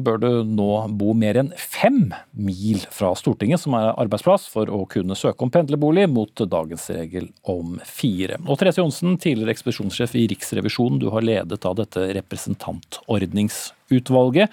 bør 0.07 0.21
du 0.23 0.29
nå 0.47 0.87
bo 1.01 1.11
mer 1.19 1.35
enn 1.41 1.49
fem 1.59 2.13
mil 2.39 2.79
fra 2.95 3.09
Stortinget, 3.19 3.59
som 3.65 3.75
er 3.75 3.91
arbeidsplass, 3.99 4.45
for 4.53 4.71
å 4.71 4.87
kunne 4.91 5.17
søke 5.19 5.43
om 5.43 5.51
pendlerbolig, 5.51 6.05
mot 6.07 6.31
dagens 6.31 6.87
regel 6.95 7.27
om 7.51 7.81
fire. 7.83 8.39
Og 8.47 8.55
Therese 8.61 8.79
Johnsen, 8.79 9.19
tidligere 9.19 9.51
ekspedisjonssjef 9.57 10.15
i 10.15 10.29
Riksrevisjonen, 10.31 11.03
du 11.03 11.11
har 11.11 11.27
ledet 11.27 11.59
av 11.67 11.75
dette 11.83 11.99
representantordningsutvalget. 12.21 14.47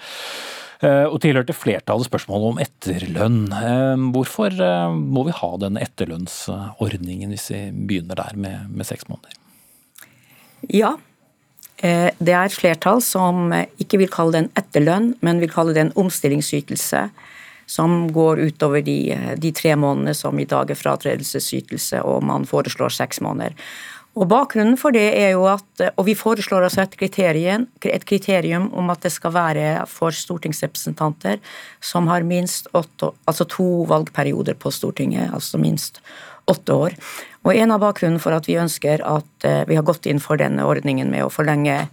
eh, 0.82 1.06
Og 1.06 1.22
tilhørte 1.22 1.54
flertallet 1.54 2.10
spørsmålet 2.10 2.50
om 2.50 2.58
etterlønn. 2.66 3.46
Eh, 3.52 3.96
Hvorfor 4.12 4.50
eh, 4.58 4.90
må 4.90 5.22
vi 5.30 5.38
ha 5.38 5.50
denne 5.62 5.78
etterlønnsordningen, 5.86 7.30
hvis 7.30 7.50
vi 7.54 7.70
begynner 7.70 8.18
der 8.18 8.34
med, 8.34 8.66
med 8.74 8.82
seks 8.90 9.06
måneder? 9.06 9.30
Ja. 10.68 10.96
Eh, 11.78 12.10
Det 12.18 12.32
er 12.32 12.52
flertall 12.52 13.02
som 13.04 13.52
eh, 13.52 13.66
ikke 13.82 14.00
vil 14.00 14.12
kalle 14.12 14.32
det 14.32 14.44
en 14.44 14.54
etterlønn, 14.62 15.10
men 15.20 15.42
vil 15.42 15.52
kalle 15.52 15.74
det 15.76 15.86
en 15.86 15.96
omstillingsytelse. 16.04 17.08
Som 17.66 18.06
går 18.14 18.40
utover 18.46 18.84
de, 18.86 19.12
eh, 19.12 19.34
de 19.36 19.52
tre 19.52 19.74
månedene 19.76 20.14
som 20.14 20.38
i 20.38 20.46
dag 20.48 20.70
er 20.70 20.78
fratredelsesytelse, 20.78 22.00
og 22.04 22.24
man 22.24 22.46
foreslår 22.48 22.94
seks 22.94 23.20
måneder. 23.20 23.52
Og 24.16 24.24
Bakgrunnen 24.30 24.78
for 24.80 24.94
det 24.96 25.10
er 25.12 25.34
jo 25.34 25.44
at 25.44 25.62
Og 25.98 26.06
vi 26.06 26.14
foreslår 26.14 26.64
altså 26.64 26.82
et 26.82 26.96
kriterium, 26.96 27.66
et 27.84 28.04
kriterium 28.06 28.72
om 28.72 28.88
at 28.88 29.02
det 29.02 29.12
skal 29.12 29.32
være 29.32 29.86
for 29.86 30.10
stortingsrepresentanter 30.10 31.38
som 31.82 32.06
har 32.08 32.22
minst 32.22 32.66
åtte, 32.72 33.12
altså 33.28 33.44
to 33.44 33.84
valgperioder 33.84 34.54
på 34.54 34.72
Stortinget, 34.72 35.34
altså 35.34 35.58
minst 35.58 36.00
åtte 36.48 36.72
år. 36.72 36.94
Og 37.46 37.54
En 37.54 37.70
av 37.70 37.78
bakgrunnen 37.78 38.18
for 38.18 38.34
at 38.34 38.48
vi 38.50 38.58
ønsker 38.58 39.04
at 39.06 39.46
eh, 39.46 39.62
vi 39.68 39.78
har 39.78 39.86
gått 39.86 40.08
inn 40.10 40.18
for 40.22 40.40
denne 40.40 40.66
ordningen 40.66 41.12
med 41.12 41.22
å 41.22 41.30
forlenge 41.30 41.84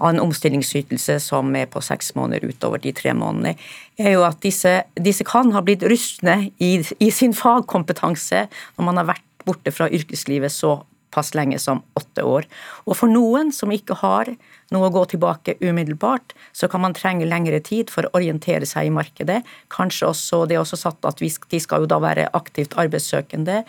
av 0.00 0.10
en 0.10 0.20
omstillingsytelse 0.20 1.18
som 1.24 1.54
er 1.56 1.68
på 1.72 1.80
seks 1.84 2.14
måneder 2.16 2.48
utover 2.48 2.80
de 2.80 2.92
tre 2.96 3.12
månedene, 3.16 3.56
er 4.00 4.14
jo 4.16 4.24
at 4.28 4.40
disse, 4.44 4.80
disse 4.96 5.24
kan 5.28 5.52
ha 5.56 5.64
blitt 5.64 5.84
rustne 5.88 6.50
i, 6.60 6.72
i 6.80 7.10
sin 7.12 7.36
fagkompetanse 7.36 8.46
når 8.76 8.86
man 8.86 9.00
har 9.00 9.10
vært 9.12 9.26
borte 9.48 9.72
fra 9.72 9.88
yrkeslivet 9.92 10.52
såpass 10.52 11.34
lenge 11.36 11.60
som 11.60 11.82
åtte 12.00 12.24
år. 12.24 12.48
Og 12.88 12.96
for 12.96 13.12
noen 13.12 13.52
som 13.56 13.72
ikke 13.72 13.98
har 14.00 14.32
noe 14.72 14.88
å 14.88 14.94
gå 14.94 15.04
tilbake 15.12 15.56
umiddelbart, 15.60 16.34
så 16.56 16.68
kan 16.70 16.84
man 16.84 16.96
trenge 16.96 17.28
lengre 17.28 17.60
tid 17.64 17.92
for 17.92 18.08
å 18.08 18.20
orientere 18.20 18.68
seg 18.68 18.88
i 18.88 18.94
markedet. 18.94 19.40
Kanskje 19.72 20.12
også, 20.12 20.44
Det 20.46 20.56
er 20.56 20.64
også 20.64 20.80
satt 20.80 21.08
at 21.08 21.20
vi, 21.20 21.28
de 21.28 21.60
skal 21.60 21.84
jo 21.84 21.90
da 21.90 22.00
være 22.00 22.28
aktivt 22.36 22.76
arbeidssøkende. 22.80 23.64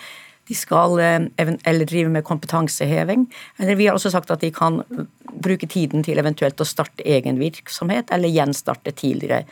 De 0.51 0.57
skal 0.57 0.99
eh, 0.99 1.19
eller 1.39 1.87
drive 1.87 2.11
med 2.11 2.25
kompetanseheving. 2.27 3.29
Eller 3.57 3.79
vi 3.79 3.87
har 3.87 3.95
også 3.95 4.11
sagt 4.11 4.33
at 4.35 4.43
de 4.43 4.51
kan 4.51 4.81
bruke 5.31 5.69
tiden 5.71 6.03
til 6.03 6.19
eventuelt 6.19 6.59
å 6.59 6.67
starte 6.67 7.05
egen 7.07 7.39
virksomhet, 7.39 8.11
eller 8.11 8.33
gjenstarte 8.33 8.91
tidligere 8.91 9.45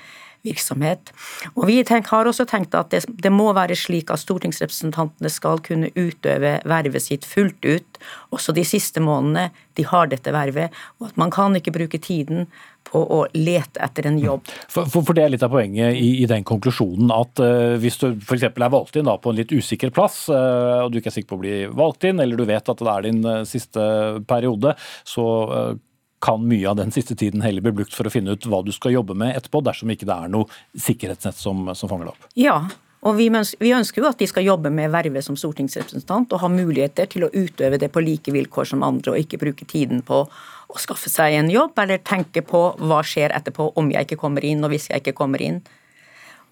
virksomhet. 0.46 1.12
Og 1.56 1.68
Vi 1.70 1.82
tenk, 1.84 2.10
har 2.14 2.28
også 2.30 2.46
tenkt 2.50 2.76
at 2.78 2.92
det, 2.94 3.04
det 3.22 3.32
må 3.34 3.52
være 3.58 3.78
slik 3.78 4.12
at 4.14 4.22
stortingsrepresentantene 4.24 5.32
skal 5.32 5.62
kunne 5.66 5.92
utøve 5.96 6.58
vervet 6.64 7.06
sitt 7.06 7.28
fullt 7.28 7.66
ut, 7.66 8.02
også 8.36 8.56
de 8.56 8.66
siste 8.68 9.04
månedene 9.04 9.50
de 9.80 9.86
har 9.88 10.10
dette 10.12 10.32
vervet, 10.34 10.76
og 11.00 11.10
at 11.12 11.18
man 11.20 11.32
kan 11.32 11.56
ikke 11.56 11.76
bruke 11.76 12.00
tiden 12.02 12.48
på 12.90 13.02
å 13.02 13.20
lete 13.38 13.82
etter 13.84 14.08
en 14.10 14.18
jobb. 14.22 14.48
For, 14.72 14.88
for, 14.90 15.06
for 15.06 15.18
det 15.18 15.26
er 15.26 15.34
litt 15.34 15.44
av 15.46 15.54
poenget 15.54 15.98
i, 16.00 16.24
i 16.24 16.30
den 16.30 16.46
konklusjonen 16.48 17.12
at 17.14 17.42
uh, 17.44 17.76
hvis 17.82 18.00
du 18.02 18.08
f.eks. 18.16 18.48
er 18.50 18.72
valgt 18.74 18.98
inn 19.00 19.10
da, 19.10 19.18
på 19.22 19.32
en 19.32 19.40
litt 19.40 19.54
usikker 19.54 19.94
plass, 19.96 20.24
uh, 20.32 20.86
og 20.86 20.94
du 20.94 21.00
ikke 21.00 21.12
er 21.12 21.18
sikker 21.20 21.34
på 21.34 21.40
å 21.40 21.44
bli 21.44 21.60
valgt 21.84 22.08
inn, 22.10 22.24
eller 22.24 22.40
du 22.40 22.48
vet 22.50 22.74
at 22.74 22.82
det 22.82 22.96
er 22.96 23.06
din 23.06 23.22
uh, 23.28 23.44
siste 23.48 23.84
periode, 24.30 24.74
så 25.08 25.28
kan 26.20 26.44
mye 26.48 26.68
av 26.70 26.78
den 26.80 26.92
siste 26.92 27.16
tiden 27.16 27.42
heller 27.42 27.64
bli 27.64 27.78
brukt 27.82 27.96
for 27.96 28.08
å 28.08 28.14
finne 28.14 28.36
ut 28.36 28.46
hva 28.50 28.62
du 28.66 28.74
skal 28.76 28.98
jobbe 28.98 29.16
med 29.18 29.38
etterpå, 29.38 29.64
dersom 29.64 29.92
ikke 29.94 30.08
det 30.10 30.16
er 30.16 30.32
noe 30.34 30.50
sikkerhetsnett 30.76 31.40
som, 31.40 31.70
som 31.76 31.92
fanger 31.92 32.10
det 32.10 32.16
opp. 32.16 32.30
Ja, 32.40 32.60
og 33.08 33.16
vi 33.16 33.30
ønsker 33.32 34.02
jo 34.02 34.10
at 34.10 34.20
de 34.20 34.28
skal 34.28 34.44
jobbe 34.44 34.72
med 34.76 34.92
vervet 34.92 35.24
som 35.24 35.38
stortingsrepresentant 35.40 36.34
og 36.36 36.42
ha 36.44 36.50
muligheter 36.52 37.08
til 37.08 37.26
å 37.26 37.32
utøve 37.32 37.80
det 37.80 37.92
på 37.94 38.04
like 38.04 38.34
vilkår 38.36 38.74
som 38.74 38.84
andre, 38.84 39.14
og 39.14 39.24
ikke 39.24 39.40
bruke 39.40 39.68
tiden 39.70 40.04
på 40.04 40.26
å 40.70 40.82
skaffe 40.82 41.10
seg 41.12 41.38
en 41.38 41.52
jobb, 41.52 41.80
eller 41.80 42.04
tenke 42.04 42.44
på 42.46 42.64
hva 42.76 43.00
skjer 43.08 43.32
etterpå 43.38 43.72
om 43.80 43.92
jeg 43.94 44.08
ikke 44.08 44.20
kommer 44.20 44.46
inn, 44.46 44.66
og 44.66 44.74
hvis 44.74 44.90
jeg 44.92 45.02
ikke 45.02 45.16
kommer 45.22 45.42
inn. 45.42 45.62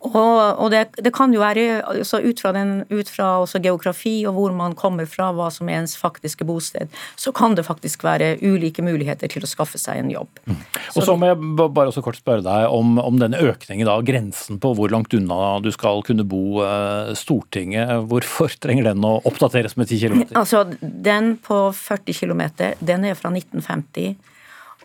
Og, 0.05 0.61
og 0.61 0.69
det, 0.69 0.83
det, 1.01 1.09
kan 1.15 1.31
jo 1.33 1.41
være 1.41 1.81
altså 1.81 2.19
ut 2.21 2.41
fra, 2.43 2.51
den, 2.53 2.83
ut 2.93 3.09
fra 3.09 3.31
geografi 3.63 4.19
og 4.29 4.35
hvor 4.37 4.53
man 4.53 4.75
kommer 4.77 5.07
fra, 5.09 5.31
hva 5.33 5.49
som 5.53 5.69
er 5.71 5.79
ens 5.81 5.95
faktiske 5.97 6.45
bosted, 6.45 6.93
så 7.17 7.33
kan 7.35 7.57
det 7.57 7.65
faktisk 7.65 8.05
være 8.05 8.35
ulike 8.45 8.85
muligheter 8.85 9.31
til 9.31 9.45
å 9.45 9.49
skaffe 9.49 9.81
seg 9.81 10.03
en 10.03 10.13
jobb. 10.13 10.29
Mm. 10.45 10.61
Og 10.93 11.07
så 11.07 11.17
må 11.17 11.31
jeg 11.31 11.51
bare 11.57 11.89
også 11.89 12.05
kort 12.05 12.19
spørre 12.19 12.45
deg 12.45 12.69
om, 12.69 12.99
om 13.01 13.17
denne 13.17 13.41
økningen, 13.41 13.89
da, 13.89 13.97
grensen 14.05 14.61
på 14.61 14.75
hvor 14.77 14.93
langt 14.93 15.17
unna 15.17 15.57
du 15.65 15.71
skal 15.73 16.03
kunne 16.05 16.27
bo 16.29 16.61
eh, 16.61 17.13
Stortinget. 17.17 17.97
Hvorfor 18.11 18.53
trenger 18.63 18.91
den 18.91 19.05
å 19.07 19.17
oppdateres 19.27 19.79
med 19.81 19.89
10 19.89 20.03
km? 20.05 20.25
Altså, 20.37 20.67
den 20.81 21.35
på 21.41 21.67
40 21.73 22.21
km, 22.21 22.43
den 22.85 23.09
er 23.09 23.17
fra 23.17 23.33
1950. 23.33 24.13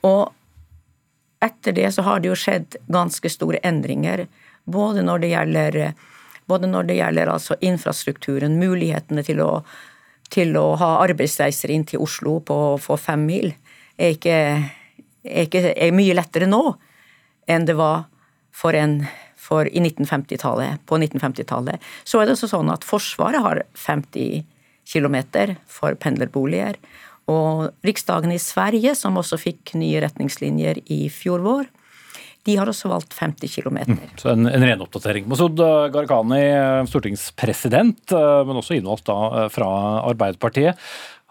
Og 0.09 0.33
etter 1.43 1.75
det 1.77 1.91
så 1.95 2.05
har 2.07 2.23
det 2.23 2.31
jo 2.31 2.39
skjedd 2.39 2.79
ganske 2.93 3.29
store 3.33 3.61
endringer 3.67 4.25
både 4.65 5.05
når 5.07 5.23
det 5.23 5.33
gjelder, 5.33 5.81
når 6.49 6.87
det 6.89 6.99
gjelder 6.99 7.33
altså 7.33 7.57
infrastrukturen, 7.65 8.59
mulighetene 8.61 9.25
til 9.27 9.43
å, 9.45 9.51
til 10.33 10.57
å 10.59 10.67
ha 10.81 10.93
arbeidsreiser 11.05 11.73
inn 11.75 11.87
til 11.89 12.05
Oslo 12.05 12.39
på, 12.45 12.61
på 12.83 13.01
fem 13.01 13.27
mil, 13.27 13.53
er, 13.97 14.15
ikke, 14.17 14.39
er, 15.25 15.45
ikke, 15.47 15.67
er 15.75 15.95
mye 15.97 16.17
lettere 16.17 16.49
nå 16.51 16.65
enn 17.51 17.67
det 17.69 17.77
var 17.79 18.07
for 18.55 18.77
en 18.79 19.03
for 19.43 19.67
i 19.67 19.81
1950-tallet, 19.83 20.85
på 20.87 20.99
1950-tallet. 21.01 21.83
Så 22.07 22.21
er 22.21 22.29
det 22.29 22.37
også 22.37 22.53
sånn 22.53 22.71
at 22.73 22.87
Forsvaret 22.87 23.43
har 23.43 23.63
50 23.75 24.45
km 24.87 25.19
for 25.67 25.97
pendlerboliger. 25.99 26.79
Og 27.31 27.71
Riksdagen 27.87 28.35
i 28.35 28.41
Sverige, 28.43 28.95
som 28.99 29.19
også 29.19 29.41
fikk 29.43 29.75
nye 29.79 30.03
retningslinjer 30.05 30.83
i 30.95 31.05
fjor 31.13 31.43
vår, 31.45 31.67
de 32.47 32.59
har 32.59 32.71
også 32.71 32.91
valgt 32.91 33.15
50 33.15 33.55
km. 33.55 33.79
Mm, 33.87 34.03
så 34.19 34.33
en, 34.33 34.49
en 34.51 34.67
ren 34.67 34.83
oppdatering. 34.83 35.29
Masud 35.31 35.59
Gharahkhani, 35.59 36.43
eh, 36.43 36.85
stortingspresident, 36.91 38.05
eh, 38.11 38.43
men 38.49 38.59
også 38.59 38.79
innvalgt 38.79 39.07
da 39.11 39.19
eh, 39.45 39.51
fra 39.53 39.69
Arbeiderpartiet. 40.11 40.81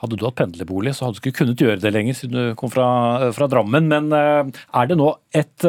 Hadde 0.02 0.18
du 0.18 0.24
hatt 0.26 0.40
pendlerbolig, 0.40 0.96
så 0.98 1.06
hadde 1.06 1.20
du 1.20 1.28
ikke 1.28 1.44
kunnet 1.44 1.62
gjøre 1.62 1.82
det 1.84 1.92
lenger, 1.94 2.16
siden 2.18 2.38
du 2.38 2.56
kom 2.58 2.72
fra, 2.74 2.88
fra 3.38 3.46
Drammen. 3.52 3.86
Men 3.92 4.08
er 4.10 4.88
det 4.90 4.98
nå 4.98 5.12
et 5.38 5.66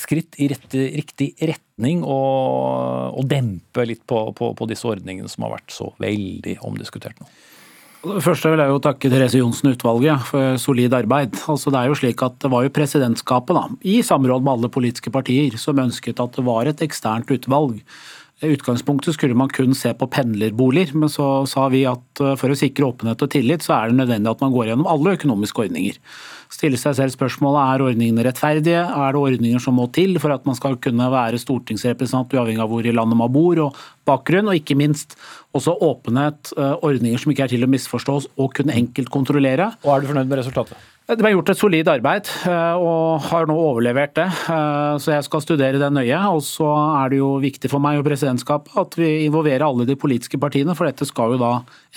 skritt 0.00 0.38
i 0.40 0.48
rett, 0.48 0.72
riktig 0.72 1.34
retning 1.36 2.00
å, 2.00 2.16
å 3.12 3.26
dempe 3.28 3.84
litt 3.84 4.00
på, 4.08 4.22
på, 4.38 4.54
på 4.56 4.70
disse 4.70 4.88
ordningene 4.88 5.28
som 5.28 5.44
har 5.44 5.58
vært 5.58 5.76
så 5.76 5.90
veldig 6.00 6.56
omdiskutert 6.64 7.20
nå? 7.20 7.28
Først 8.04 8.44
vil 8.44 8.60
jeg 8.60 8.68
jo 8.68 8.80
takke 8.84 9.08
Therese 9.08 9.38
Johnsen-utvalget 9.40 10.26
for 10.28 10.58
solid 10.60 10.92
arbeid. 10.92 11.38
Altså 11.48 11.72
det 11.72 11.78
er 11.80 11.88
jo 11.88 11.96
slik 11.96 12.24
at 12.26 12.36
det 12.42 12.50
var 12.52 12.66
jo 12.66 12.72
presidentskapet, 12.76 13.56
da, 13.56 13.62
i 13.80 14.02
samråd 14.04 14.44
med 14.44 14.52
alle 14.52 14.70
politiske 14.72 15.12
partier, 15.14 15.56
som 15.60 15.80
ønsket 15.80 16.20
at 16.20 16.36
det 16.36 16.44
var 16.44 16.68
et 16.68 16.84
eksternt 16.84 17.32
utvalg. 17.32 17.80
I 18.44 18.50
utgangspunktet 18.52 19.16
skulle 19.16 19.36
man 19.38 19.48
kun 19.48 19.72
se 19.78 19.94
på 19.96 20.08
pendlerboliger, 20.12 20.92
men 20.98 21.08
så 21.08 21.46
sa 21.48 21.68
vi 21.72 21.84
at 21.88 22.20
eh, 22.20 22.34
for 22.36 22.52
å 22.52 22.58
sikre 22.58 22.90
åpenhet 22.90 23.24
og 23.24 23.30
tillit, 23.32 23.64
så 23.64 23.78
er 23.78 23.88
det 23.88 24.00
nødvendig 24.02 24.32
at 24.34 24.42
man 24.44 24.52
går 24.52 24.72
gjennom 24.72 24.90
alle 24.90 25.14
økonomiske 25.16 25.64
ordninger. 25.64 26.00
Stille 26.54 26.78
seg 26.78 26.94
selv 26.94 27.14
spørsmålet 27.16 27.60
er 27.64 27.82
ordningene 27.88 28.24
rettferdige, 28.28 28.82
er 28.84 29.16
det 29.16 29.22
ordninger 29.26 29.62
som 29.62 29.74
må 29.74 29.88
til 29.94 30.14
for 30.22 30.30
at 30.30 30.44
man 30.46 30.54
skal 30.54 30.76
kunne 30.78 31.08
være 31.10 31.40
stortingsrepresentant 31.42 32.36
uavhengig 32.36 32.62
av 32.62 32.70
hvor 32.70 32.86
i 32.86 32.94
landet 32.94 33.18
man 33.18 33.32
bor 33.34 33.58
og 33.64 33.80
bakgrunn, 34.06 34.52
og 34.52 34.60
ikke 34.60 34.78
minst 34.78 35.16
også 35.56 35.74
åpenhet, 35.82 36.52
eh, 36.54 36.76
ordninger 36.86 37.18
som 37.18 37.34
ikke 37.34 37.48
er 37.48 37.54
til 37.56 37.66
å 37.66 37.70
misforstås 37.74 38.30
og 38.38 38.54
kunne 38.54 38.76
enkelt 38.78 39.10
kontrollere. 39.10 39.72
Og 39.82 39.96
Er 39.96 40.04
du 40.04 40.12
fornøyd 40.12 40.30
med 40.30 40.44
resultatet? 40.44 40.78
Det 41.04 41.18
ble 41.20 41.34
gjort 41.34 41.50
et 41.52 41.58
solid 41.60 41.88
arbeid, 41.92 42.28
eh, 42.48 42.80
og 42.80 43.26
har 43.26 43.44
nå 43.44 43.54
overlevert 43.60 44.14
det. 44.16 44.24
Eh, 44.24 44.94
så 45.04 45.10
jeg 45.12 45.24
skal 45.26 45.42
studere 45.44 45.76
det 45.76 45.90
nøye. 45.92 46.16
Og 46.32 46.40
så 46.40 46.64
er 46.64 47.12
det 47.12 47.18
jo 47.18 47.34
viktig 47.42 47.68
for 47.68 47.84
meg 47.84 47.98
og 48.00 48.06
presidentskapet 48.06 48.72
at 48.80 48.96
vi 48.96 49.26
involverer 49.26 49.66
alle 49.66 49.84
de 49.84 49.98
politiske 50.00 50.40
partiene, 50.40 50.72
for 50.72 50.88
dette 50.88 51.04
skal 51.04 51.34
jo 51.34 51.42
da 51.42 51.50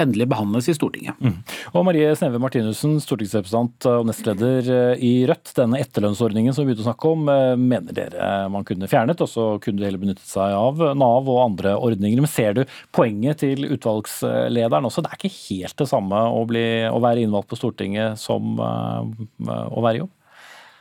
endelig 0.03 0.27
behandles 0.27 0.67
i 0.67 0.75
Stortinget. 0.75 1.15
Mm. 1.23 1.37
Og 1.71 1.85
Marie 1.87 2.09
Sneve 2.19 2.41
Martinussen, 2.43 2.97
stortingsrepresentant 2.99 3.87
og 3.93 4.09
nestleder 4.09 4.67
eh, 4.75 5.05
i 5.07 5.13
Rødt. 5.29 5.53
Denne 5.55 5.79
etterlønnsordningen 5.85 6.51
som 6.51 6.67
vi 6.67 6.73
begynte 6.73 6.83
å 6.83 6.89
snakke 6.89 7.13
om, 7.15 7.23
mener 7.63 7.95
dere 7.95 8.27
man 8.51 8.67
kunne 8.67 8.91
fjernet, 8.91 9.23
og 9.23 9.31
så 9.31 9.47
kunne 9.63 9.79
du 9.79 9.87
heller 9.87 10.03
benyttet 10.03 10.27
seg 10.27 10.51
av 10.51 10.83
Nav 10.99 11.31
og 11.31 11.41
andre 11.45 11.77
ordninger. 11.79 12.19
Men 12.19 12.33
ser 12.33 12.59
du 12.59 12.65
poenget 12.91 13.39
til 13.45 13.69
utvalgslederen 13.71 14.91
også? 14.91 15.05
Det 15.05 15.15
er 15.15 15.21
ikke 15.21 15.35
helt 15.47 15.79
det 15.79 15.89
samme 15.95 16.27
å, 16.27 16.43
bli, 16.49 16.67
å 16.91 16.99
være 16.99 17.23
innvalgt 17.23 17.55
på 17.55 17.61
Stortinget 17.63 18.19
som 18.19 18.59
å 19.01 19.83
være 19.83 19.99
i 19.99 20.03
jobb? 20.03 20.13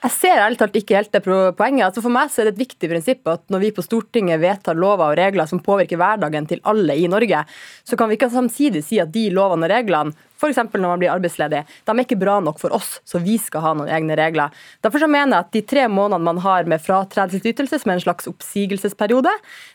Jeg 0.07 0.13
ser 0.13 0.39
ærlig 0.39 0.59
talt 0.61 0.77
ikke 0.79 0.99
helt 0.99 1.15
det 1.17 1.23
poenget. 1.25 1.87
Altså 1.89 2.03
for 2.05 2.15
meg 2.15 2.31
er 2.31 2.47
det 2.47 2.53
et 2.53 2.61
viktig 2.61 2.91
prinsipp 2.93 3.31
at 3.33 3.43
når 3.51 3.63
vi 3.65 3.71
på 3.75 3.83
Stortinget 3.83 4.39
vedtar 4.43 4.79
lover 4.79 5.09
og 5.09 5.19
regler 5.19 5.49
som 5.51 5.63
påvirker 5.65 5.99
hverdagen 5.99 6.47
til 6.47 6.61
alle 6.69 6.95
i 6.95 7.09
Norge, 7.11 7.41
så 7.83 7.99
kan 7.99 8.11
vi 8.11 8.19
ikke 8.19 8.31
samtidig 8.31 8.85
si 8.87 9.01
at 9.03 9.11
de 9.15 9.25
lovene 9.35 9.67
og 9.67 9.73
reglene 9.73 10.15
F.eks. 10.37 10.61
når 10.73 10.87
man 10.87 11.01
blir 11.01 11.13
arbeidsledig. 11.13 11.63
De 11.67 11.95
er 11.95 12.03
ikke 12.05 12.19
bra 12.21 12.39
nok 12.45 12.61
for 12.61 12.75
oss, 12.77 12.99
så 13.09 13.21
vi 13.23 13.39
skal 13.41 13.65
ha 13.65 13.73
noen 13.79 13.91
egne 13.93 14.17
regler. 14.19 14.55
Derfor 14.85 15.03
så 15.03 15.09
mener 15.11 15.37
jeg 15.39 15.47
at 15.47 15.55
de 15.57 15.63
tre 15.75 15.87
månedene 15.89 16.27
man 16.27 16.43
har 16.45 16.69
med 16.69 16.83
fratredelsesytelse, 16.85 17.81
som 17.83 17.93
er 17.93 17.99
en 17.99 18.05
slags 18.05 18.29
oppsigelsesperiode, 18.31 19.33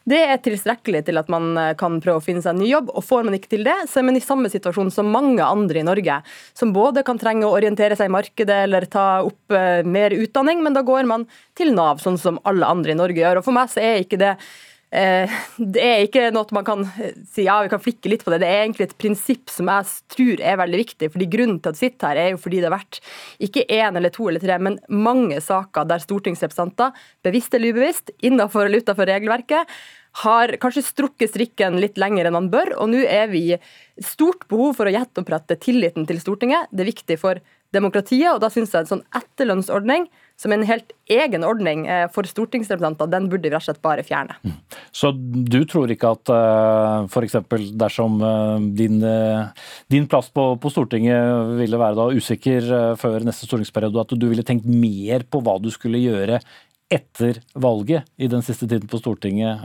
det 0.10 0.22
er 0.22 0.42
tilstrekkelig 0.46 1.04
til 1.08 1.22
at 1.22 1.30
man 1.32 1.52
eh, 1.58 1.74
kan 1.80 2.00
prøve 2.04 2.22
å 2.22 2.26
finne 2.26 2.44
seg 2.44 2.56
en 2.56 2.64
ny 2.64 2.70
jobb. 2.72 2.92
Og 2.96 3.06
får 3.06 3.28
man 3.28 3.38
ikke 3.38 3.54
til 3.56 3.66
det, 3.68 3.78
så 3.90 4.02
er 4.02 4.08
man 4.10 4.18
i 4.20 4.24
samme 4.24 4.52
situasjon 4.54 4.92
som 4.94 5.12
mange 5.14 5.46
andre 5.46 5.82
i 5.82 5.86
Norge, 5.88 6.22
som 6.58 6.74
både 6.76 7.06
kan 7.08 7.20
trenge 7.22 7.48
å 7.48 7.54
orientere 7.58 7.98
seg 7.98 8.10
i 8.10 8.16
markedet 8.18 8.64
eller 8.66 8.88
ta 8.92 9.08
opp 9.26 9.56
eh, 9.56 9.82
mer 9.86 10.16
utdanning, 10.16 10.64
men 10.66 10.78
da 10.78 10.86
går 10.86 11.10
man 11.10 11.28
til 11.58 11.74
Nav, 11.78 12.02
sånn 12.04 12.20
som 12.22 12.40
alle 12.48 12.70
andre 12.70 12.94
i 12.94 13.00
Norge 13.00 13.22
gjør. 13.22 13.42
Og 13.42 13.48
for 13.48 13.58
meg 13.58 13.72
så 13.74 13.84
er 13.84 14.04
ikke 14.04 14.20
det 14.22 14.36
det 15.74 15.80
er 15.80 16.02
ikke 16.04 16.26
noe 16.36 16.52
man 16.52 16.66
kan 16.68 16.82
eh, 17.00 17.14
si 17.32 17.46
ja, 17.46 17.62
vi 17.64 17.72
kan 17.72 17.80
flikke 17.80 18.12
litt 18.12 18.26
på 18.26 18.34
det. 18.34 18.42
Det 18.44 18.50
er 18.50 18.66
egentlig 18.66 18.90
et 18.90 18.98
prinsipp 19.00 19.52
som 19.54 19.70
jeg 19.72 19.88
tror 20.12 20.44
er 20.44 20.60
veldig 20.60 20.82
viktig. 20.82 21.12
fordi 21.14 21.30
Grunnen 21.32 21.62
til 21.62 21.72
at 21.72 21.80
vi 21.80 21.86
sitter 21.86 22.12
her, 22.12 22.20
er 22.20 22.34
jo 22.34 22.42
fordi 22.44 22.60
det 22.60 22.68
har 22.68 22.76
vært 22.76 23.00
ikke 23.48 23.66
én 23.72 23.98
eller 23.98 24.12
to 24.12 24.28
eller 24.28 24.44
tre, 24.44 24.60
men 24.60 24.82
mange 24.92 25.40
saker 25.40 25.88
der 25.88 26.04
stortingsrepresentanter, 26.04 26.92
bevisst 27.24 27.56
eller 27.56 27.72
ubevisst, 27.72 28.12
innenfor 28.20 28.68
eller 28.68 28.84
utenfor 28.84 29.08
regelverket, 29.08 29.80
har 30.26 30.52
kanskje 30.60 30.84
strukket 30.84 31.32
strikken 31.32 31.80
litt 31.80 31.96
lenger 32.02 32.28
enn 32.28 32.36
man 32.36 32.52
bør. 32.52 32.74
Og 32.84 32.92
nå 32.92 33.06
er 33.08 33.32
vi 33.32 33.46
i 33.56 33.62
stort 34.04 34.44
behov 34.52 34.76
for 34.80 34.90
å 34.90 34.92
gjenopprette 34.92 35.56
tilliten 35.64 36.04
til 36.10 36.20
Stortinget. 36.20 36.68
Det 36.72 36.84
er 36.84 36.92
viktig 36.92 37.20
for 37.22 37.40
demokratiet, 37.72 38.34
og 38.34 38.42
da 38.44 38.52
syns 38.52 38.74
jeg 38.74 38.84
en 38.84 38.92
sånn 38.98 39.08
etterlønnsordning 39.16 40.10
som 40.42 40.54
en 40.56 40.64
helt 40.66 40.90
egen 41.12 41.44
ordning 41.46 41.84
eh, 41.86 42.08
for 42.14 42.26
stortingsrepresentanter, 42.26 43.10
den 43.12 43.28
burde 43.30 43.46
vi 43.46 43.54
rett 43.54 43.62
og 43.62 43.68
slett 43.68 43.84
bare 43.84 44.06
fjerne. 44.06 44.38
Mm. 44.42 44.56
Så 44.96 45.12
du 45.14 45.60
tror 45.70 45.92
ikke 45.94 46.16
at 46.16 46.32
eh, 46.34 47.06
f.eks. 47.12 47.38
dersom 47.78 48.18
eh, 48.26 48.66
din, 48.80 48.98
din 49.92 50.10
plass 50.10 50.32
på, 50.34 50.48
på, 50.62 50.74
Stortinget 50.74 51.54
ville 51.60 51.80
være 51.82 52.00
da 52.00 52.10
usikker 52.16 52.74
før 52.98 53.28
neste 53.28 53.46
stortingsperiode, 53.46 54.02
at 54.02 54.18
du 54.18 54.28
ville 54.32 54.46
tenkt 54.48 54.66
mer 54.66 55.28
på 55.30 55.44
hva 55.46 55.60
du 55.62 55.70
skulle 55.74 56.02
gjøre 56.02 56.42
etter 56.92 57.40
valget 57.54 58.08
i 58.18 58.30
den 58.32 58.44
siste 58.46 58.68
tiden 58.68 58.90
på 58.92 59.00
Stortinget 59.02 59.64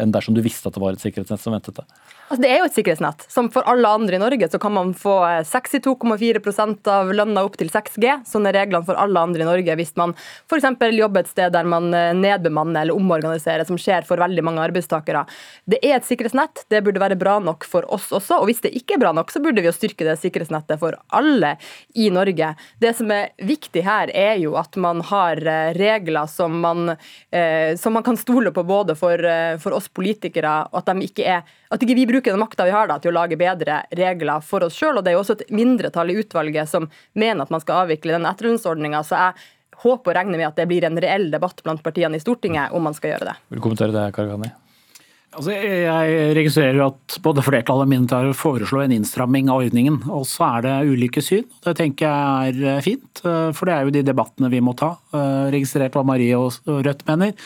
enn 0.00 0.14
dersom 0.14 0.36
du 0.36 0.42
visste 0.44 0.70
at 0.70 0.76
det 0.76 0.82
var 0.82 0.96
et 0.96 1.02
sikkerhetsnett 1.02 1.42
som 1.42 1.54
ventet 1.54 1.80
deg? 1.80 2.00
Altså, 2.30 2.44
det 2.44 2.50
er 2.54 2.60
jo 2.60 2.66
et 2.68 2.76
sikkerhetsnett. 2.76 3.24
Som 3.26 3.48
for 3.50 3.66
alle 3.66 3.90
andre 3.90 4.14
i 4.14 4.20
Norge 4.22 4.46
så 4.52 4.58
kan 4.62 4.70
man 4.70 4.92
få 4.94 5.16
62,4 5.48 6.38
eh, 6.38 6.90
av 6.94 7.08
lønna 7.10 7.42
opp 7.42 7.56
til 7.58 7.72
6G. 7.72 8.20
Sånn 8.28 8.46
er 8.46 8.54
reglene 8.54 8.86
for 8.86 8.98
alle 9.02 9.18
andre 9.26 9.42
i 9.42 9.48
Norge 9.48 9.74
hvis 9.80 9.90
man 9.98 10.14
f.eks. 10.46 10.68
jobber 10.94 11.24
et 11.24 11.32
sted 11.32 11.50
der 11.50 11.66
man 11.66 11.90
eh, 11.90 12.12
nedbemanner 12.14 12.84
eller 12.84 12.94
omorganiserer, 12.94 13.66
som 13.66 13.80
skjer 13.80 14.06
for 14.06 14.22
veldig 14.22 14.44
mange 14.46 14.62
arbeidstakere. 14.62 15.24
Det 15.66 15.80
er 15.82 15.96
et 15.96 16.06
sikkerhetsnett. 16.06 16.62
Det 16.70 16.84
burde 16.86 17.02
være 17.02 17.18
bra 17.18 17.40
nok 17.42 17.66
for 17.66 17.88
oss 17.90 18.12
også. 18.14 18.38
Og 18.38 18.46
hvis 18.52 18.62
det 18.62 18.76
ikke 18.78 18.94
er 18.94 19.02
bra 19.02 19.10
nok, 19.16 19.34
så 19.34 19.42
burde 19.42 19.64
vi 19.64 19.66
jo 19.66 19.74
styrke 19.74 20.06
det 20.06 20.14
sikkerhetsnettet 20.22 20.78
for 20.78 21.00
alle 21.10 21.56
i 21.98 22.12
Norge. 22.14 22.52
Det 22.78 22.94
som 22.94 23.10
er 23.10 23.34
viktig 23.42 23.82
her, 23.82 24.14
er 24.14 24.38
jo 24.38 24.54
at 24.60 24.78
man 24.78 25.02
har 25.10 25.42
eh, 25.42 25.74
regler 26.20 26.26
som 26.26 26.60
man, 26.60 26.96
eh, 27.30 27.76
som 27.76 27.92
man 27.92 28.02
kan 28.02 28.16
stole 28.16 28.50
på 28.50 28.62
både 28.62 28.94
for, 28.94 29.18
for 29.58 29.72
oss 29.72 29.88
politikere, 29.88 30.68
og 30.72 30.82
at 30.82 30.96
ikke 31.02 31.24
er 31.24 31.42
at 31.70 31.82
ikke 31.82 31.94
vi 31.94 32.06
bruker 32.06 32.32
den 32.32 32.40
makta 32.40 32.64
vi 32.64 32.74
har 32.74 32.88
da, 32.88 32.98
til 32.98 33.12
å 33.12 33.20
lage 33.20 33.36
bedre 33.38 33.84
regler 33.92 34.40
for 34.40 34.64
oss 34.64 34.74
sjøl. 34.74 35.02
Det 35.02 35.10
er 35.10 35.14
jo 35.14 35.22
også 35.22 35.38
et 35.38 35.50
mindretall 35.50 36.10
i 36.10 36.18
utvalget 36.18 36.68
som 36.68 36.88
mener 37.14 37.44
at 37.44 37.50
man 37.50 37.60
skal 37.60 37.84
avvikle 37.84 38.16
den 38.16 38.26
etterlønnsordninga. 38.26 39.02
Så 39.04 39.16
jeg 39.16 39.34
håper 39.84 40.10
og 40.10 40.16
regner 40.16 40.38
med 40.38 40.48
at 40.48 40.58
det 40.58 40.66
blir 40.66 40.84
en 40.84 40.98
reell 40.98 41.30
debatt 41.30 41.62
blant 41.62 41.82
partiene 41.82 42.18
i 42.18 42.22
Stortinget 42.22 42.74
om 42.74 42.82
man 42.82 42.96
skal 42.96 43.14
gjøre 43.14 43.30
det. 43.30 43.36
Vil 43.48 43.62
du 43.62 43.64
kommentere 43.64 43.94
det, 43.94 44.10
Kargani? 44.16 44.50
Altså, 45.30 45.54
jeg 45.54 46.34
registrerer 46.34 46.80
at 46.88 47.18
både 47.22 47.44
flertallet 47.46 47.86
og 47.86 47.90
mindretallet 47.92 48.38
foreslår 48.38 48.88
en 48.88 48.96
innstramming 48.96 49.50
av 49.52 49.62
ordningen. 49.62 50.00
Og 50.10 50.24
så 50.26 50.48
er 50.56 50.64
det 50.66 50.76
ulike 50.90 51.22
syn. 51.22 51.46
Det 51.62 51.76
tenker 51.78 52.08
jeg 52.10 52.64
er 52.72 52.82
fint, 52.82 53.22
for 53.22 53.68
det 53.68 53.76
er 53.76 53.86
jo 53.86 53.94
de 53.94 54.02
debattene 54.08 54.50
vi 54.50 54.62
må 54.64 54.74
ta. 54.78 54.96
Registrert 55.54 55.94
hva 55.94 56.02
Marie 56.08 56.34
og 56.34 56.58
Rødt 56.66 57.06
mener. 57.06 57.36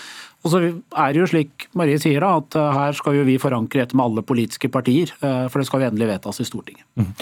Og 0.45 0.53
så 0.53 0.61
er 0.61 1.14
det 1.14 1.20
jo 1.22 1.28
slik 1.28 1.66
Marie 1.76 1.97
sier 2.01 2.20
da, 2.20 2.35
at 2.43 2.57
eh, 2.61 2.72
her 2.76 2.97
skal 2.97 3.16
jo 3.16 3.24
vi 3.24 3.39
forankre 3.41 3.80
dette 3.80 3.97
med 3.97 4.05
alle 4.05 4.24
politiske 4.28 4.68
partier, 4.72 5.12
eh, 5.24 5.47
for 5.49 5.61
det 5.61 5.68
skal 5.70 5.80
jo 5.80 5.89
endelig 5.89 6.11
vedtas 6.11 6.43
i 6.45 6.47
Stortinget. 6.49 6.85
Mm. 7.01 7.12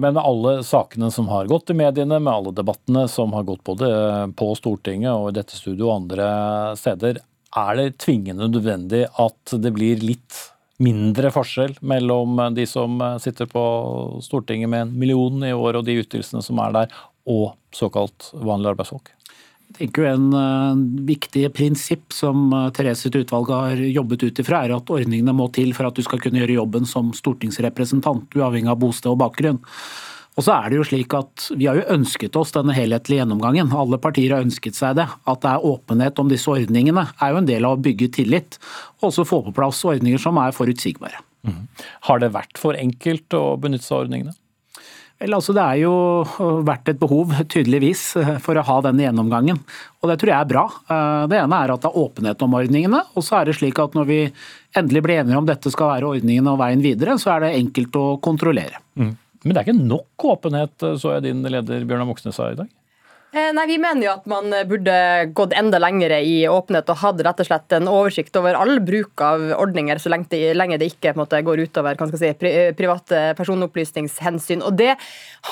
Men 0.00 0.20
alle 0.20 0.60
sakene 0.66 1.10
som 1.12 1.26
har 1.32 1.50
gått 1.50 1.72
i 1.72 1.76
mediene, 1.76 2.20
med 2.22 2.32
alle 2.32 2.52
debattene 2.54 3.06
som 3.10 3.34
har 3.34 3.46
gått 3.48 3.64
både 3.66 3.90
på 4.38 4.52
Stortinget 4.58 5.10
og 5.10 5.32
i 5.32 5.38
dette 5.40 5.58
studio 5.58 5.88
og 5.88 5.96
andre 6.04 6.30
steder, 6.78 7.18
er 7.56 7.76
det 7.78 7.98
tvingende 8.02 8.48
nødvendig 8.50 9.06
at 9.18 9.54
det 9.58 9.72
blir 9.74 10.02
litt 10.04 10.38
mindre 10.80 11.32
forskjell 11.34 11.74
mellom 11.84 12.38
de 12.56 12.64
som 12.68 13.00
sitter 13.20 13.48
på 13.50 13.62
Stortinget 14.24 14.70
med 14.70 14.86
en 14.86 14.92
million 14.96 15.42
i 15.44 15.52
år 15.52 15.80
og 15.80 15.86
de 15.88 15.98
ytelsene 16.00 16.40
som 16.44 16.60
er 16.62 16.76
der, 16.76 17.00
og 17.28 17.56
såkalt 17.76 18.30
vanlige 18.32 18.74
arbeidsfolk? 18.74 19.10
Jeg 19.70 19.76
tenker 19.84 20.08
En 20.10 20.32
uh, 20.34 20.78
viktig 21.06 21.44
prinsipp 21.54 22.10
som 22.14 22.48
uh, 22.50 22.70
Therese 22.74 23.04
sitt 23.06 23.14
utvalg 23.20 23.52
har 23.54 23.78
jobbet 23.78 24.24
ut 24.24 24.40
ifra, 24.42 24.64
er 24.64 24.74
at 24.74 24.90
ordningene 24.90 25.34
må 25.36 25.46
til 25.54 25.70
for 25.76 25.86
at 25.86 25.94
du 25.94 26.02
skal 26.02 26.18
kunne 26.22 26.40
gjøre 26.42 26.56
jobben 26.56 26.88
som 26.88 27.12
stortingsrepresentant, 27.14 28.34
uavhengig 28.34 28.72
av 28.72 28.80
bosted 28.82 29.12
og 29.12 29.20
bakgrunn. 29.22 29.60
Og 30.38 30.46
så 30.46 30.54
er 30.54 30.70
det 30.70 30.78
jo 30.78 30.84
slik 30.86 31.14
at 31.16 31.48
Vi 31.58 31.66
har 31.68 31.76
jo 31.76 31.88
ønsket 31.92 32.36
oss 32.38 32.54
denne 32.54 32.74
helhetlige 32.76 33.20
gjennomgangen. 33.22 33.72
Alle 33.76 33.98
partier 34.00 34.36
har 34.36 34.44
ønsket 34.46 34.78
seg 34.78 34.96
det. 35.00 35.08
At 35.28 35.42
det 35.42 35.52
er 35.52 35.66
åpenhet 35.72 36.20
om 36.22 36.30
disse 36.30 36.50
ordningene 36.50 37.08
er 37.18 37.32
jo 37.32 37.40
en 37.40 37.48
del 37.48 37.66
av 37.66 37.76
å 37.76 37.82
bygge 37.82 38.12
tillit. 38.20 38.60
Og 39.00 39.10
også 39.10 39.26
få 39.28 39.42
på 39.48 39.56
plass 39.56 39.82
ordninger 39.84 40.22
som 40.22 40.38
er 40.40 40.54
forutsigbare. 40.56 41.24
Mm. 41.46 41.64
Har 42.08 42.20
det 42.22 42.34
vært 42.36 42.60
for 42.60 42.78
enkelt 42.78 43.36
å 43.36 43.56
benytte 43.60 43.86
seg 43.86 43.96
av 43.96 44.06
ordningene? 44.06 44.36
Vel, 45.20 45.34
altså 45.36 45.52
Det 45.52 45.60
er 45.60 45.80
jo 45.82 45.94
vært 46.64 46.88
et 46.88 47.00
behov, 47.00 47.34
tydeligvis, 47.52 48.04
for 48.44 48.56
å 48.56 48.64
ha 48.64 48.76
denne 48.86 49.04
gjennomgangen. 49.04 49.58
Og 50.00 50.08
det 50.08 50.16
tror 50.20 50.32
jeg 50.32 50.38
er 50.38 50.48
bra. 50.48 50.62
Eh, 50.88 51.24
det 51.28 51.40
ene 51.42 51.58
er 51.58 51.74
at 51.74 51.82
det 51.82 51.90
er 51.90 51.98
åpenhet 52.00 52.44
om 52.46 52.56
ordningene. 52.56 53.02
Og 53.12 53.26
så 53.26 53.40
er 53.40 53.50
det 53.50 53.58
slik 53.58 53.82
at 53.82 53.98
når 53.98 54.08
vi 54.08 54.20
endelig 54.80 55.02
blir 55.04 55.20
enige 55.20 55.42
om 55.42 55.48
dette 55.48 55.72
skal 55.74 55.92
være 55.92 56.14
ordningene 56.14 56.54
og 56.54 56.62
veien 56.62 56.84
videre, 56.84 57.18
så 57.20 57.34
er 57.34 57.44
det 57.44 57.58
enkelt 57.58 58.00
å 58.00 58.06
kontrollere. 58.24 58.80
Mm. 58.96 59.12
Men 59.44 59.54
det 59.54 59.60
er 59.60 59.70
ikke 59.70 59.88
nok 59.88 60.26
åpenhet, 60.34 60.74
så 61.00 61.14
jeg 61.16 61.24
din 61.30 61.40
leder 61.46 61.86
Bjørnar 61.88 62.08
Moxnes 62.08 62.36
sa 62.36 62.50
i 62.52 62.58
dag? 62.58 62.68
Eh, 63.32 63.52
nei, 63.54 63.66
Vi 63.66 63.76
mener 63.78 64.02
jo 64.02 64.10
at 64.10 64.24
man 64.26 64.50
burde 64.66 64.94
gått 65.38 65.52
enda 65.54 65.78
lengre 65.78 66.16
i 66.26 66.48
åpenhet 66.50 66.88
og 66.90 66.98
hatt 66.98 67.20
rett 67.22 67.42
og 67.42 67.46
slett 67.46 67.74
en 67.76 67.86
oversikt 67.86 68.34
over 68.40 68.56
all 68.58 68.80
bruk 68.82 69.22
av 69.22 69.44
ordninger, 69.54 70.00
så 70.02 70.10
lenge 70.10 70.26
det, 70.32 70.40
lenge 70.58 70.80
det 70.80 70.88
ikke 70.90 71.12
måte, 71.14 71.38
går 71.46 71.62
utover 71.62 71.94
si, 72.18 72.32
private 72.74 73.20
personopplysningshensyn. 73.38 74.64
Og 74.66 74.74
Det 74.74 74.96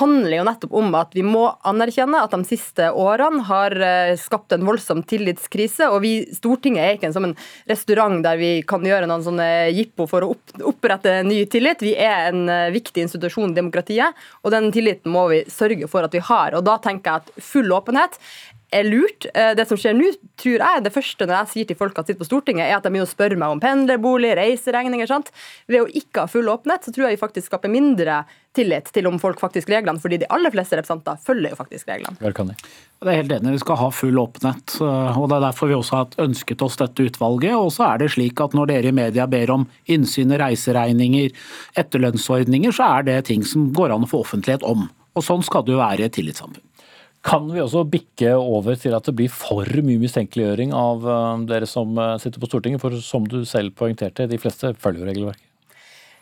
handler 0.00 0.40
jo 0.40 0.46
nettopp 0.48 0.74
om 0.74 0.96
at 0.98 1.14
vi 1.14 1.22
må 1.22 1.44
anerkjenne 1.62 2.18
at 2.24 2.34
de 2.34 2.48
siste 2.48 2.88
årene 2.90 3.44
har 3.46 3.76
eh, 3.78 4.16
skapt 4.18 4.56
en 4.56 4.66
voldsom 4.66 5.04
tillitskrise. 5.06 5.86
og 5.86 6.02
vi, 6.02 6.26
Stortinget 6.34 6.82
er 6.82 6.98
ikke 6.98 7.12
en, 7.12 7.14
som 7.14 7.28
en 7.30 7.36
restaurant 7.70 8.18
der 8.26 8.42
vi 8.42 8.50
kan 8.66 8.82
gjøre 8.82 9.06
noen 9.06 9.22
sånne 9.22 9.48
jippo 9.70 10.08
for 10.10 10.26
å 10.26 10.32
opp, 10.34 10.56
opprette 10.66 11.20
ny 11.22 11.44
tillit. 11.46 11.86
Vi 11.86 11.94
er 11.94 12.32
en 12.32 12.50
eh, 12.50 12.74
viktig 12.74 13.06
institusjon 13.06 13.54
i 13.54 13.60
demokratiet, 13.62 14.18
og 14.42 14.50
den 14.50 14.72
tilliten 14.74 15.14
må 15.14 15.28
vi 15.30 15.44
sørge 15.46 15.86
for 15.86 16.02
at 16.02 16.18
vi 16.18 16.26
har. 16.26 16.58
og 16.58 16.66
da 16.66 16.74
tenker 16.82 17.14
jeg 17.14 17.22
at 17.22 17.42
full 17.44 17.67
full 17.68 17.76
åpenhet 17.76 18.18
er 18.70 18.84
lurt. 18.84 19.24
Eh, 19.34 19.54
det 19.56 19.64
som 19.68 19.78
skjer 19.80 19.94
nå, 19.96 20.10
tror 20.36 20.60
jeg, 20.60 20.82
det 20.84 20.92
første 20.92 21.24
når 21.24 21.38
jeg 21.38 21.52
sier 21.52 21.68
til 21.68 21.78
folk 21.78 21.96
at 21.98 22.08
sitter 22.08 22.20
på 22.20 22.28
Stortinget, 22.28 22.66
er 22.66 22.76
at 22.76 22.84
de 22.84 22.90
begynner 22.92 23.08
å 23.08 23.14
spørre 23.14 23.38
meg 23.40 23.54
om 23.54 23.62
pendlerbolig, 23.62 24.34
reiseregninger. 24.36 25.08
sant? 25.08 25.30
Ved 25.66 25.86
å 25.86 25.88
ikke 25.88 26.26
ha 26.26 26.28
full 26.28 26.50
åpenhet, 26.52 26.84
så 26.84 26.92
tror 26.92 27.08
jeg 27.08 27.16
vi 27.16 27.22
faktisk 27.22 27.48
skaper 27.48 27.72
mindre 27.72 28.26
tillit 28.58 28.90
til 28.92 29.06
om 29.08 29.16
folk 29.22 29.40
faktisk 29.40 29.70
reglene, 29.72 30.00
fordi 30.02 30.18
de 30.20 30.28
aller 30.34 30.52
fleste 30.52 30.76
representanter 30.76 31.16
følger 31.24 31.54
jo 31.54 31.60
faktisk 31.62 31.88
reglene. 31.88 32.18
Det 32.98 33.08
er 33.08 33.20
helt 33.22 33.32
enig, 33.32 33.54
Vi 33.56 33.62
skal 33.62 33.80
ha 33.80 33.90
full 33.94 34.18
åpenhet. 34.18 34.80
og 34.82 35.28
Det 35.28 35.36
er 35.36 35.46
derfor 35.46 35.68
vi 35.68 35.78
også 35.78 35.96
har 35.96 36.06
ønsket 36.18 36.62
oss 36.62 36.76
dette 36.76 37.08
utvalget. 37.08 37.54
Og 37.54 37.72
så 37.72 37.94
er 37.94 37.98
det 37.98 38.10
slik 38.10 38.40
at 38.40 38.52
Når 38.52 38.66
dere 38.66 38.88
i 38.88 38.92
media 38.92 39.26
ber 39.26 39.50
om 39.50 39.68
innsyn 39.86 40.32
i 40.34 40.36
reiseregninger, 40.36 41.32
etterlønnsordninger, 41.76 42.72
så 42.72 42.98
er 42.98 43.02
det 43.04 43.24
ting 43.26 43.44
som 43.44 43.72
går 43.72 43.94
an 43.94 44.04
å 44.04 44.10
få 44.10 44.24
offentlighet 44.26 44.62
om. 44.62 44.90
Og 45.14 45.22
Sånn 45.22 45.42
skal 45.42 45.62
det 45.62 45.72
jo 45.72 45.78
være 45.78 46.02
i 46.02 46.04
et 46.10 46.12
tillitssamfunn. 46.12 46.67
Kan 47.28 47.50
vi 47.52 47.60
også 47.60 47.82
bikke 47.92 48.30
over 48.40 48.78
til 48.80 48.94
at 48.96 49.04
det 49.04 49.12
blir 49.18 49.32
for 49.32 49.68
mye 49.84 50.00
mistenkeliggjøring 50.00 50.72
av 50.72 51.04
eh, 51.04 51.42
dere 51.50 51.68
som 51.68 51.92
eh, 52.00 52.14
sitter 52.22 52.40
på 52.40 52.48
Stortinget? 52.48 52.80
For 52.80 52.96
som 53.04 53.26
du 53.28 53.42
selv 53.48 53.74
poengterte, 53.76 54.28
de 54.30 54.40
fleste 54.40 54.72
følger 54.80 55.10
regelverket. 55.10 55.47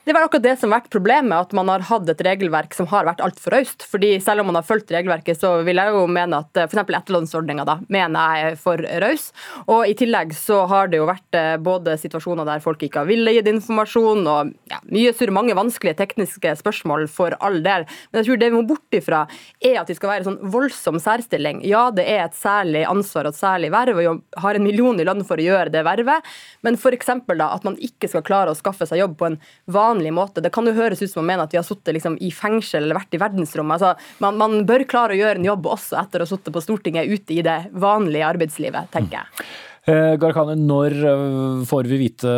Det 0.07 0.13
var 0.13 0.23
akkurat 0.23 0.43
det 0.43 0.53
som 0.61 0.71
har 0.71 0.79
vært 0.85 0.93
problemet, 0.95 1.35
at 1.35 1.55
man 1.59 1.67
har 1.67 1.83
hatt 1.89 2.07
et 2.13 2.21
regelverk 2.23 2.77
som 2.77 2.87
har 2.93 3.09
vært 3.09 3.19
altfor 3.27 3.57
raust. 3.57 3.83
Fordi 3.91 4.13
selv 4.23 4.45
om 4.45 4.47
man 4.47 4.61
har 4.61 4.67
fulgt 4.69 4.93
regelverket, 4.95 5.41
så 5.41 5.49
vil 5.67 5.81
jeg 5.81 5.91
jo 5.91 6.05
mene 6.07 6.39
at 6.45 6.61
f.eks. 6.63 6.79
etterlønnsordninga 6.85 7.65
da, 7.67 7.75
mener 7.91 8.37
jeg 8.39 8.53
er 8.53 8.59
for 8.61 8.85
raus. 9.03 9.25
Og 9.65 9.91
i 9.91 9.97
tillegg 9.99 10.31
så 10.39 10.61
har 10.71 10.93
det 10.93 11.01
jo 11.01 11.09
vært 11.09 11.35
eh, 11.35 11.57
både 11.59 11.97
situasjoner 11.99 12.47
der 12.47 12.63
folk 12.63 12.85
ikke 12.87 13.03
har 13.03 13.09
villet 13.09 13.35
gitt 13.35 13.51
informasjon, 13.51 14.23
og 14.31 14.53
ja, 14.71 14.79
mye 14.95 15.11
surr, 15.11 15.33
mange 15.35 15.57
vanskelige 15.59 15.99
tekniske 15.99 16.55
spørsmål 16.63 17.09
for 17.11 17.35
all 17.43 17.59
del. 17.67 17.89
Men 18.13 18.23
jeg 18.23 18.29
tror 18.29 18.41
det 18.45 18.53
vi 18.53 18.59
må 18.61 18.63
bort 18.71 19.01
ifra, 19.01 19.25
er 19.59 19.81
at 19.83 19.91
vi 19.91 19.99
skal 19.99 20.13
være 20.13 20.29
sånn 20.29 20.39
voldsom 20.55 21.03
særstilling. 21.03 21.65
Ja, 21.67 21.89
det 21.91 22.07
er 22.15 22.29
et 22.29 22.39
særlig 22.39 22.85
ansvar 22.87 23.27
og 23.27 23.35
et 23.35 23.41
særlig 23.41 23.73
verv, 23.75 24.05
og 24.07 24.23
har 24.47 24.55
en 24.55 24.69
million 24.71 25.03
i 25.03 25.11
lønn 25.11 25.27
for 25.27 25.43
å 25.43 25.49
gjøre 25.51 25.75
det 25.75 25.83
vervet, 25.91 26.33
men 26.63 26.79
f.eks. 26.79 27.11
da 27.27 27.51
at 27.51 27.67
man 27.67 27.83
ikke 27.83 28.15
skal 28.15 28.23
klare 28.31 28.55
å 28.55 28.63
skaffe 28.63 28.87
seg 28.87 29.03
jobb 29.03 29.19
på 29.19 29.33
en 29.33 29.41
vanlig 29.67 29.96
vanlig 29.97 30.13
måte. 30.15 30.43
Det 30.45 30.53
kan 30.55 30.67
jo 30.69 30.77
høres 30.77 31.03
ut 31.03 31.11
som 31.11 31.25
man 31.25 31.35
mener 31.35 31.47
at 31.47 31.55
vi 31.55 31.61
har 31.61 31.67
sittet 31.67 31.97
liksom 31.97 32.19
i 32.21 32.31
fengsel 32.35 32.85
eller 32.85 33.01
vært 33.01 33.17
i 33.17 33.23
verdensrommet. 33.23 33.81
Altså, 33.81 34.13
man, 34.25 34.37
man, 34.41 34.59
bør 34.69 34.87
klare 34.89 35.17
å 35.17 35.21
gjøre 35.21 35.41
en 35.41 35.49
jobb 35.49 35.67
også 35.73 35.99
etter 36.01 36.23
å 36.23 36.27
ha 36.27 36.33
sittet 36.33 36.55
på 36.55 36.65
Stortinget 36.65 37.09
ute 37.09 37.37
i 37.37 37.43
det 37.47 37.59
vanlige 37.73 38.29
arbeidslivet, 38.29 38.93
tenker 38.95 39.23
jeg. 39.23 39.51
Eh, 39.87 40.15
Garkane, 40.19 40.57
når 40.59 40.97
eh, 40.99 41.67
får 41.69 41.91
vi 41.91 42.01
vite 42.01 42.33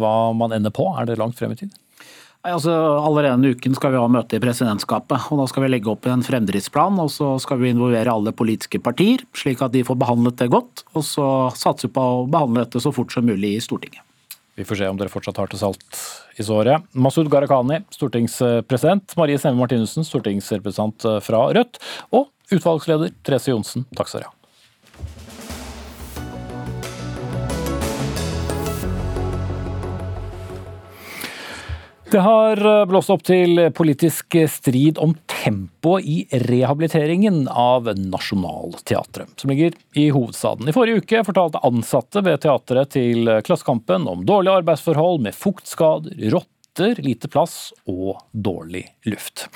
hva 0.00 0.14
man 0.36 0.54
ender 0.56 0.72
på? 0.74 0.88
Er 0.96 1.08
det 1.08 1.18
langt 1.20 1.36
frem 1.38 1.52
i 1.52 1.60
tid? 1.60 1.74
Altså, 2.46 2.70
allerede 2.70 3.34
denne 3.34 3.56
uken 3.56 3.74
skal 3.74 3.90
vi 3.90 3.98
ha 3.98 4.06
møte 4.10 4.38
i 4.38 4.42
presidentskapet. 4.42 5.28
og 5.32 5.42
Da 5.42 5.48
skal 5.50 5.64
vi 5.64 5.70
legge 5.72 5.90
opp 5.90 6.06
en 6.06 6.22
fremdriftsplan 6.22 7.00
og 7.02 7.10
så 7.10 7.32
skal 7.42 7.58
vi 7.58 7.72
involvere 7.74 8.12
alle 8.12 8.34
politiske 8.36 8.78
partier, 8.78 9.24
slik 9.34 9.64
at 9.66 9.74
de 9.74 9.82
får 9.86 9.98
behandlet 9.98 10.38
det 10.38 10.52
godt. 10.54 10.86
Og 10.94 11.02
så 11.04 11.26
satse 11.58 11.90
på 11.90 12.10
å 12.20 12.26
behandle 12.30 12.62
dette 12.62 12.82
så 12.82 12.94
fort 12.94 13.10
som 13.14 13.26
mulig 13.26 13.56
i 13.56 13.64
Stortinget. 13.64 14.05
Vi 14.56 14.64
får 14.64 14.80
se 14.80 14.88
om 14.88 15.00
dere 15.00 15.12
fortsatt 15.12 15.40
har 15.40 15.50
til 15.52 15.60
salt 15.60 16.00
i 16.40 16.46
såret. 16.46 16.86
Masud 16.96 17.28
Gharahkhani, 17.32 17.82
stortingspresident. 17.92 19.16
Marie 19.20 19.40
Sneve 19.40 19.60
Martinussen, 19.60 20.06
stortingsrepresentant 20.06 21.08
fra 21.24 21.44
Rødt. 21.56 21.80
Og 22.16 22.30
utvalgsleder 22.52 23.12
Therese 23.26 23.52
Johnsen, 23.52 23.88
takk 23.96 24.12
skal 24.12 24.24
dere 24.24 24.32
ha. 24.32 24.35
Det 32.10 32.20
har 32.22 32.86
blåst 32.86 33.10
opp 33.10 33.24
til 33.26 33.58
politisk 33.74 34.36
strid 34.50 34.98
om 35.02 35.16
tempoet 35.26 36.06
i 36.06 36.16
rehabiliteringen 36.46 37.48
av 37.50 37.90
Nationaltheatret, 37.98 39.32
som 39.40 39.50
ligger 39.50 39.74
i 39.98 40.06
hovedstaden. 40.14 40.68
I 40.70 40.74
forrige 40.76 41.02
uke 41.02 41.24
fortalte 41.26 41.62
ansatte 41.66 42.22
ved 42.22 42.44
teatret 42.46 42.94
til 42.94 43.32
Klassekampen 43.46 44.06
om 44.06 44.22
dårlige 44.28 44.62
arbeidsforhold 44.62 45.24
med 45.26 45.34
fuktskader, 45.34 46.14
rotter, 46.30 47.02
lite 47.02 47.30
plass 47.32 47.72
og 47.90 48.22
dårlig 48.30 48.86
luft. 49.10 49.48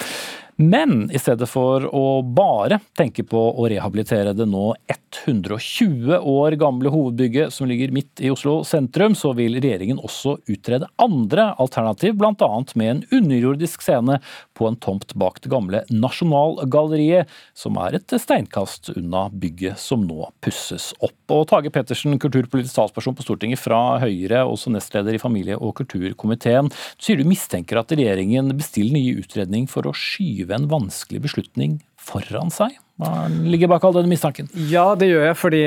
Men 0.60 1.10
i 1.10 1.18
stedet 1.18 1.46
for 1.48 1.86
å 1.96 2.20
bare 2.20 2.76
tenke 2.98 3.22
på 3.24 3.40
å 3.56 3.64
rehabilitere 3.70 4.34
det 4.36 4.44
nå 4.44 4.74
120 4.92 6.18
år 6.18 6.56
gamle 6.60 6.92
hovedbygget 6.92 7.54
som 7.54 7.70
ligger 7.70 7.94
midt 7.96 8.20
i 8.20 8.28
Oslo 8.28 8.58
sentrum, 8.68 9.14
så 9.16 9.32
vil 9.38 9.56
regjeringen 9.56 10.02
også 10.04 10.34
utrede 10.52 10.90
andre 11.00 11.54
alternativ, 11.56 12.18
bl.a. 12.20 12.50
med 12.76 12.92
en 12.92 13.00
underjordisk 13.22 13.86
scene 13.86 14.18
på 14.60 14.68
en 14.68 14.76
tomt 14.76 15.14
bak 15.18 15.40
det 15.40 15.50
gamle 15.52 15.82
Nasjonalgalleriet, 15.88 17.30
som 17.56 17.78
er 17.80 17.96
et 17.96 18.16
steinkast 18.20 18.92
unna 18.92 19.26
bygget 19.32 19.80
som 19.80 20.04
nå 20.04 20.28
pusses 20.44 20.90
opp. 21.00 21.16
Og 21.32 21.46
Tage 21.48 21.72
Pettersen, 21.72 22.18
kulturpolitisk 22.20 22.76
talsperson 22.76 23.16
på 23.16 23.24
Stortinget 23.24 23.62
fra 23.62 23.98
Høyre, 24.02 24.44
også 24.44 24.72
nestleder 24.74 25.16
i 25.16 25.22
familie- 25.22 25.58
og 25.58 25.76
kulturkomiteen, 25.80 26.68
sier 27.00 27.20
du 27.20 27.24
mistenker 27.28 27.80
at 27.80 27.94
regjeringen 27.94 28.52
bestiller 28.58 28.98
nye 28.98 29.22
utredning 29.22 29.68
for 29.70 29.88
å 29.88 29.96
skyve 29.96 30.56
en 30.56 30.68
vanskelig 30.70 31.24
beslutning 31.24 31.80
foran 32.00 32.54
seg? 32.54 32.78
Hva 33.00 33.30
ligger 33.48 33.70
bak 33.70 33.84
all 33.86 33.94
denne 33.96 34.10
mistanken? 34.10 34.48
Ja, 34.68 34.92
det 34.98 35.08
gjør 35.08 35.22
jeg 35.24 35.36
fordi 35.40 35.60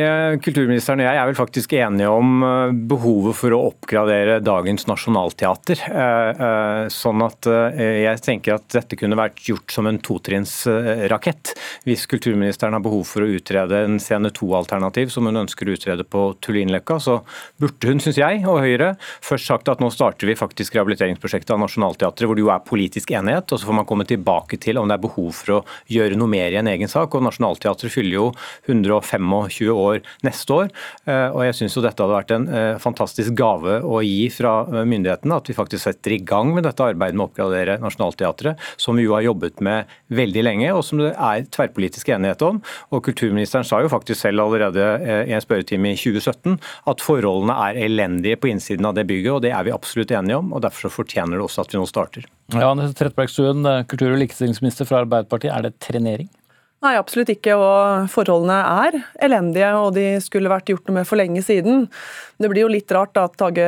kulturministeren 0.46 1.02
og 1.02 1.08
jeg 1.08 1.18
er 1.18 1.30
vel 1.30 1.38
faktisk 1.38 1.72
enige 1.74 2.12
om 2.14 2.44
eh, 2.46 2.74
behovet 2.92 3.38
for 3.40 3.56
å 3.56 3.62
oppgradere 3.72 4.36
dagens 4.44 4.86
nasjonalteater. 4.86 5.82
Eh, 5.90 6.44
eh, 6.46 6.82
sånn 6.94 7.24
at 7.26 7.50
jeg 7.50 8.22
tenker 8.24 8.58
at 8.58 8.68
dette 8.76 8.98
kunne 9.00 9.18
vært 9.18 9.42
gjort 9.48 9.74
som 9.74 9.90
en 9.90 9.98
totrinnsrakett. 10.04 11.56
Hvis 11.88 12.06
kulturministeren 12.12 12.78
har 12.78 12.84
behov 12.86 13.08
for 13.10 13.26
å 13.26 13.32
utrede 13.34 13.82
en 13.88 13.98
scene 14.04 14.30
to-alternativ 14.36 15.10
som 15.14 15.26
hun 15.30 15.42
ønsker 15.42 15.70
å 15.70 15.78
utrede 15.78 16.06
på 16.06 16.28
Tullinløkka, 16.44 17.00
så 17.02 17.18
burde 17.62 17.90
hun, 17.90 18.04
syns 18.04 18.22
jeg, 18.22 18.44
og 18.46 18.62
Høyre, 18.62 18.94
først 19.26 19.50
sagt 19.50 19.74
at 19.74 19.82
nå 19.82 19.90
starter 19.94 20.30
vi 20.30 20.38
faktisk 20.38 20.78
rehabiliteringsprosjektet 20.78 21.56
av 21.56 21.64
Nationaltheatret, 21.66 22.30
hvor 22.30 22.38
det 22.38 22.46
jo 22.46 22.54
er 22.54 22.64
politisk 22.68 23.16
enighet, 23.18 23.50
og 23.50 23.58
så 23.58 23.72
får 23.72 23.80
man 23.82 23.90
komme 23.90 24.06
tilbake 24.10 24.62
til 24.62 24.78
om 24.78 24.90
det 24.90 25.00
er 25.00 25.06
behov 25.08 25.34
for 25.40 25.58
å 25.58 25.62
gjøre 25.90 26.20
noe 26.20 26.23
mer 26.30 26.54
i 26.54 26.60
en 26.60 26.70
egen 26.72 26.90
sak. 26.92 27.16
og 27.16 27.24
Nationaltheatret 27.26 27.92
fyller 27.94 28.18
jo 28.18 28.28
125 28.68 29.72
år 29.74 30.02
neste 30.24 30.54
år. 30.54 30.72
Eh, 31.06 31.30
og 31.30 31.44
jeg 31.48 31.58
syns 31.60 31.78
dette 31.84 32.04
hadde 32.04 32.16
vært 32.16 32.34
en 32.36 32.48
eh, 32.48 32.78
fantastisk 32.82 33.36
gave 33.38 33.80
å 33.84 34.02
gi 34.06 34.30
fra 34.34 34.54
myndighetene. 34.86 35.40
At 35.40 35.50
vi 35.50 35.58
faktisk 35.58 35.88
setter 35.88 36.16
i 36.16 36.22
gang 36.24 36.54
med 36.56 36.68
dette 36.68 36.86
arbeidet 36.86 37.18
med 37.18 37.26
å 37.26 37.30
oppgradere 37.32 37.80
Nationaltheatret, 37.84 38.62
som 38.78 39.00
vi 39.00 39.08
jo 39.08 39.16
har 39.18 39.26
jobbet 39.26 39.64
med 39.66 39.92
veldig 40.14 40.46
lenge, 40.46 40.72
og 40.74 40.84
som 40.86 41.02
det 41.02 41.14
er 41.14 41.48
tverrpolitisk 41.54 42.14
enighet 42.14 42.46
om. 42.46 42.62
Og 42.94 43.04
Kulturministeren 43.04 43.68
sa 43.68 43.82
jo 43.84 43.92
faktisk 43.92 44.22
selv 44.22 44.46
allerede 44.46 44.86
i 45.28 45.34
en 45.36 45.44
spørretime 45.44 45.92
i 45.92 46.00
2017 46.00 46.56
at 46.90 47.04
forholdene 47.04 47.56
er 47.68 47.82
elendige 47.88 48.40
på 48.40 48.50
innsiden 48.52 48.88
av 48.88 48.96
det 48.98 49.06
bygget, 49.10 49.34
og 49.36 49.44
det 49.46 49.52
er 49.56 49.68
vi 49.68 49.76
absolutt 49.76 50.14
enige 50.16 50.40
om. 50.40 50.54
og 50.54 50.64
Derfor 50.66 50.94
fortjener 50.94 51.38
det 51.38 51.46
også 51.46 51.66
at 51.66 51.74
vi 51.74 51.82
nå 51.82 51.88
starter. 51.90 52.28
Ja, 52.54 52.70
Trettebergstuen, 52.76 53.66
kultur- 53.90 54.12
og 54.14 54.20
likestillingsminister 54.22 54.88
fra 54.88 55.02
Arbeiderpartiet, 55.04 55.54
er 55.56 55.66
det 55.66 55.78
trenering? 55.82 56.13
Nei, 56.84 56.98
absolutt 57.00 57.32
ikke. 57.32 57.56
Og 57.56 58.10
forholdene 58.12 58.60
er 58.84 58.98
elendige, 59.24 59.70
og 59.80 59.94
de 59.96 60.08
skulle 60.24 60.52
vært 60.52 60.68
gjort 60.72 60.90
noe 60.90 61.00
med 61.00 61.08
for 61.08 61.20
lenge 61.20 61.44
siden. 61.46 61.86
Det 62.42 62.50
blir 62.52 62.66
jo 62.66 62.74
litt 62.74 62.92
rart 62.92 63.14
da, 63.16 63.30
at 63.30 63.38
Tage 63.40 63.68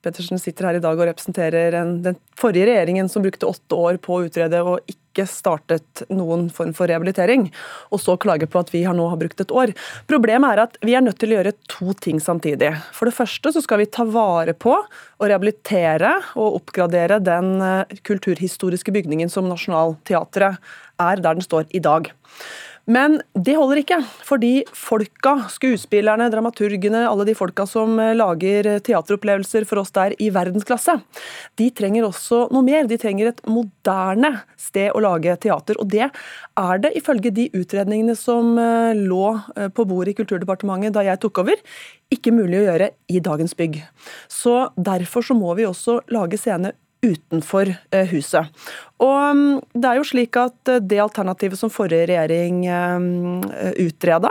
Pettersen 0.00 0.40
sitter 0.40 0.64
her 0.64 0.78
i 0.78 0.82
dag 0.82 0.96
og 0.96 1.08
representerer 1.10 1.74
en, 1.76 1.98
den 2.04 2.16
forrige 2.38 2.70
regjeringen 2.70 3.08
som 3.12 3.24
brukte 3.24 3.48
åtte 3.50 3.76
år 3.76 3.98
på 4.00 4.16
å 4.16 4.22
utrede 4.30 4.62
og 4.64 4.88
ikke 4.88 5.26
startet 5.28 6.02
noen 6.08 6.46
form 6.54 6.70
for 6.76 6.88
rehabilitering, 6.88 7.48
og 7.92 8.00
så 8.00 8.14
klager 8.20 8.48
på 8.48 8.62
at 8.62 8.70
vi 8.72 8.84
har 8.86 8.96
nå 8.96 9.10
har 9.10 9.20
brukt 9.20 9.42
et 9.42 9.52
år. 9.52 9.74
Problemet 10.08 10.54
er 10.54 10.62
at 10.64 10.78
vi 10.86 10.94
er 10.96 11.04
nødt 11.04 11.20
til 11.20 11.34
å 11.34 11.40
gjøre 11.40 11.52
to 11.68 11.92
ting 12.00 12.22
samtidig. 12.22 12.72
For 12.96 13.10
det 13.10 13.16
første 13.18 13.52
så 13.52 13.60
skal 13.64 13.82
vi 13.82 13.90
ta 13.92 14.06
vare 14.08 14.54
på 14.56 14.72
og 14.78 15.26
rehabilitere 15.26 16.14
og 16.32 16.62
oppgradere 16.62 17.20
den 17.20 17.58
eh, 17.60 18.00
kulturhistoriske 18.06 18.94
bygningen 18.96 19.28
som 19.32 19.50
Nationaltheatret 19.50 20.72
er 21.00 21.20
der 21.20 21.36
den 21.36 21.44
står 21.44 21.68
i 21.76 21.82
dag. 21.84 22.08
Men 22.90 23.20
det 23.38 23.54
holder 23.54 23.82
ikke, 23.82 23.98
fordi 24.26 24.64
folka, 24.74 25.36
skuespillerne, 25.52 26.26
dramaturgene, 26.32 27.04
alle 27.06 27.26
de 27.28 27.36
folka 27.38 27.66
som 27.68 27.92
eh, 28.02 28.16
lager 28.16 28.66
teateropplevelser 28.86 29.66
for 29.68 29.82
oss 29.82 29.92
der 29.94 30.16
i 30.18 30.30
verdensklasse, 30.34 30.96
de 31.60 31.68
trenger 31.76 32.08
også 32.08 32.46
noe 32.54 32.66
mer. 32.66 32.88
De 32.90 32.98
trenger 32.98 33.30
et 33.30 33.42
moderne 33.46 34.32
sted 34.58 34.90
å 34.96 35.04
lage 35.04 35.36
teater. 35.44 35.78
Og 35.78 35.90
det 35.92 36.08
er 36.08 36.82
det, 36.82 36.94
ifølge 36.98 37.34
de 37.36 37.46
utredningene 37.54 38.16
som 38.18 38.58
eh, 38.58 38.98
lå 38.98 39.24
eh, 39.54 39.70
på 39.70 39.86
bordet 39.86 40.16
i 40.16 40.18
Kulturdepartementet 40.22 40.96
da 40.96 41.06
jeg 41.06 41.22
tok 41.22 41.44
over, 41.44 41.62
ikke 42.10 42.34
mulig 42.34 42.62
å 42.62 42.66
gjøre 42.72 42.92
i 43.12 43.22
dagens 43.22 43.54
bygg. 43.54 43.82
Så 44.26 44.58
Derfor 44.80 45.22
så 45.22 45.36
må 45.36 45.54
vi 45.58 45.68
også 45.68 46.00
lage 46.10 46.38
scene 46.40 46.74
utenfor 47.02 47.70
eh, 47.90 48.06
huset. 48.12 48.46
Og 49.00 49.36
mm, 49.36 49.60
det 49.72 49.88
er 49.88 49.98
jo 49.98 50.06
slik 50.06 50.36
at 50.36 50.68
eh, 50.68 50.82
Det 50.84 51.00
alternativet 51.00 51.58
som 51.58 51.72
forrige 51.72 52.08
regjering 52.10 52.62
eh, 52.68 53.72
utreda, 53.86 54.30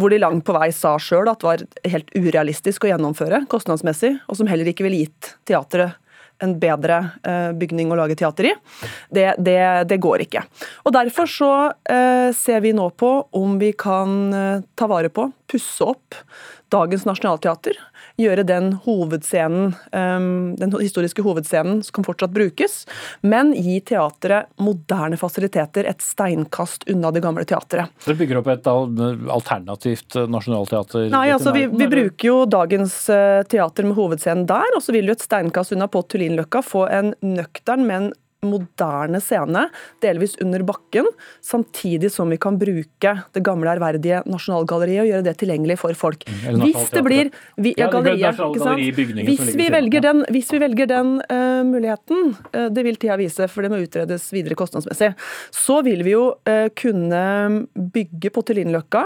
hvor 0.00 0.10
de 0.10 0.20
langt 0.20 0.44
på 0.46 0.54
vei 0.56 0.70
sa 0.74 0.94
sjøl 1.00 1.30
at 1.30 1.42
det 1.42 1.48
var 1.48 1.64
helt 1.94 2.12
urealistisk 2.14 2.84
å 2.84 2.92
gjennomføre 2.92 3.44
kostnadsmessig, 3.50 4.16
og 4.26 4.38
som 4.38 4.48
heller 4.50 4.70
ikke 4.70 4.86
ville 4.86 5.04
gitt 5.04 5.34
teatret 5.48 5.98
en 6.42 6.56
bedre 6.58 6.96
bygning 7.54 7.92
å 7.92 7.96
lage 8.00 8.16
teater 8.18 8.48
i. 8.48 8.52
Det, 9.14 9.28
det, 9.38 9.60
det 9.90 9.98
går 10.02 10.24
ikke. 10.24 10.42
Og 10.82 10.94
Derfor 10.96 11.28
så 11.30 11.50
ser 12.34 12.64
vi 12.64 12.72
nå 12.74 12.88
på 12.98 13.10
om 13.38 13.54
vi 13.60 13.70
kan 13.78 14.32
ta 14.74 14.88
vare 14.90 15.12
på, 15.12 15.28
pusse 15.50 15.86
opp, 15.86 16.18
dagens 16.72 17.06
nasjonalteater 17.06 17.78
gjøre 18.22 18.44
den 18.46 18.72
hovedscenen, 18.84 19.74
um, 19.92 20.54
den 20.58 20.74
historiske 20.78 21.24
hovedscenen 21.24 21.82
som 21.84 21.98
kan 21.98 22.06
fortsatt 22.06 22.34
brukes, 22.34 22.82
men 23.20 23.52
gi 23.56 23.78
teatret 23.92 24.50
moderne 24.62 25.18
fasiliteter 25.20 25.88
et 25.90 26.02
steinkast 26.02 26.86
unna 26.92 27.12
det 27.14 27.22
gamle 27.24 27.44
teatret. 27.48 27.92
Dere 28.06 28.18
bygger 28.18 28.40
opp 28.40 28.50
et 28.52 28.68
alternativt 28.70 30.16
eh, 30.16 30.28
nasjonalteater? 30.30 31.08
Nei, 31.12 31.26
altså 31.34 31.54
vi, 31.54 31.66
vi, 31.70 31.88
bruker 31.92 32.28
jo 32.28 32.38
dagens 32.50 32.96
eh, 33.12 33.42
teater 33.50 33.88
med 33.88 33.98
hovedscenen 33.98 34.46
der, 34.50 34.76
og 34.76 34.84
så 34.84 34.94
vil 34.96 35.10
jo 35.10 35.16
et 35.16 35.24
steinkast 35.24 35.74
unna 35.76 35.88
på 35.92 36.04
Tullinløkka 36.06 36.64
få 36.66 36.86
en 36.92 37.14
nøktern, 37.24 37.86
men 37.88 38.12
moderne 38.42 39.20
scene, 39.22 39.68
delvis 40.02 40.34
under 40.42 40.64
bakken, 40.66 41.06
samtidig 41.40 42.10
som 42.12 42.30
vi 42.30 42.38
kan 42.42 42.56
bruke 42.58 43.12
det 43.32 43.42
gamle, 43.46 43.70
ærverdige 43.70 44.22
Nasjonalgalleriet 44.26 45.04
og 45.04 45.10
gjøre 45.12 45.26
det 45.28 45.34
tilgjengelig 45.38 45.76
for 45.78 45.98
folk. 45.98 46.26
Mm, 46.26 46.64
hvis 46.64 46.88
det 46.90 47.02
blir 47.06 47.30
vi, 47.54 47.74
ja, 47.78 47.86
galleriet, 47.92 48.40
ikke 48.42 48.64
sant? 48.64 48.82
Hvis 49.28 49.52
vi 49.58 49.68
velger 49.70 50.02
den, 50.08 50.24
hvis 50.34 50.50
vi 50.50 50.58
velger 50.62 50.90
den 50.90 51.12
uh, 51.22 51.62
muligheten, 51.68 52.32
uh, 52.50 52.66
det 52.74 52.84
vil 52.88 52.98
tida 52.98 53.18
vise, 53.20 53.46
for 53.46 53.62
det 53.62 53.70
må 53.70 53.78
utredes 53.84 54.26
videre 54.34 54.58
kostnadsmessig, 54.58 55.12
så 55.54 55.78
vil 55.86 56.02
vi 56.02 56.16
jo 56.16 56.24
uh, 56.34 56.66
kunne 56.82 57.22
bygge 57.94 58.34
på 58.34 58.42
Tullinløkka, 58.50 59.04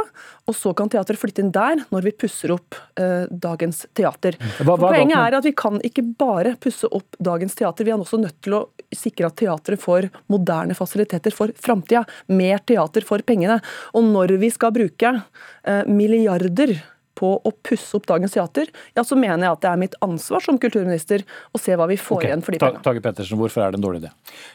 og 0.48 0.56
så 0.56 0.72
kan 0.78 0.88
teatret 0.88 1.20
flytte 1.20 1.44
inn 1.44 1.52
der 1.52 1.84
når 1.92 2.08
vi 2.08 2.14
pusser 2.24 2.52
opp 2.54 2.76
dagens 2.96 3.82
teater. 3.98 4.36
Hva, 4.62 4.76
hva 4.78 4.92
Poenget 4.92 5.18
er 5.18 5.34
at 5.40 5.44
vi 5.44 5.52
kan 5.58 5.80
ikke 5.84 6.04
bare 6.16 6.54
pusse 6.62 6.86
opp 6.86 7.18
dagens 7.18 7.56
teater, 7.58 7.84
vi 7.84 7.92
er 7.92 8.00
også 8.00 8.20
nødt 8.22 8.38
til 8.46 8.54
å 8.54 8.60
sikre 8.94 9.25
at 9.28 9.38
teatret 9.38 9.82
får 9.82 10.10
moderne 10.32 10.76
fasiliteter 10.78 11.34
for 11.34 11.52
framtida. 11.62 12.04
Mer 12.32 12.62
teater 12.66 13.06
for 13.06 13.24
pengene. 13.26 13.60
Og 13.94 14.06
når 14.06 14.36
vi 14.40 14.50
skal 14.54 14.74
bruke 14.74 15.14
eh, 15.16 15.82
milliarder 15.86 16.76
på 17.16 17.32
å 17.40 17.52
pusse 17.64 17.96
opp 17.96 18.06
dagens 18.08 18.34
teater, 18.36 18.70
ja, 18.96 19.04
så 19.06 19.16
mener 19.18 19.46
jeg 19.46 19.56
at 19.56 19.62
det 19.64 19.70
er 19.70 19.80
mitt 19.80 19.96
ansvar 20.04 20.44
som 20.44 20.58
kulturminister 20.60 21.24
å 21.56 21.60
se 21.60 21.76
hva 21.78 21.88
vi 21.88 21.98
får 22.00 22.18
okay. 22.18 22.30
igjen 22.30 22.44
for 22.44 22.54
de 22.54 22.60
pengene. 22.62 22.84
Tage 22.84 23.02
Pettersen, 23.04 23.38
hvorfor 23.40 23.64
er 23.64 23.72
det 23.72 23.80
en 23.80 23.86
dårlig 23.86 24.02
idé? 24.02 24.12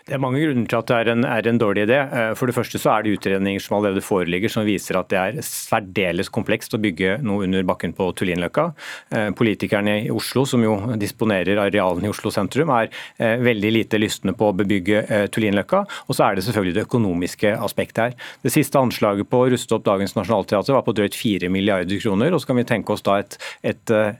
Det 0.07 0.15
er 0.15 0.21
mange 0.21 0.41
grunner 0.43 0.69
til 0.69 0.79
at 0.79 0.91
det 0.91 0.99
er 0.99 1.11
en, 1.15 1.25
er 1.27 1.49
en, 1.49 1.61
dårlig 1.61 1.85
idé. 1.87 1.99
Eh, 2.01 2.31
for 2.37 2.49
det 2.49 2.55
første 2.57 2.81
så 2.81 2.93
er 2.93 3.05
det 3.05 3.15
utredninger 3.17 3.63
som 3.63 3.77
allerede 3.79 4.03
foreligger 4.05 4.53
som 4.53 4.67
viser 4.67 4.99
at 4.99 5.09
det 5.13 5.19
er 5.21 5.39
særdeles 5.45 6.29
komplekst 6.33 6.77
å 6.77 6.81
bygge 6.81 7.17
noe 7.25 7.47
under 7.47 7.65
bakken 7.67 7.95
på 7.97 8.09
Tullinløkka. 8.17 8.67
Eh, 9.09 9.29
politikerne 9.37 9.97
i 10.05 10.13
Oslo, 10.13 10.45
som 10.49 10.63
jo 10.65 10.77
disponerer 11.01 11.61
arealene 11.65 12.09
i 12.09 12.13
Oslo 12.13 12.33
sentrum, 12.33 12.73
er 12.77 12.91
eh, 13.17 13.37
veldig 13.41 13.73
lite 13.73 14.01
lystne 14.01 14.35
på 14.37 14.51
å 14.51 14.57
bebygge 14.57 15.03
Tullinløkka. 15.33 15.83
Og 16.07 16.17
så 16.17 16.27
er 16.27 16.37
det 16.37 16.45
selvfølgelig 16.45 16.77
det 16.77 16.85
økonomiske 16.87 17.55
aspektet 17.65 18.03
her. 18.03 18.17
Det 18.45 18.53
siste 18.53 18.79
anslaget 18.79 19.29
på 19.31 19.41
å 19.41 19.49
ruste 19.51 19.77
opp 19.77 19.85
dagens 19.87 20.15
nasjonalteater 20.17 20.77
var 20.77 20.85
på 20.85 20.95
drøyt 20.97 21.17
4 21.17 21.49
milliarder 21.53 22.01
kroner. 22.01 22.33
og 22.33 22.41
så 22.41 22.50
kan 22.51 22.59
vi 22.59 22.67
tenke 22.67 22.93
oss 22.93 23.05
da 23.07 23.17
et, 23.23 23.37
et 23.63 23.93
uh, 23.95 24.11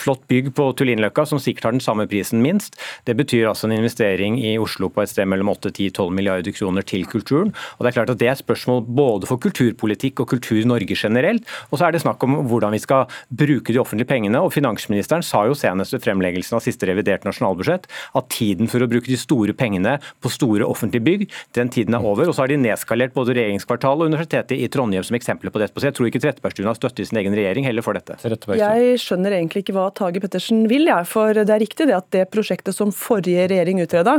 flott 0.00 0.24
bygg 0.30 0.50
på 0.56 0.70
Tullinløkka 0.78 1.26
som 1.28 1.40
sikkert 1.42 1.68
har 1.68 1.76
den 1.76 1.84
samme 1.84 2.08
prisen, 2.10 2.42
minst. 2.44 2.78
Det 3.08 3.16
betyr 3.18 3.50
altså 3.50 3.68
en 3.68 3.76
investering 3.76 4.38
i 4.40 4.56
Oslo 4.60 4.90
på 4.92 5.04
et 5.04 5.12
sted 5.12 5.28
mellom 5.30 5.52
8-10-12 5.52 6.14
milliarder 6.14 6.54
kroner 6.56 6.86
til 6.86 7.06
kulturen. 7.10 7.52
Og 7.76 7.84
Det 7.84 7.92
er 7.92 7.98
klart 7.98 8.14
at 8.14 8.20
det 8.22 8.30
er 8.30 8.40
spørsmål 8.40 8.84
både 8.88 9.28
for 9.30 9.40
kulturpolitikk 9.42 10.24
og 10.24 10.30
kultur 10.34 10.60
i 10.60 10.68
Norge 10.68 10.96
generelt. 10.98 11.46
Og 11.70 11.78
så 11.78 11.88
er 11.88 11.94
det 11.94 12.02
snakk 12.04 12.22
om 12.24 12.40
hvordan 12.48 12.74
vi 12.74 12.82
skal 12.82 13.10
bruke 13.28 13.72
de 13.72 13.80
offentlige 13.82 14.08
pengene. 14.08 14.40
og 14.40 14.52
Finansministeren 14.54 15.22
sa 15.22 15.44
jo 15.48 15.56
senest 15.58 15.94
ved 15.94 16.04
fremleggelsen 16.04 16.58
av 16.58 16.64
siste 16.64 16.88
revidert 16.88 17.26
nasjonalbudsjett 17.28 17.88
at 18.14 18.30
tiden 18.32 18.70
for 18.70 18.84
å 18.84 18.88
bruke 18.90 19.10
de 19.10 19.18
store 19.20 19.54
pengene 19.56 19.98
på 20.22 20.32
store 20.32 20.66
offentlige 20.66 21.04
bygg, 21.04 21.26
den 21.58 21.70
tiden 21.72 21.96
er 21.96 22.04
over. 22.04 22.28
Og 22.28 22.36
så 22.36 22.44
har 22.44 22.52
de 22.52 22.60
nedskalert 22.60 23.14
både 23.16 23.36
regjeringskvartalet 23.36 24.06
og 24.06 24.12
Universitetet 24.14 24.56
i 24.58 24.70
Trondheim 24.72 25.04
som 25.06 25.16
eksempler 25.18 25.52
på 25.54 25.62
dette. 25.62 25.76
Så 25.78 25.90
jeg 25.90 25.96
tror 25.98 26.08
ikke 26.08 26.22
Trettebergstuen 26.24 26.70
har 26.70 26.78
støtte 26.78 27.02
i 27.02 27.08
sin 27.08 27.20
egen 27.20 27.36
regjering 27.36 27.68
heller 27.74 27.84
for 27.84 27.96
dette. 27.96 28.16
Jeg 28.58 28.98
skjønner 29.02 29.34
egentlig 29.36 29.64
ikke 29.64 29.74
hva 29.76 29.88
Tage 29.94 30.22
Pettersen 30.22 30.64
vil, 30.70 30.86
jeg. 30.88 31.08
For 31.10 31.34
det 31.36 31.50
er 31.50 31.62
riktig 31.62 31.88
det 31.90 31.96
at 31.96 32.08
det 32.14 32.26
prosjektet 32.32 32.76
som 32.76 32.92
forrige 32.94 33.48
regjering 33.50 33.82
utreda, 33.82 34.16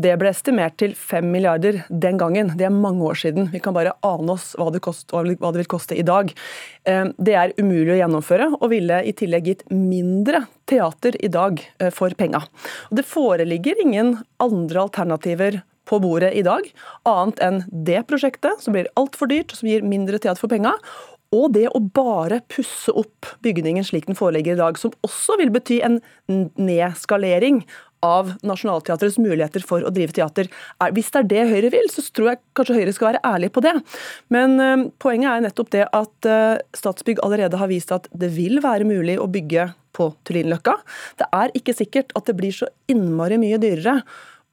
det 0.00 0.14
ble 0.20 0.30
estimert 0.30 0.78
til 0.80 0.94
5 0.98 1.30
milliarder 1.32 1.82
den 1.88 2.20
gangen. 2.20 2.54
Det 2.58 2.68
er 2.68 2.74
mange 2.74 3.04
år 3.08 3.18
siden. 3.24 3.50
Vi 3.52 3.62
kan 3.62 3.76
bare 3.76 3.96
ane 4.06 4.36
oss 4.36 4.52
hva 4.58 4.70
det, 4.74 4.82
kost, 4.84 5.10
hva 5.12 5.24
det 5.24 5.64
vil 5.64 5.72
koste 5.72 5.98
i 5.98 6.06
dag. 6.06 6.32
Eh, 6.88 7.04
det 7.18 7.36
er 7.38 7.56
umulig 7.58 7.96
å 7.96 8.00
gjennomføre, 8.02 8.52
og 8.60 8.70
ville 8.72 9.02
i 9.04 9.16
tillegg 9.16 9.50
gitt 9.50 9.66
mindre 9.72 10.44
teater 10.70 11.18
i 11.22 11.30
dag 11.32 11.60
eh, 11.78 11.92
for 11.94 12.14
penga. 12.18 12.44
Det 12.90 13.06
foreligger 13.08 13.82
ingen 13.84 14.16
andre 14.42 14.86
alternativer 14.86 15.62
på 15.88 15.98
bordet 16.02 16.30
i 16.38 16.44
dag, 16.46 16.66
annet 17.08 17.40
enn 17.42 17.58
det 17.68 18.04
prosjektet, 18.08 18.62
som 18.62 18.74
blir 18.76 18.90
altfor 18.98 19.28
dyrt, 19.30 19.54
som 19.56 19.68
gir 19.68 19.84
mindre 19.86 20.20
teater 20.22 20.40
for 20.40 20.52
penga, 20.52 20.76
og 21.32 21.54
det 21.56 21.68
å 21.72 21.80
bare 21.80 22.42
pusse 22.52 22.92
opp 22.92 23.30
bygningen 23.44 23.86
slik 23.86 24.08
den 24.08 24.18
foreligger 24.18 24.56
i 24.56 24.60
dag, 24.60 24.78
som 24.80 24.92
også 25.06 25.38
vil 25.40 25.52
bety 25.54 25.80
en 25.84 26.00
nedskalering 26.28 27.62
av 28.02 28.32
Nationaltheatrets 28.42 29.18
muligheter 29.22 29.62
for 29.64 29.84
å 29.86 29.92
drive 29.94 30.14
teater. 30.16 30.48
Hvis 30.94 31.12
det 31.14 31.20
er 31.20 31.28
det 31.30 31.44
Høyre 31.52 31.70
vil, 31.72 31.86
så 31.90 32.02
tror 32.10 32.32
jeg 32.32 32.42
kanskje 32.58 32.76
Høyre 32.80 32.94
skal 32.96 33.08
være 33.12 33.22
ærlig 33.28 33.52
på 33.54 33.62
det. 33.64 33.76
Men 34.34 34.58
uh, 34.58 34.88
poenget 35.02 35.30
er 35.30 35.44
nettopp 35.46 35.70
det 35.74 35.86
at 35.86 36.28
uh, 36.28 36.58
Statsbygg 36.76 37.22
allerede 37.22 37.60
har 37.60 37.70
vist 37.70 37.94
at 37.94 38.10
det 38.10 38.32
vil 38.34 38.58
være 38.64 38.88
mulig 38.88 39.16
å 39.22 39.30
bygge 39.30 39.70
på 39.94 40.10
Tullinløkka. 40.26 40.76
Det 41.20 41.30
er 41.36 41.54
ikke 41.58 41.76
sikkert 41.78 42.12
at 42.18 42.26
det 42.28 42.36
blir 42.38 42.54
så 42.56 42.68
innmari 42.90 43.38
mye 43.40 43.60
dyrere 43.62 44.00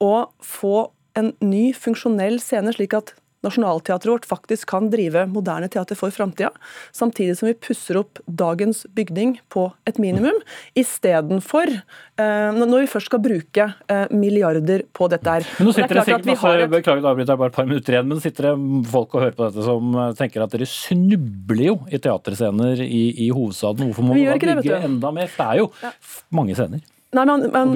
å 0.00 0.14
få 0.44 0.90
en 1.18 1.32
ny 1.42 1.70
funksjonell 1.74 2.38
scene, 2.42 2.72
slik 2.76 2.94
at 2.96 3.16
Nationaltheatret 3.46 4.10
vårt 4.12 4.26
faktisk 4.28 4.68
kan 4.68 4.90
drive 4.92 5.24
moderne 5.32 5.68
teater 5.72 5.96
for 5.96 6.12
framtida, 6.12 6.50
samtidig 6.92 7.38
som 7.38 7.48
vi 7.48 7.54
pusser 7.56 7.96
opp 8.00 8.20
dagens 8.26 8.82
bygning 8.96 9.38
på 9.52 9.66
et 9.88 10.00
minimum, 10.02 10.36
istedenfor 10.76 11.70
eh, 11.72 12.50
når 12.56 12.84
vi 12.84 12.90
først 12.92 13.10
skal 13.10 13.22
bruke 13.24 13.66
eh, 13.88 14.04
milliarder 14.12 14.84
på 14.96 15.08
dette 15.12 15.36
her. 15.38 15.46
Men 15.58 15.70
nå 15.70 15.74
sitter 15.76 16.00
det 16.00 16.04
det 16.04 16.08
sikkert 16.10 16.44
har 16.44 16.64
et- 16.66 16.74
beklager 16.74 17.06
å 17.06 17.12
avbryte, 17.14 17.38
bare 17.40 17.52
et 17.54 17.56
par 17.56 17.68
minutter 17.70 17.96
igjen, 17.96 18.10
men 18.12 18.20
sitter 18.20 18.50
det 18.50 18.54
folk 18.92 19.14
og 19.16 19.24
hører 19.24 19.38
på 19.38 19.48
dette 19.48 19.66
som 19.66 19.96
eh, 19.96 20.12
tenker 20.20 20.44
at 20.44 20.54
dere 20.54 20.68
snubler 20.68 21.64
jo 21.70 21.78
i 21.88 21.98
teaterscener 22.02 22.84
i, 22.84 23.02
i 23.26 23.30
hovedstaden. 23.32 23.88
Hvorfor 23.90 24.10
må 24.10 24.18
Vi 24.18 24.28
da 24.28 24.36
bygge 24.36 24.60
det, 24.62 24.84
enda 24.84 25.12
mer? 25.16 25.32
For 25.32 25.44
det 25.44 25.50
er 25.56 25.64
jo 25.64 25.70
ja. 25.82 25.92
mange 26.36 26.56
scener. 26.58 26.84
Nei, 27.16 27.24
men, 27.26 27.48
men 27.50 27.72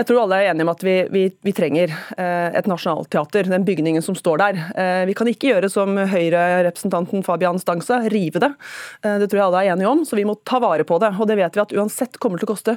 jeg 0.00 0.08
tror 0.08 0.22
alle 0.22 0.38
er 0.40 0.50
enige 0.50 0.64
om 0.64 0.72
at 0.72 0.82
vi, 0.84 0.94
vi, 1.12 1.22
vi 1.44 1.52
trenger 1.56 1.92
eh, 1.92 2.56
et 2.56 2.68
nasjonalteater, 2.70 3.50
den 3.52 3.66
bygningen 3.66 4.04
som 4.04 4.16
står 4.16 4.40
der. 4.40 4.60
Eh, 4.72 5.02
vi 5.10 5.16
kan 5.18 5.28
ikke 5.28 5.50
gjøre 5.50 5.68
som 5.72 5.98
Høyre-representanten 5.98 7.24
Fabian 7.26 7.60
Stangsa, 7.60 8.00
rive 8.12 8.40
det. 8.40 8.52
Eh, 9.04 9.18
det 9.20 9.28
tror 9.28 9.42
jeg 9.42 9.46
alle 9.46 9.62
er 9.66 9.74
enige 9.74 9.90
om, 9.92 10.04
så 10.08 10.16
vi 10.16 10.24
må 10.28 10.38
ta 10.48 10.60
vare 10.62 10.86
på 10.88 10.96
det. 11.02 11.12
Og 11.20 11.28
det 11.28 11.36
vet 11.42 11.58
vi 11.58 11.64
at 11.66 11.76
uansett 11.76 12.16
kommer 12.22 12.40
til 12.40 12.48
å 12.48 12.54
koste 12.54 12.76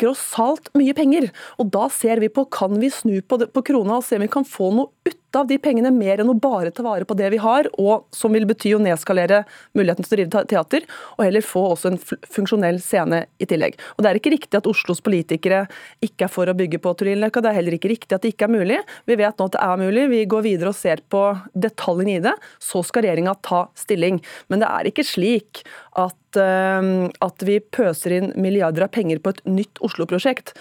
grossalt 0.00 0.72
mye 0.78 0.96
penger. 0.96 1.28
Og 1.60 1.68
da 1.74 1.88
ser 1.92 2.22
vi 2.24 2.32
på, 2.32 2.46
kan 2.52 2.80
vi 2.80 2.92
snu 2.92 3.18
på, 3.20 3.42
det, 3.42 3.52
på 3.52 3.64
krona 3.68 4.00
og 4.00 4.06
se 4.06 4.16
om 4.16 4.24
vi 4.24 4.32
kan 4.32 4.48
få 4.48 4.72
noe 4.78 4.92
ut 5.08 5.18
av 5.38 5.48
de 5.50 5.58
pengene, 5.62 5.92
mer 5.94 6.22
enn 6.22 6.30
å 6.32 6.36
bare 6.38 6.72
ta 6.74 6.84
vare 6.84 7.06
på 7.08 7.16
det 7.18 7.30
vi 7.34 7.40
har, 7.42 7.68
og 7.80 8.06
som 8.14 8.34
vil 8.34 8.46
bety 8.48 8.74
å 8.76 8.80
nedskalere 8.82 9.42
muligheten 9.78 10.06
til 10.06 10.14
å 10.14 10.20
drive 10.20 10.44
teater, 10.50 10.86
og 11.16 11.24
heller 11.26 11.44
få 11.46 11.64
også 11.72 11.92
en 11.92 12.00
funksjonell 12.00 12.80
scene 12.82 13.24
i 13.42 13.48
tillegg. 13.48 13.78
Og 13.96 14.02
Det 14.02 14.10
er 14.10 14.20
ikke 14.20 14.34
riktig 14.34 14.58
at 14.58 14.68
Oslos 14.70 15.02
politikere 15.04 15.64
ikke 16.04 16.26
er 16.26 16.32
for 16.32 16.50
å 16.50 16.56
bygge 16.56 16.80
på 16.82 16.94
Tullinløkka, 16.98 17.42
det 17.42 17.52
er 17.52 17.58
heller 17.60 17.78
ikke 17.78 17.92
riktig 17.92 18.16
at 18.16 18.24
det 18.24 18.34
ikke 18.34 18.48
er 18.48 18.56
mulig. 18.56 18.80
Vi 19.06 19.18
vet 19.20 19.38
nå 19.38 19.48
at 19.48 19.56
det 19.56 19.62
er 19.62 19.82
mulig, 19.82 20.08
vi 20.12 20.24
går 20.30 20.46
videre 20.48 20.72
og 20.72 20.78
ser 20.78 21.02
på 21.12 21.22
detaljene 21.54 22.16
i 22.18 22.24
det. 22.24 22.34
Så 22.62 22.82
skal 22.86 23.06
regjeringa 23.06 23.36
ta 23.44 23.66
stilling. 23.78 24.20
Men 24.52 24.62
det 24.62 24.70
er 24.70 24.90
ikke 24.90 25.06
slik 25.06 25.62
at, 25.98 26.38
eh, 26.40 27.08
at 27.22 27.46
vi 27.46 27.58
pøser 27.60 28.18
inn 28.18 28.32
milliarder 28.36 28.86
av 28.86 28.92
penger 28.94 29.22
på 29.22 29.34
et 29.34 29.42
nytt 29.46 29.82
Oslo-prosjekt. 29.84 30.54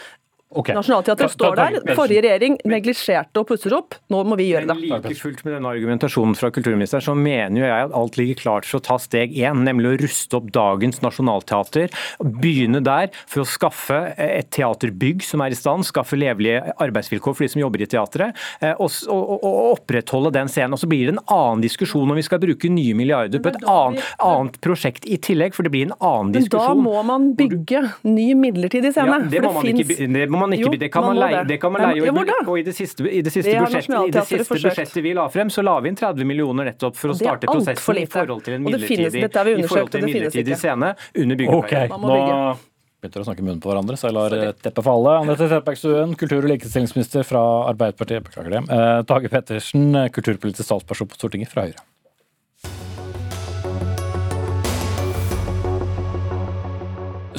Ok. 0.51 0.73
Nationaltheatret 0.75 1.31
står 1.31 1.55
der. 1.55 1.77
Forrige 1.95 2.23
regjering 2.25 2.57
neglisjerte 2.67 3.39
og 3.39 3.47
pusser 3.47 3.71
opp. 3.77 3.95
Nå 4.11 4.19
må 4.27 4.35
vi 4.39 4.49
gjøre 4.49 4.67
det. 4.67 4.75
Men 4.75 5.01
Like 5.01 5.15
fullt 5.15 5.45
med 5.45 5.55
denne 5.55 5.71
argumentasjonen 5.71 6.35
fra 6.35 6.49
kulturministeren, 6.51 7.05
så 7.05 7.15
mener 7.15 7.61
jo 7.61 7.67
jeg 7.69 7.85
at 7.87 7.95
alt 7.95 8.17
ligger 8.19 8.39
klart 8.41 8.67
for 8.67 8.81
å 8.81 8.83
ta 8.83 8.97
steg 8.99 9.31
én, 9.37 9.63
nemlig 9.63 9.93
å 9.93 9.99
ruste 10.01 10.39
opp 10.41 10.49
dagens 10.51 10.99
nasjonalteater. 11.05 11.95
Begynne 12.43 12.81
der 12.83 13.13
for 13.23 13.45
å 13.45 13.47
skaffe 13.47 13.99
et 14.17 14.51
teaterbygg 14.51 15.23
som 15.23 15.43
er 15.45 15.55
i 15.55 15.59
stand, 15.59 15.87
skaffe 15.87 16.19
levelige 16.19 16.75
arbeidsvilkår 16.83 17.37
for 17.37 17.47
de 17.47 17.51
som 17.55 17.63
jobber 17.63 17.85
i 17.85 17.89
teatret, 17.91 18.43
eh, 18.59 18.75
og, 18.75 18.91
og, 19.07 19.31
og, 19.39 19.59
opprettholde 19.77 20.33
den 20.35 20.51
scenen. 20.51 20.75
Og 20.75 20.83
så 20.83 20.91
blir 20.91 21.07
det 21.07 21.15
en 21.15 21.23
annen 21.31 21.63
diskusjon 21.63 22.11
om 22.11 22.19
vi 22.19 22.27
skal 22.27 22.43
bruke 22.43 22.71
nye 22.71 22.97
milliarder 22.97 23.39
på 23.39 23.53
et 23.53 23.61
annet, 23.63 24.03
annet 24.19 24.59
prosjekt 24.63 25.07
i 25.07 25.15
tillegg, 25.21 25.55
for 25.55 25.67
det 25.67 25.71
blir 25.71 25.87
en 25.87 25.95
annen 25.97 26.35
diskusjon. 26.35 26.83
Men 26.83 26.91
da 26.91 26.91
må 26.91 27.07
man 27.07 27.31
bygge 27.39 27.85
ny 28.03 28.27
midlertidig 28.35 28.91
scene. 28.91 29.15
Ja, 29.15 29.31
det, 29.31 29.39
for 29.39 29.47
må 29.47 29.61
man 29.61 29.71
ikke, 29.71 29.99
det 30.11 30.27
må 30.31 30.40
man 30.41 30.55
ikke, 30.57 30.65
Jo, 30.67 30.71
det 30.81 30.89
kan 30.93 31.05
man, 31.05 31.15
må 31.15 31.21
leie, 31.27 31.43
det 31.47 31.57
kan 31.61 31.71
man 31.71 31.81
leie. 31.87 32.11
da? 32.31 32.37
Og 32.47 32.57
i 32.59 32.63
det 32.67 32.73
siste, 32.77 33.05
i 33.07 33.21
det 33.21 33.31
siste, 33.33 33.53
budsjettet, 33.61 34.07
i 34.07 34.11
det 34.15 34.23
siste 34.27 34.47
budsjettet 34.53 35.03
vi 35.05 35.13
la 35.17 35.27
frem, 35.33 35.49
så 35.53 35.63
la 35.63 35.77
vi 35.79 35.89
inn 35.93 35.99
30 35.99 36.25
millioner 36.27 36.65
nettopp 36.71 36.95
for 36.99 37.13
å 37.13 37.15
starte 37.17 37.47
prosessen 37.49 38.01
i 38.01 38.05
forhold 38.09 38.43
til 38.45 38.57
en 38.57 38.65
Og 38.67 38.73
finnes- 38.81 39.13
midlertidig, 39.13 39.67
forhold 39.69 39.91
til 39.91 40.01
en 40.03 40.09
midlertidig 40.11 40.57
scene 40.57 40.91
under 41.15 41.35
Ok, 41.35 41.39
byggeperioden. 41.45 41.89
Man 41.89 42.01
må 42.01 42.07
nå 42.11 42.17
bygge. 42.19 42.67
begynte 43.01 43.21
å 43.21 43.25
snakke 43.25 43.41
munnen 43.41 43.61
på 43.61 43.71
hverandre, 43.71 43.95
så 43.97 44.09
jeg 44.09 44.13
lar 44.13 44.33
eh, 44.37 44.51
teppet 44.61 44.83
falle. 44.85 45.15
Anette 45.23 45.47
Trettebergstuen, 45.49 46.15
kultur- 46.15 46.43
og 46.45 46.49
likestillingsminister 46.51 47.25
fra 47.25 47.41
Arbeiderpartiet. 47.71 48.23
Beklager 48.27 48.51
det. 48.59 48.61
Eh, 48.69 49.01
Tage 49.09 49.29
Pettersen, 49.29 49.95
eh, 49.95 50.09
kulturpolitisk 50.09 50.65
statsperson 50.69 51.07
på 51.09 51.17
Stortinget 51.17 51.49
fra 51.49 51.63
Høyre. 51.65 51.81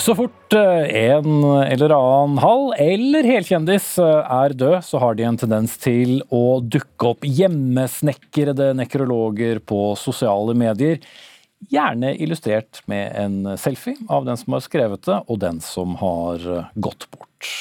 Så 0.03 0.16
fort 0.18 0.53
eh, 0.53 0.96
en 1.12 1.44
eller 1.44 1.92
annen 1.94 2.38
halv 2.42 2.72
eller 2.82 3.26
helkjendis 3.28 3.84
eh, 4.03 4.32
er 4.34 4.55
død, 4.59 4.80
så 4.82 4.98
har 4.98 5.14
de 5.14 5.28
en 5.28 5.36
tendens 5.38 5.76
til 5.78 6.16
å 6.34 6.59
dukke 6.59 7.12
opp 7.12 7.22
hjemmesnekrede 7.22 8.72
nekrologer 8.80 9.61
på 9.62 9.92
sosiale 10.00 10.57
medier. 10.59 10.98
Gjerne 11.70 12.16
illustrert 12.16 12.80
med 12.90 13.14
en 13.14 13.53
selfie 13.55 13.94
av 14.11 14.26
den 14.26 14.40
som 14.40 14.57
har 14.57 14.64
skrevet 14.64 15.07
det, 15.07 15.20
og 15.30 15.38
den 15.44 15.62
som 15.62 15.94
har 16.00 16.48
eh, 16.50 16.72
gått 16.82 17.07
bort. 17.14 17.53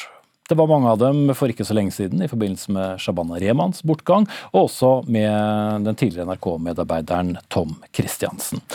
Det 0.50 0.58
var 0.58 0.72
mange 0.72 0.90
av 0.96 0.98
dem 1.04 1.30
for 1.38 1.54
ikke 1.54 1.68
så 1.68 1.78
lenge 1.78 1.94
siden 1.94 2.26
i 2.26 2.32
forbindelse 2.32 2.74
med 2.74 3.06
Shabana 3.06 3.38
Remans 3.44 3.86
bortgang, 3.86 4.26
og 4.50 4.64
også 4.64 4.96
med 5.06 5.86
den 5.86 6.00
tidligere 6.00 6.34
NRK-medarbeideren 6.34 7.36
Tom 7.54 7.78
Christiansen. 7.94 8.66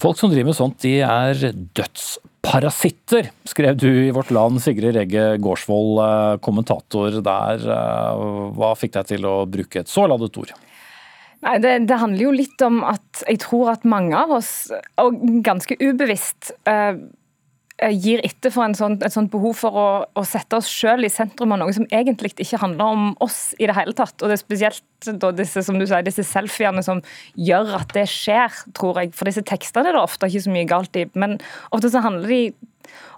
Folk 0.00 0.16
som 0.16 0.32
driver 0.32 0.54
med 0.54 0.58
sånt, 0.62 0.80
de 0.80 1.02
er 1.04 1.44
dødsparasitter, 2.44 3.30
skrev 3.48 3.76
du 3.76 3.88
i 3.88 4.10
Vårt 4.12 4.30
Land, 4.30 4.60
Sigrid 4.62 4.94
Regge 4.96 5.38
Gårdsvold, 5.40 5.98
eh, 6.04 6.38
kommentator 6.44 7.10
der. 7.22 7.58
Eh, 7.64 8.52
Hva 8.54 8.74
fikk 8.76 8.92
deg 8.92 9.06
til 9.06 9.24
å 9.24 9.46
bruke 9.48 9.80
et 9.80 9.88
så 9.88 10.06
ladet 10.06 10.36
ord? 10.36 10.52
Nei, 11.44 11.58
det, 11.58 11.86
det 11.88 11.98
handler 12.00 12.24
jo 12.24 12.32
litt 12.32 12.60
om 12.64 12.82
at 12.84 13.24
jeg 13.28 13.40
tror 13.40 13.72
at 13.74 13.84
mange 13.84 14.16
av 14.16 14.30
oss, 14.38 14.70
og 15.00 15.18
ganske 15.44 15.76
ubevisst, 15.80 16.52
eh, 16.66 16.96
gir 17.92 18.22
etter 18.24 18.52
for 18.54 18.74
sånn, 18.78 18.96
et 19.04 19.12
sånt 19.12 19.30
behov 19.32 19.56
for 19.58 19.78
å, 19.78 19.86
å 20.06 20.24
sette 20.26 20.58
oss 20.58 20.68
sjøl 20.70 21.06
i 21.06 21.12
sentrum 21.12 21.54
av 21.54 21.60
noe 21.60 21.74
som 21.76 21.86
egentlig 21.90 22.32
ikke 22.36 22.60
handler 22.62 22.94
om 22.96 23.08
oss 23.24 23.54
i 23.58 23.68
det 23.68 23.76
hele 23.76 23.96
tatt. 23.96 24.16
Og 24.20 24.30
det 24.30 24.38
er 24.38 24.42
spesielt 24.42 25.10
da, 25.20 25.32
disse 25.36 25.64
som 25.66 25.80
du 25.80 25.86
sier, 25.86 26.04
disse 26.06 26.24
selfiene 26.26 26.84
som 26.86 27.02
gjør 27.36 27.74
at 27.80 27.96
det 27.96 28.06
skjer, 28.10 28.62
tror 28.76 29.02
jeg. 29.02 29.12
For 29.16 29.28
disse 29.28 29.44
tekstene 29.46 29.90
er 29.90 29.98
det 29.98 30.04
ofte 30.04 30.30
ikke 30.30 30.46
så 30.46 30.54
mye 30.54 30.70
galt 30.70 31.00
i, 31.00 31.08
men 31.18 31.36
ofte 31.74 31.92
så 31.92 32.04
handler 32.04 32.30
de 32.30 32.40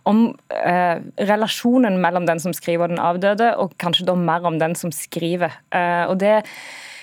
om 0.06 0.26
eh, 0.54 0.98
relasjonen 1.26 2.00
mellom 2.02 2.28
den 2.28 2.40
som 2.42 2.54
skriver 2.54 2.86
og 2.86 2.94
den 2.94 3.02
avdøde, 3.02 3.54
og 3.58 3.74
kanskje 3.82 4.06
da 4.08 4.14
mer 4.18 4.46
om 4.46 4.60
den 4.62 4.76
som 4.78 4.94
skriver. 4.94 5.54
Eh, 5.74 6.04
og 6.06 6.20
det 6.22 6.40
Eh, 6.40 6.95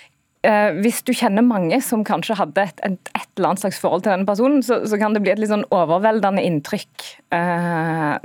hvis 0.83 1.01
du 1.07 1.13
kjenner 1.15 1.45
mange 1.45 1.77
som 1.85 2.01
kanskje 2.03 2.35
hadde 2.35 2.65
et, 2.67 2.81
et, 2.83 3.11
et 3.15 3.27
eller 3.37 3.53
annet 3.53 3.63
slags 3.63 3.79
forhold 3.79 4.03
til 4.03 4.11
denne 4.11 4.27
personen, 4.27 4.59
så, 4.65 4.81
så 4.89 4.99
kan 4.99 5.15
det 5.15 5.21
bli 5.23 5.31
et 5.31 5.39
litt 5.39 5.51
sånn 5.51 5.63
overveldende 5.71 6.43
inntrykk 6.43 7.05
eh, 7.35 8.15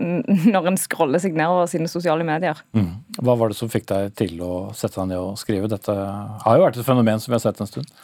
når 0.51 0.71
en 0.73 0.81
scroller 0.81 1.23
seg 1.23 1.39
nedover 1.39 1.71
sine 1.71 1.91
sosiale 1.91 2.27
medier. 2.27 2.59
Mm. 2.75 2.91
Hva 3.23 3.37
var 3.39 3.53
det 3.53 3.59
som 3.61 3.71
fikk 3.71 3.87
deg 3.93 4.17
til 4.19 4.43
å 4.43 4.53
sette 4.75 4.99
deg 4.99 5.13
ned 5.13 5.23
og 5.23 5.39
skrive? 5.39 5.71
Dette 5.71 5.95
har 5.95 6.59
jo 6.59 6.67
vært 6.67 6.81
et 6.81 6.89
fenomen 6.89 7.23
som 7.23 7.31
vi 7.31 7.39
har 7.39 7.45
sett 7.47 7.63
en 7.63 7.71
stund. 7.71 7.95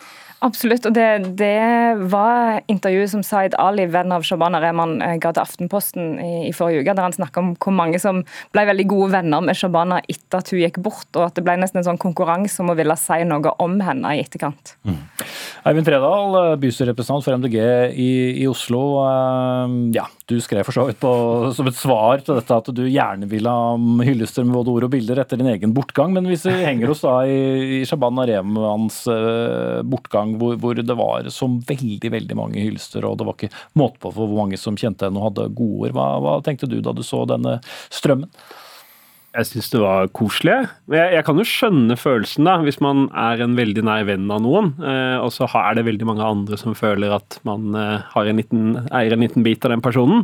Absolutt, 0.44 0.84
og 0.84 0.92
det, 0.92 1.06
det 1.40 1.96
var 2.12 2.60
intervjuet 2.68 3.12
som 3.14 3.22
Zaid 3.24 3.54
Ali, 3.60 3.86
venn 3.88 4.12
av 4.12 4.26
Shabana 4.26 4.60
Rehman, 4.60 4.98
eh, 5.00 5.16
ga 5.22 5.32
til 5.32 5.44
Aftenposten 5.44 6.18
i, 6.20 6.32
i 6.50 6.52
forrige 6.52 6.82
uke, 6.82 6.92
der 6.92 7.06
han 7.06 7.16
snakka 7.16 7.40
om 7.40 7.52
hvor 7.56 7.72
mange 7.72 8.00
som 8.02 8.20
ble 8.52 8.66
veldig 8.68 8.86
gode 8.90 9.14
venner 9.14 9.44
med 9.44 9.56
Shabana 9.56 10.02
etter 10.04 10.42
at 10.42 10.52
hun 10.52 10.60
gikk 10.60 10.82
bort, 10.84 11.08
og 11.16 11.30
at 11.30 11.38
det 11.38 11.46
ble 11.46 11.56
nesten 11.60 11.80
en 11.80 11.88
sånn 11.88 12.00
konkurranse 12.02 12.60
om 12.60 12.74
å 12.74 12.76
ville 12.76 12.96
si 13.00 13.20
noe 13.24 13.54
om 13.64 13.78
henne 13.86 14.12
i 14.12 14.20
etterkant. 14.24 14.74
Mm. 14.84 15.00
Eivind 15.70 15.88
Tredal, 15.88 16.36
bystyrerepresentant 16.60 17.24
for 17.24 17.40
MDG 17.40 17.56
i, 17.96 18.10
i 18.44 18.48
Oslo. 18.50 18.84
Eh, 19.06 19.80
Ja, 19.94 20.04
du 20.30 20.38
skrev 20.40 20.64
for 20.64 20.72
så 20.72 20.86
vidt 20.88 21.04
som 21.56 21.68
et 21.68 21.76
svar 21.76 22.22
til 22.24 22.38
dette 22.38 22.56
at 22.56 22.70
du 22.72 22.82
gjerne 22.88 23.28
vil 23.28 23.48
ha 23.48 23.74
hyllester 24.06 24.46
med 24.46 24.56
både 24.56 24.72
ord 24.72 24.86
og 24.86 24.92
bilder 24.94 25.20
etter 25.20 25.40
din 25.40 25.50
egen 25.52 25.74
bortgang, 25.76 26.14
men 26.16 26.28
hvis 26.30 26.46
vi 26.48 26.54
henger 26.64 26.92
oss 26.94 27.04
da 27.04 27.18
i, 27.28 27.36
i 27.78 27.84
Shaban 27.88 28.22
Aremans 28.22 29.02
uh, 29.10 29.82
bortgang, 29.84 30.36
hvor, 30.40 30.56
hvor 30.60 30.80
det 30.80 30.98
var 30.98 31.28
som 31.34 31.58
veldig 31.68 32.12
veldig 32.16 32.38
mange 32.40 32.62
hyllester, 32.64 33.04
og 33.04 33.18
det 33.20 33.28
var 33.28 33.36
ikke 33.36 33.52
måte 33.80 34.00
på 34.00 34.14
for 34.14 34.24
hvor 34.24 34.44
mange 34.46 34.60
som 34.60 34.78
kjente 34.80 35.08
henne 35.08 35.20
og 35.20 35.30
hadde 35.30 35.50
gode 35.52 35.90
ord. 35.90 35.96
Hva, 35.98 36.08
hva 36.24 36.38
tenkte 36.46 36.70
du 36.70 36.78
da 36.84 36.96
du 36.96 37.04
så 37.04 37.26
denne 37.28 37.58
strømmen? 37.92 38.32
Jeg 39.34 39.48
syns 39.48 39.70
det 39.72 39.80
var 39.82 40.10
koselig. 40.14 40.56
Men 40.86 41.00
jeg, 41.00 41.14
jeg 41.16 41.26
kan 41.26 41.40
jo 41.40 41.46
skjønne 41.48 41.96
følelsen, 41.98 42.46
da, 42.46 42.58
hvis 42.62 42.78
man 42.84 43.08
er 43.18 43.42
en 43.42 43.56
veldig 43.58 43.82
nær 43.86 44.04
venn 44.06 44.28
av 44.30 44.44
noen, 44.44 44.70
eh, 44.78 45.16
og 45.18 45.32
så 45.34 45.48
er 45.58 45.74
det 45.78 45.88
veldig 45.88 46.06
mange 46.06 46.28
andre 46.28 46.58
som 46.60 46.76
føler 46.78 47.16
at 47.16 47.40
man 47.48 47.74
eh, 47.74 48.14
en 48.22 48.38
liten, 48.38 48.68
eier 48.94 49.16
en 49.16 49.26
liten 49.26 49.46
bit 49.46 49.66
av 49.66 49.74
den 49.74 49.82
personen. 49.82 50.22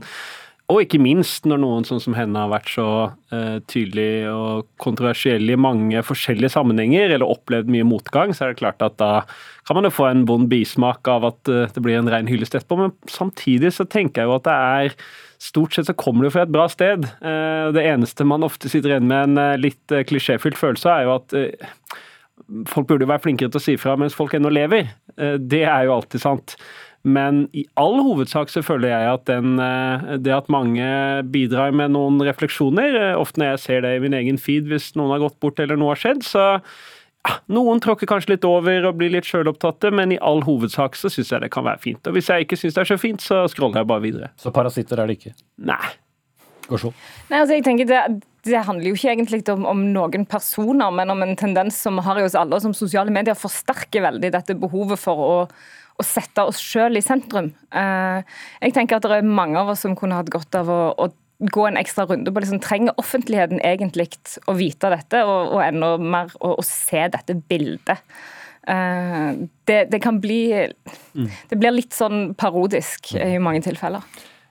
Og 0.70 0.84
ikke 0.84 1.00
minst 1.02 1.46
når 1.50 1.60
noen 1.64 1.86
sånn 1.86 2.02
som 2.02 2.14
henne 2.14 2.38
har 2.38 2.50
vært 2.52 2.70
så 2.70 2.86
uh, 3.10 3.56
tydelig 3.70 4.28
og 4.30 4.68
kontroversiell 4.82 5.50
i 5.50 5.58
mange 5.58 6.02
forskjellige 6.06 6.52
sammenhenger, 6.54 7.16
eller 7.16 7.30
opplevd 7.30 7.70
mye 7.74 7.86
motgang, 7.88 8.34
så 8.34 8.46
er 8.46 8.52
det 8.52 8.60
klart 8.60 8.84
at 8.86 8.98
da 9.02 9.24
kan 9.66 9.78
man 9.78 9.88
jo 9.88 9.94
få 9.94 10.06
en 10.10 10.22
vond 10.28 10.46
bismak 10.50 11.10
av 11.10 11.26
at 11.32 11.50
uh, 11.50 11.64
det 11.74 11.82
blir 11.82 11.98
en 11.98 12.10
ren 12.12 12.30
hyllest 12.30 12.54
etterpå. 12.54 12.78
Men 12.84 12.94
samtidig 13.10 13.72
så 13.74 13.88
tenker 13.88 14.22
jeg 14.22 14.30
jo 14.30 14.38
at 14.38 14.46
det 14.46 14.60
er 14.76 15.02
Stort 15.40 15.72
sett 15.72 15.86
så 15.88 15.94
kommer 15.96 16.26
det 16.26 16.34
fra 16.34 16.42
et 16.44 16.50
bra 16.52 16.66
sted. 16.68 17.06
Uh, 17.24 17.72
det 17.72 17.86
eneste 17.88 18.26
man 18.28 18.44
ofte 18.44 18.68
sitter 18.68 18.92
igjen 18.92 19.06
med 19.08 19.38
en 19.38 19.62
litt 19.62 19.94
klisjéfylt 20.10 20.58
følelse 20.60 20.90
av, 20.92 20.98
er 20.98 21.06
jo 21.06 21.14
at 21.14 22.66
folk 22.68 22.90
burde 22.90 23.06
jo 23.06 23.08
være 23.08 23.24
flinkere 23.24 23.48
til 23.48 23.56
å 23.56 23.64
si 23.64 23.78
fra 23.80 23.94
mens 23.96 24.12
folk 24.18 24.36
ennå 24.36 24.52
lever. 24.52 24.90
Det 25.40 25.62
er 25.64 25.86
jo 25.88 25.94
alltid 25.94 26.20
sant. 26.20 26.58
Men 27.02 27.46
i 27.56 27.64
all 27.80 27.96
hovedsak 28.04 28.50
så 28.52 28.60
føler 28.64 28.90
jeg 28.92 29.08
at 29.14 29.26
den, 29.30 29.58
eh, 29.62 30.16
det 30.20 30.34
at 30.36 30.50
mange 30.52 30.84
bidrar 31.32 31.72
med 31.72 31.94
noen 31.96 32.20
refleksjoner, 32.20 32.96
eh, 33.00 33.16
ofte 33.16 33.40
når 33.40 33.54
jeg 33.54 33.62
ser 33.64 33.80
det 33.86 33.96
i 33.96 34.02
min 34.04 34.16
egen 34.16 34.36
feed 34.36 34.68
hvis 34.68 34.92
noen 35.00 35.14
har 35.14 35.22
gått 35.24 35.40
bort 35.40 35.60
eller 35.60 35.80
noe 35.80 35.94
har 35.94 36.02
skjedd, 36.02 36.24
så 36.26 36.60
Noen 37.52 37.82
tråkker 37.84 38.08
kanskje 38.08 38.30
litt 38.32 38.44
over 38.48 38.86
og 38.88 38.94
blir 38.96 39.10
litt 39.12 39.26
sjølopptatte, 39.28 39.90
men 39.92 40.14
i 40.14 40.16
all 40.24 40.40
hovedsak 40.46 40.94
så 40.96 41.10
syns 41.12 41.28
jeg 41.34 41.42
det 41.42 41.50
kan 41.52 41.66
være 41.66 41.82
fint. 41.82 42.06
Og 42.08 42.16
hvis 42.16 42.30
jeg 42.32 42.46
ikke 42.46 42.56
syns 42.56 42.78
det 42.78 42.80
er 42.80 42.88
så 42.94 42.96
fint, 42.96 43.20
så 43.20 43.42
scroller 43.52 43.82
jeg 43.82 43.90
bare 43.90 44.04
videre. 44.06 44.30
Så 44.40 44.52
parasitter 44.56 45.02
er 45.02 45.10
det 45.10 45.18
ikke? 45.18 45.34
Nei. 45.68 45.90
Nei, 46.70 47.40
altså 47.42 47.56
jeg 47.56 47.64
tenker 47.66 47.88
det, 47.90 48.00
det 48.46 48.62
handler 48.64 48.88
jo 48.88 48.96
ikke 48.96 49.10
egentlig 49.12 49.42
om, 49.52 49.66
om, 49.68 49.82
noen 49.92 50.24
personer, 50.30 50.92
men 50.94 51.12
om 51.12 51.24
en 51.26 51.36
tendens 51.36 51.76
som 51.82 51.98
vi 51.98 52.04
har 52.06 52.20
i 52.20 52.24
oss 52.24 52.38
alle, 52.38 52.56
og 52.56 52.64
som 52.64 52.76
sosiale 52.76 53.12
medier 53.12 53.36
forsterker 53.36 54.04
veldig 54.06 54.30
dette 54.36 54.56
behovet 54.60 55.00
for 55.02 55.24
å, 55.26 55.34
å 56.00 56.06
sette 56.06 56.44
oss 56.48 56.60
sjøl 56.62 56.98
i 56.98 57.04
sentrum. 57.04 57.52
Uh, 57.74 58.24
jeg 58.62 58.74
tenker 58.76 58.98
at 58.98 59.06
det 59.06 59.20
er 59.20 59.26
mange 59.26 59.60
av 59.60 59.72
oss 59.74 59.84
som 59.86 59.96
kunne 59.98 60.18
hatt 60.18 60.32
godt 60.32 60.56
av 60.58 60.70
å, 60.72 60.80
å 60.96 61.10
gå 61.40 61.66
en 61.68 61.78
ekstra 61.80 62.06
runde 62.08 62.32
på 62.32 62.42
liksom, 62.42 62.60
Trenger 62.64 62.98
offentligheten 63.00 63.62
egentlig 63.64 64.10
å 64.50 64.56
vite 64.58 64.90
dette, 64.92 65.22
og, 65.24 65.54
og 65.56 65.64
enda 65.64 65.94
mer 66.00 66.34
å, 66.40 66.56
å, 66.58 66.66
se 66.66 67.06
dette 67.12 67.38
bildet? 67.50 68.02
Uh, 68.68 69.46
det, 69.68 69.86
det, 69.92 70.02
kan 70.04 70.20
bli 70.20 70.42
mm. 70.52 71.30
Det 71.48 71.56
blir 71.56 71.72
litt 71.72 71.96
sånn 71.96 72.34
parodisk 72.38 73.14
i 73.16 73.38
mange 73.42 73.64
tilfeller. 73.64 74.04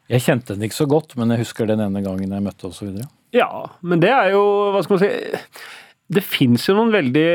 Jeg 0.10 0.26
kjente 0.26 0.56
den 0.56 0.66
ikke 0.66 0.80
så 0.80 0.90
godt, 0.90 1.14
men 1.20 1.30
jeg 1.36 1.44
husker 1.44 1.70
den 1.70 1.84
ene 1.86 2.02
gangen 2.02 2.34
jeg 2.34 2.46
møtte 2.46 2.72
osv. 2.72 2.98
Ja, 3.36 3.52
men 3.86 4.02
det 4.02 4.10
er 4.10 4.32
jo 4.34 4.42
Hva 4.74 4.82
skal 4.82 4.98
man 4.98 5.04
si 5.04 5.12
det 6.10 6.24
fins 6.26 6.64
jo 6.66 6.74
noen 6.74 6.92
veldig, 6.94 7.30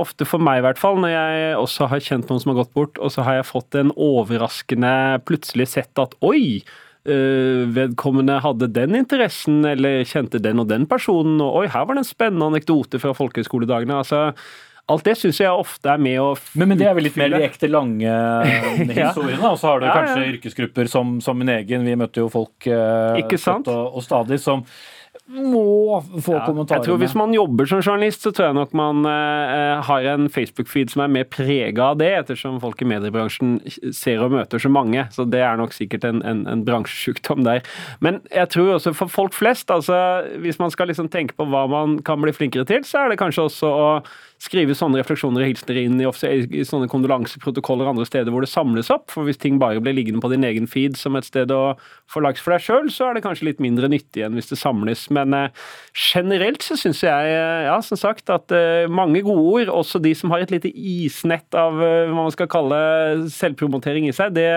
ofte 0.00 0.24
for 0.28 0.40
meg 0.40 0.62
i 0.62 0.64
hvert 0.64 0.80
fall, 0.80 0.96
når 1.02 1.12
jeg 1.12 1.54
også 1.60 1.88
har 1.92 2.04
kjent 2.04 2.30
noen 2.30 2.40
som 2.40 2.54
har 2.54 2.62
gått 2.62 2.76
bort, 2.76 3.00
og 3.00 3.12
så 3.12 3.24
har 3.26 3.40
jeg 3.40 3.50
fått 3.50 3.76
en 3.76 3.92
overraskende 3.92 4.92
plutselig 5.28 5.68
sett 5.74 6.00
at 6.00 6.16
oi, 6.24 6.64
Eh, 7.08 7.64
vedkommende 7.72 8.40
hadde 8.44 8.66
den 8.74 8.96
interessen, 8.98 9.62
eller 9.64 10.02
kjente 10.08 10.40
den 10.44 10.60
og 10.60 10.66
den 10.68 10.84
personen, 10.88 11.38
og 11.40 11.62
oi, 11.62 11.68
her 11.70 11.86
var 11.86 11.96
det 11.96 12.02
en 12.02 12.08
spennende 12.08 12.48
anekdote 12.50 13.00
fra 13.00 13.14
folkehøyskoledagene. 13.16 14.02
altså 14.02 14.32
Alt 14.88 15.04
det 15.04 15.14
syns 15.20 15.38
jeg 15.40 15.52
ofte 15.52 15.90
er 15.92 16.00
med 16.00 16.16
å 16.20 16.30
men, 16.56 16.70
men, 16.70 16.78
det 16.80 16.86
er 16.88 16.94
vel 16.96 17.04
litt 17.04 17.16
mer 17.20 17.30
de 17.32 17.42
ekte 17.44 17.68
lange 17.68 18.12
historiene? 18.88 19.50
Og 19.50 19.56
så 19.60 19.70
har 19.70 19.80
du 19.80 19.88
ja, 19.88 19.94
kanskje 19.94 20.20
ja. 20.20 20.28
yrkesgrupper 20.34 20.90
som, 20.90 21.18
som, 21.24 21.38
min 21.38 21.52
egen. 21.54 21.84
Vi 21.88 21.96
møtte 22.00 22.24
jo 22.24 22.30
folk 22.32 22.68
eh? 22.68 23.20
Og, 23.72 23.98
og 24.00 24.04
stadig 24.04 24.40
som 24.42 24.64
må 25.26 25.98
få 26.24 26.36
ja, 26.36 26.44
kommentarer. 26.46 26.80
Jeg 26.80 26.86
tror 26.86 27.00
Hvis 27.02 27.14
man 27.18 27.34
jobber 27.34 27.68
som 27.68 27.82
journalist, 27.82 28.22
så 28.24 28.32
tror 28.32 28.48
jeg 28.48 28.56
nok 28.58 28.76
man 28.78 29.08
eh, 29.08 29.80
har 29.88 30.08
en 30.14 30.28
Facebook-feed 30.32 30.92
som 30.92 31.04
er 31.04 31.12
mer 31.12 31.26
prega 31.28 31.90
av 31.92 31.98
det, 32.00 32.10
ettersom 32.22 32.60
folk 32.62 32.80
i 32.82 32.88
mediebransjen 32.88 33.58
ser 33.94 34.22
og 34.24 34.32
møter 34.36 34.62
så 34.62 34.70
mange. 34.72 35.04
Så 35.14 35.26
det 35.28 35.42
er 35.44 35.60
nok 35.60 35.76
sikkert 35.76 36.06
en, 36.08 36.22
en, 36.26 36.46
en 36.48 36.64
bransjesjukdom 36.66 37.44
der. 37.46 37.64
Men 38.04 38.22
jeg 38.32 38.52
tror 38.54 38.76
også 38.78 38.94
for 38.96 39.12
folk 39.12 39.36
flest, 39.36 39.70
altså 39.74 40.24
hvis 40.40 40.60
man 40.62 40.72
skal 40.74 40.90
liksom 40.92 41.10
tenke 41.12 41.36
på 41.38 41.48
hva 41.48 41.66
man 41.70 41.98
kan 42.06 42.22
bli 42.22 42.32
flinkere 42.34 42.68
til, 42.68 42.84
så 42.88 43.04
er 43.04 43.12
det 43.12 43.20
kanskje 43.20 43.48
også 43.48 43.74
å 43.74 43.92
skrive 44.38 44.74
sånne 44.76 45.00
refleksjoner 45.00 45.42
og 45.42 45.50
hilsener 45.50 45.80
inn 45.82 45.98
i, 45.98 46.06
i 46.06 46.64
sånne 46.66 46.88
kondolanseprotokoller 46.90 47.90
andre 47.90 48.06
steder 48.06 48.32
hvor 48.32 48.44
det 48.44 48.50
samles 48.52 48.90
opp. 48.94 49.08
For 49.10 49.26
hvis 49.26 49.40
ting 49.42 49.58
bare 49.58 49.82
blir 49.82 49.96
liggende 49.96 50.22
på 50.22 50.30
din 50.32 50.46
egen 50.46 50.68
feed 50.70 50.96
som 50.98 51.18
et 51.18 51.26
sted 51.26 51.50
å 51.54 51.74
få 52.10 52.22
likes 52.24 52.44
for 52.44 52.54
deg 52.54 52.64
sjøl, 52.64 52.90
så 52.94 53.08
er 53.08 53.18
det 53.18 53.24
kanskje 53.26 53.50
litt 53.50 53.62
mindre 53.62 53.90
nyttig 53.90 54.22
enn 54.24 54.38
hvis 54.38 54.52
det 54.52 54.60
samles. 54.60 55.07
Men 55.14 55.34
eh, 55.36 55.66
generelt 56.12 56.64
så 56.64 56.76
syns 56.78 57.02
jeg, 57.04 57.32
eh, 57.34 57.66
ja, 57.68 57.76
som 57.84 58.00
sagt, 58.00 58.30
at 58.32 58.54
eh, 58.54 58.86
mange 58.90 59.24
gode 59.26 59.44
ord, 59.44 59.74
også 59.80 60.02
de 60.02 60.14
som 60.18 60.32
har 60.34 60.44
et 60.44 60.54
lite 60.54 60.70
isnett 60.72 61.58
av 61.58 61.76
hva 61.78 62.14
man 62.16 62.32
skal 62.34 62.50
kalle 62.50 62.78
selvpromotering 63.32 64.08
i 64.08 64.16
seg, 64.16 64.34
det 64.36 64.48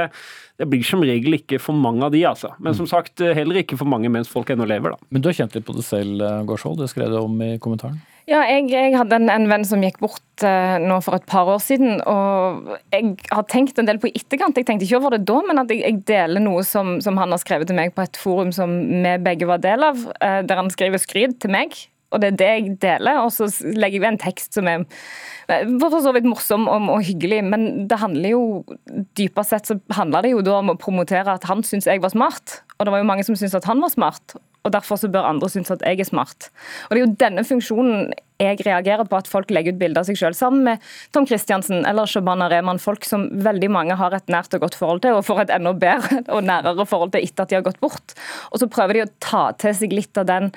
det 0.62 0.68
blir 0.70 0.86
som 0.86 1.02
regel 1.02 1.40
ikke 1.40 1.58
for 1.62 1.74
mange 1.74 2.06
av 2.06 2.12
de, 2.14 2.22
altså. 2.28 2.52
Men 2.62 2.76
som 2.78 2.86
sagt, 2.90 3.18
eh, 3.24 3.34
heller 3.34 3.64
ikke 3.64 3.80
for 3.80 3.90
mange 3.90 4.12
mens 4.14 4.30
folk 4.30 4.52
ennå 4.54 4.68
lever, 4.70 4.94
da. 4.94 5.10
Men 5.10 5.24
du 5.24 5.32
har 5.32 5.40
kjent 5.40 5.56
litt 5.58 5.66
på 5.66 5.74
det 5.74 5.86
selv, 5.88 6.22
Gårdsvold. 6.46 6.84
Det 6.84 6.92
skrev 6.92 7.10
du 7.10 7.18
om 7.18 7.42
i 7.42 7.56
kommentaren? 7.58 7.98
Ja, 8.32 8.46
jeg, 8.48 8.70
jeg 8.72 8.94
hadde 8.96 9.18
en, 9.18 9.28
en, 9.34 9.48
venn 9.52 9.66
som 9.68 9.82
gikk 9.84 9.98
bort 10.00 10.44
uh, 10.46 10.78
nå 10.80 11.02
for 11.04 11.18
et 11.18 11.26
par 11.28 11.50
år 11.52 11.60
siden. 11.64 12.00
og 12.08 12.70
Jeg 12.94 13.18
har 13.28 13.48
tenkt 13.52 13.82
en 13.82 13.90
del 13.90 14.00
på 14.00 14.08
etterkant. 14.08 14.56
Jeg 14.56 14.70
tenkte 14.70 14.88
ikke 14.88 15.02
over 15.02 15.18
det 15.18 15.26
da, 15.28 15.42
men 15.50 15.60
at 15.60 15.74
jeg, 15.74 15.84
jeg 15.84 16.04
deler 16.08 16.44
noe 16.44 16.64
som, 16.68 17.00
som, 17.04 17.20
han 17.20 17.36
har 17.36 17.42
skrevet 17.42 17.68
til 17.68 17.76
meg 17.76 17.92
på 17.98 18.06
et 18.06 18.20
forum 18.20 18.54
som 18.56 18.78
vi 19.04 19.16
begge 19.26 19.50
var 19.50 19.60
del 19.64 19.84
av, 19.84 20.00
uh, 20.22 20.40
der 20.48 20.62
han 20.64 20.72
skriver 20.72 21.02
skryt 21.02 21.42
til 21.44 21.52
meg. 21.52 21.76
Og 22.12 22.22
det 22.22 22.32
er 22.32 22.40
det 22.40 22.50
jeg 22.52 22.76
deler. 22.84 23.22
Og 23.26 23.32
så 23.36 23.48
legger 23.64 23.98
jeg 23.98 24.04
ved 24.04 24.12
en 24.14 24.22
tekst 24.22 24.58
som 24.58 24.70
er 24.70 24.86
for 25.82 26.00
så 26.04 26.14
vidt 26.16 26.30
morsom 26.30 26.70
og 26.72 27.02
hyggelig, 27.04 27.42
men 27.44 27.90
det 27.92 27.98
handler 28.00 28.36
jo 28.36 28.44
dypere 29.20 29.44
sett 29.48 29.68
så 29.68 29.76
handler 29.98 30.24
det 30.24 30.32
jo 30.32 30.44
da 30.46 30.60
om 30.62 30.72
å 30.72 30.80
promotere 30.80 31.34
at 31.34 31.48
han 31.50 31.66
syns 31.68 31.90
jeg 31.90 32.04
var 32.04 32.14
smart. 32.14 32.62
Og 32.78 32.88
det 32.88 32.94
var 32.94 33.04
jo 33.04 33.10
mange 33.10 33.26
som 33.28 33.36
syntes 33.36 33.58
at 33.60 33.68
han 33.68 33.84
var 33.84 33.92
smart 33.92 34.38
og 34.62 34.74
derfor 34.76 35.00
så 35.00 35.10
bør 35.10 35.26
andre 35.26 35.50
synes 35.50 35.72
at 35.74 35.82
jeg 35.86 36.00
er 36.00 36.08
smart. 36.08 36.50
Og 36.90 36.94
Det 36.94 37.02
er 37.02 37.06
jo 37.06 37.16
denne 37.24 37.44
funksjonen 37.48 38.12
jeg 38.42 38.60
reagerer 38.66 39.06
på, 39.10 39.18
at 39.18 39.30
folk 39.30 39.52
legger 39.54 39.74
ut 39.74 39.80
bilder 39.82 40.02
av 40.02 40.10
seg 40.10 40.18
selv 40.18 40.38
sammen 40.38 40.64
med 40.66 40.86
Tom 41.14 41.26
Christiansen 41.30 41.86
eller 41.86 42.10
Shabana 42.10 42.48
Rehman, 42.50 42.82
folk 42.82 43.06
som 43.06 43.28
veldig 43.46 43.70
mange 43.74 43.98
har 43.98 44.14
et 44.18 44.30
nært 44.34 44.54
og 44.58 44.66
godt 44.66 44.78
forhold 44.78 45.04
til, 45.06 45.18
og 45.18 45.26
får 45.26 45.44
et 45.44 45.56
enda 45.58 45.74
bedre 45.78 46.22
og 46.36 46.46
nærere 46.46 46.86
forhold 46.90 47.14
til 47.14 47.26
etter 47.26 47.46
at 47.46 47.54
de 47.54 47.60
har 47.60 47.66
gått 47.66 47.82
bort. 47.82 48.16
Og 48.52 48.62
så 48.62 48.70
prøver 48.70 48.98
de 48.98 49.06
å 49.06 49.12
ta 49.22 49.44
til 49.62 49.78
seg 49.78 49.94
litt 49.98 50.18
av 50.22 50.30
den 50.30 50.52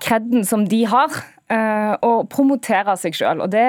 kreden 0.00 0.44
som 0.48 0.64
de 0.68 0.82
har, 0.88 1.12
eh, 1.52 1.94
og 2.04 2.28
promotere 2.32 2.96
seg. 3.00 3.18
Og 3.34 3.48
det, 3.52 3.64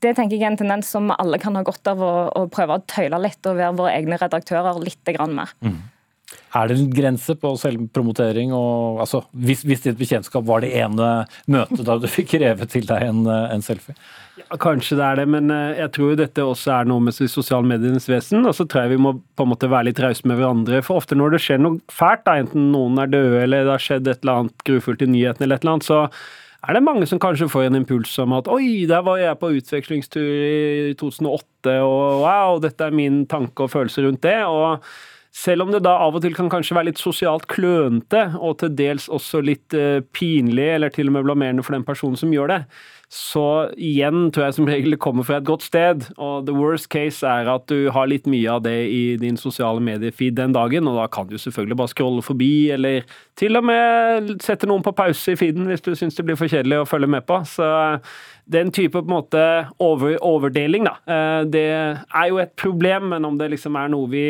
det, 0.00 0.14
tenker 0.16 0.36
jeg 0.36 0.46
er 0.46 0.52
en 0.52 0.60
tendens 0.60 0.90
som 0.90 1.12
alle 1.14 1.40
kan 1.42 1.56
ha 1.58 1.64
godt 1.66 1.90
av 1.90 2.02
å, 2.02 2.12
å 2.32 2.46
prøve 2.52 2.78
å 2.78 2.84
tøyle 2.90 3.20
litt 3.22 3.44
og 3.50 3.58
være 3.60 3.76
våre 3.78 3.96
egne 3.96 4.20
redaktører 4.20 4.80
litt 4.82 5.14
mer. 5.28 5.52
Mm. 5.60 5.82
Er 6.54 6.68
det 6.70 6.76
en 6.78 6.90
grense 6.94 7.34
på 7.38 7.50
selvpromotering? 7.60 8.52
Og, 8.56 9.00
altså, 9.04 9.24
hvis, 9.34 9.64
hvis 9.66 9.84
ditt 9.84 9.98
bekjentskap 9.98 10.46
var 10.46 10.64
det 10.64 10.72
ene 10.78 11.24
møtet 11.50 11.84
da 11.86 11.98
du 12.00 12.06
fikk 12.10 12.36
revet 12.42 12.70
til 12.72 12.86
deg 12.88 13.08
en, 13.08 13.26
en 13.26 13.64
selfie? 13.64 13.96
Ja, 14.34 14.56
kanskje 14.58 14.96
det 14.98 15.06
er 15.06 15.18
det, 15.20 15.24
men 15.30 15.50
eh, 15.54 15.76
jeg 15.78 15.92
tror 15.94 16.08
jo 16.10 16.18
dette 16.18 16.42
også 16.42 16.72
er 16.74 16.88
noe 16.90 17.02
med 17.06 17.14
sosiale 17.14 17.66
medienes 17.70 18.08
vesen. 18.10 18.42
Og 18.48 18.56
så 18.58 18.66
tror 18.66 18.84
jeg 18.84 18.96
vi 18.96 19.02
må 19.06 19.14
på 19.38 19.46
en 19.46 19.52
måte 19.52 19.70
være 19.70 19.90
litt 19.90 20.00
rause 20.02 20.26
med 20.26 20.40
hverandre. 20.40 20.80
For 20.86 21.02
ofte 21.02 21.18
når 21.18 21.36
det 21.36 21.42
skjer 21.44 21.62
noe 21.62 21.78
fælt, 21.92 22.24
da, 22.26 22.38
enten 22.42 22.72
noen 22.74 22.98
er 23.02 23.12
døde 23.12 23.44
eller 23.44 23.66
det 23.66 23.76
har 23.76 23.84
skjedd 23.84 24.10
et 24.10 24.24
eller 24.24 24.44
annet 24.44 24.66
grufullt 24.66 25.06
i 25.06 25.10
nyhetene, 25.12 25.46
eller 25.46 25.60
et 25.60 25.66
eller 25.66 25.76
annet, 25.76 25.88
så 25.90 26.02
er 26.64 26.78
det 26.78 26.84
mange 26.86 27.06
som 27.06 27.20
kanskje 27.20 27.50
får 27.52 27.68
en 27.68 27.78
impuls 27.82 28.12
om 28.22 28.34
at 28.38 28.48
oi, 28.50 28.86
der 28.88 29.02
var 29.04 29.18
jeg 29.20 29.38
på 29.40 29.52
utvekslingstur 29.58 30.22
i 30.24 30.94
2008, 30.98 31.74
og 31.84 32.22
wow, 32.24 32.60
dette 32.64 32.86
er 32.86 32.94
min 32.96 33.24
tanke 33.30 33.66
og 33.66 33.74
følelse 33.74 34.06
rundt 34.06 34.24
det. 34.24 34.38
og 34.48 34.80
selv 35.34 35.64
om 35.64 35.72
det 35.74 35.82
da 35.82 35.96
av 35.98 36.14
og 36.14 36.22
til 36.22 36.34
kan 36.36 36.50
kanskje 36.52 36.76
være 36.76 36.92
litt 36.92 37.00
sosialt 37.02 37.48
klønete, 37.50 38.22
og 38.38 38.60
til 38.60 38.74
dels 38.78 39.08
også 39.10 39.40
litt 39.42 39.74
eh, 39.74 39.98
pinlig, 40.14 40.68
eller 40.76 40.94
til 40.94 41.10
og 41.10 41.16
med 41.16 41.26
blamerende 41.26 41.64
for 41.66 41.74
den 41.74 41.86
personen 41.86 42.18
som 42.18 42.30
gjør 42.30 42.52
det, 42.52 42.60
så 43.14 43.70
igjen 43.78 44.30
tror 44.34 44.48
jeg 44.48 44.56
som 44.56 44.68
regel 44.68 44.94
det 44.94 45.00
kommer 45.02 45.26
fra 45.26 45.36
et 45.38 45.46
godt 45.46 45.62
sted. 45.62 46.06
Og 46.18 46.46
the 46.48 46.54
worst 46.56 46.88
case 46.90 47.26
er 47.26 47.50
at 47.50 47.66
du 47.70 47.90
har 47.94 48.08
litt 48.10 48.26
mye 48.30 48.56
av 48.56 48.64
det 48.64 48.76
i 48.90 49.02
din 49.20 49.38
sosiale 49.38 49.82
mediefeed 49.84 50.38
den 50.38 50.54
dagen, 50.56 50.88
og 50.90 50.98
da 50.98 51.06
kan 51.12 51.28
du 51.30 51.36
selvfølgelig 51.38 51.78
bare 51.78 51.92
scrolle 51.92 52.24
forbi, 52.26 52.52
eller 52.74 53.06
til 53.38 53.58
og 53.58 53.68
med 53.70 54.34
sette 54.42 54.70
noen 54.70 54.82
på 54.86 54.94
pause 54.96 55.34
i 55.34 55.38
feeden 55.38 55.68
hvis 55.70 55.84
du 55.84 55.92
syns 55.94 56.18
det 56.18 56.26
blir 56.26 56.38
for 56.38 56.50
kjedelig 56.50 56.82
å 56.82 56.88
følge 56.88 57.10
med 57.10 57.26
på. 57.28 57.42
Så 57.46 57.68
den 58.50 58.74
type 58.74 58.98
på 58.98 59.06
en 59.06 59.14
måte 59.14 59.44
over, 59.82 60.16
overdeling, 60.22 60.88
da, 60.90 60.98
eh, 61.06 61.40
det 61.50 61.68
er 61.70 62.26
jo 62.30 62.42
et 62.42 62.54
problem, 62.60 63.12
men 63.14 63.26
om 63.26 63.38
det 63.38 63.52
liksom 63.54 63.78
er 63.78 63.94
noe 63.94 64.10
vi 64.10 64.26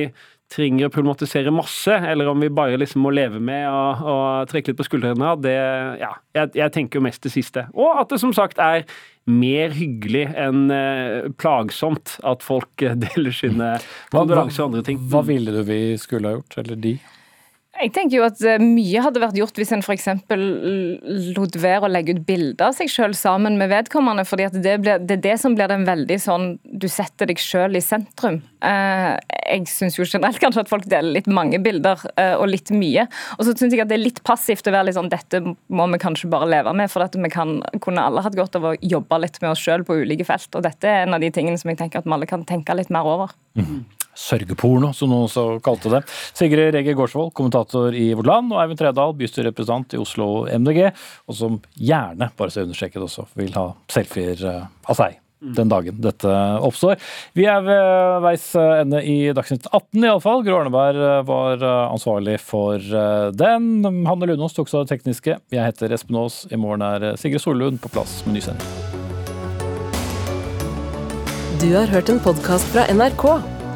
trenger 0.53 0.88
å 0.88 0.92
problematisere 0.92 1.53
masse, 1.55 1.95
eller 1.95 2.28
om 2.30 2.42
vi 2.42 2.51
bare 2.53 2.78
liksom 2.80 3.03
må 3.05 3.12
leve 3.14 3.40
med 3.42 3.64
og, 3.70 4.05
og 4.05 4.51
trekke 4.51 4.70
litt 4.70 4.78
på 4.78 4.86
skuldrene 4.86 5.32
av, 5.32 5.40
det 5.42 5.57
Ja, 6.01 6.12
jeg, 6.36 6.53
jeg, 6.59 6.72
tenker 6.74 7.01
jo 7.01 7.07
mest 7.07 7.24
det 7.24 7.32
siste. 7.34 7.66
Og 7.74 8.01
at 8.01 8.12
det 8.12 8.20
som 8.22 8.34
sagt 8.36 8.61
er 8.62 8.84
mer 9.30 9.72
hyggelig 9.72 10.26
enn 10.36 10.68
eh, 10.74 11.30
plagsomt 11.40 12.18
at 12.28 12.45
folk 12.45 12.84
deler 13.07 13.34
sine 13.34 13.74
kondolanser 14.12 14.64
og 14.64 14.72
andre 14.72 14.86
ting. 14.86 15.01
Hva 15.11 15.24
ville 15.26 15.55
du 15.55 15.62
vi 15.68 15.82
skulle 16.01 16.30
ha 16.30 16.38
gjort, 16.38 16.59
eller 16.64 16.80
de? 16.88 16.99
Jeg 17.75 17.91
tenker 17.95 18.20
jo 18.20 18.25
at 18.27 18.39
eh, 18.47 18.62
Mye 18.62 19.03
hadde 19.03 19.20
vært 19.22 19.39
gjort 19.39 19.57
hvis 19.59 19.72
en 19.75 19.83
f.eks. 19.83 20.07
lot 21.35 21.57
være 21.59 21.89
å 21.89 21.91
legge 21.91 22.14
ut 22.14 22.22
bilder 22.27 22.68
av 22.68 22.77
seg 22.77 22.91
selv 22.93 23.18
sammen 23.18 23.59
med 23.59 23.72
vedkommende. 23.72 24.25
fordi 24.29 24.47
det, 24.55 24.77
blir, 24.85 25.03
det, 25.03 25.18
er 25.18 25.25
det 25.25 25.35
som 25.43 25.57
blir 25.59 25.70
den 25.70 25.87
veldig 25.89 26.18
sånn 26.22 26.47
Du 26.62 26.87
setter 26.91 27.27
deg 27.31 27.43
selv 27.43 27.79
i 27.79 27.83
sentrum. 27.85 28.41
Eh, 28.62 29.11
jeg 29.45 29.66
syns 29.70 29.99
jo 29.99 30.07
generelt 30.07 30.39
kanskje 30.43 30.64
at 30.64 30.70
folk 30.70 30.87
deler 30.91 31.16
litt 31.18 31.31
mange 31.31 31.59
bilder 31.62 32.01
eh, 32.14 32.37
og 32.39 32.47
litt 32.53 32.70
mye. 32.75 33.09
Og 33.39 33.49
så 33.49 33.57
syns 33.57 33.75
jeg 33.75 33.83
at 33.83 33.91
det 33.91 33.99
er 33.99 34.07
litt 34.07 34.22
passivt 34.27 34.70
å 34.70 34.75
være 34.75 34.91
litt 34.91 34.99
sånn 34.99 35.12
Dette 35.12 35.43
må 35.43 35.89
vi 35.91 36.01
kanskje 36.03 36.31
bare 36.31 36.51
leve 36.51 36.77
med. 36.79 36.93
For 36.93 37.05
at 37.07 37.18
vi 37.18 37.33
kan, 37.33 37.59
kunne 37.83 38.07
alle 38.07 38.22
hatt 38.25 38.39
godt 38.39 38.61
av 38.61 38.70
å 38.70 38.77
jobbe 38.79 39.20
litt 39.25 39.43
med 39.43 39.51
oss 39.51 39.66
selv 39.66 39.91
på 39.91 39.99
ulike 40.05 40.27
felt. 40.29 40.51
Og 40.55 40.64
dette 40.64 40.89
er 40.89 41.09
en 41.09 41.18
av 41.18 41.25
de 41.25 41.33
tingene 41.35 41.59
som 41.61 41.72
jeg 41.72 41.83
tenker 41.83 42.01
at 42.01 42.09
vi 42.09 42.14
alle 42.14 42.31
kan 42.31 42.47
tenke 42.47 42.79
litt 42.79 42.95
mer 42.95 43.11
over. 43.16 43.35
Mm 43.59 43.83
sørgeporno, 44.19 44.93
som 44.97 45.11
noen 45.12 45.29
også 45.29 45.47
kalte 45.65 45.93
det. 45.93 46.05
Sigrid 46.37 46.75
Rege 46.75 46.95
Gårdsvold, 46.97 47.35
kommentator 47.37 47.95
i 47.97 48.12
Vårt 48.17 48.31
Land, 48.31 48.55
og 48.55 48.62
Eivind 48.62 48.81
Tredal, 48.81 49.17
bystyrerepresentant 49.19 49.97
i 49.97 50.01
Oslo 50.03 50.31
MDG, 50.51 50.87
og 51.29 51.39
som 51.39 51.61
gjerne, 51.75 52.31
bare 52.39 52.55
så 52.55 52.65
understreket 52.65 53.05
også, 53.05 53.29
vil 53.39 53.55
ha 53.59 53.71
selfier 53.93 54.49
eh, 54.49 54.65
av 54.89 54.99
seg 54.99 55.21
den 55.45 55.69
dagen 55.69 55.99
dette 56.01 56.31
oppstår. 56.65 56.95
Vi 57.37 57.45
er 57.51 57.61
ved 57.67 58.23
veis 58.25 58.47
ende 58.57 59.03
i 59.05 59.29
Dagsnytt 59.37 59.67
18 59.69 60.07
iallfall. 60.07 60.41
Gro 60.47 60.62
Arneberg 60.62 60.97
eh, 60.97 61.21
var 61.29 61.61
eh, 61.61 61.93
ansvarlig 61.93 62.39
for 62.41 62.81
den. 63.37 63.85
Hanne 64.09 64.31
Lunås 64.31 64.57
tok 64.57 64.73
seg 64.73 64.81
av 64.81 64.87
det 64.87 64.97
tekniske. 64.97 65.37
Jeg 65.53 65.69
heter 65.69 65.93
Espen 65.93 66.17
Aas. 66.23 66.45
I 66.49 66.61
morgen 66.61 66.87
er 66.87 67.11
Sigrid 67.21 67.45
Sollund 67.45 67.83
på 67.83 67.93
plass 67.93 68.23
med 68.25 68.39
ny 68.39 68.47
sending. 68.47 69.03
Du 71.61 71.71
har 71.73 71.87
hørt 71.93 72.09
en 72.12 72.21
podkast 72.21 72.73
fra 72.73 72.89
NRK. 72.93 73.29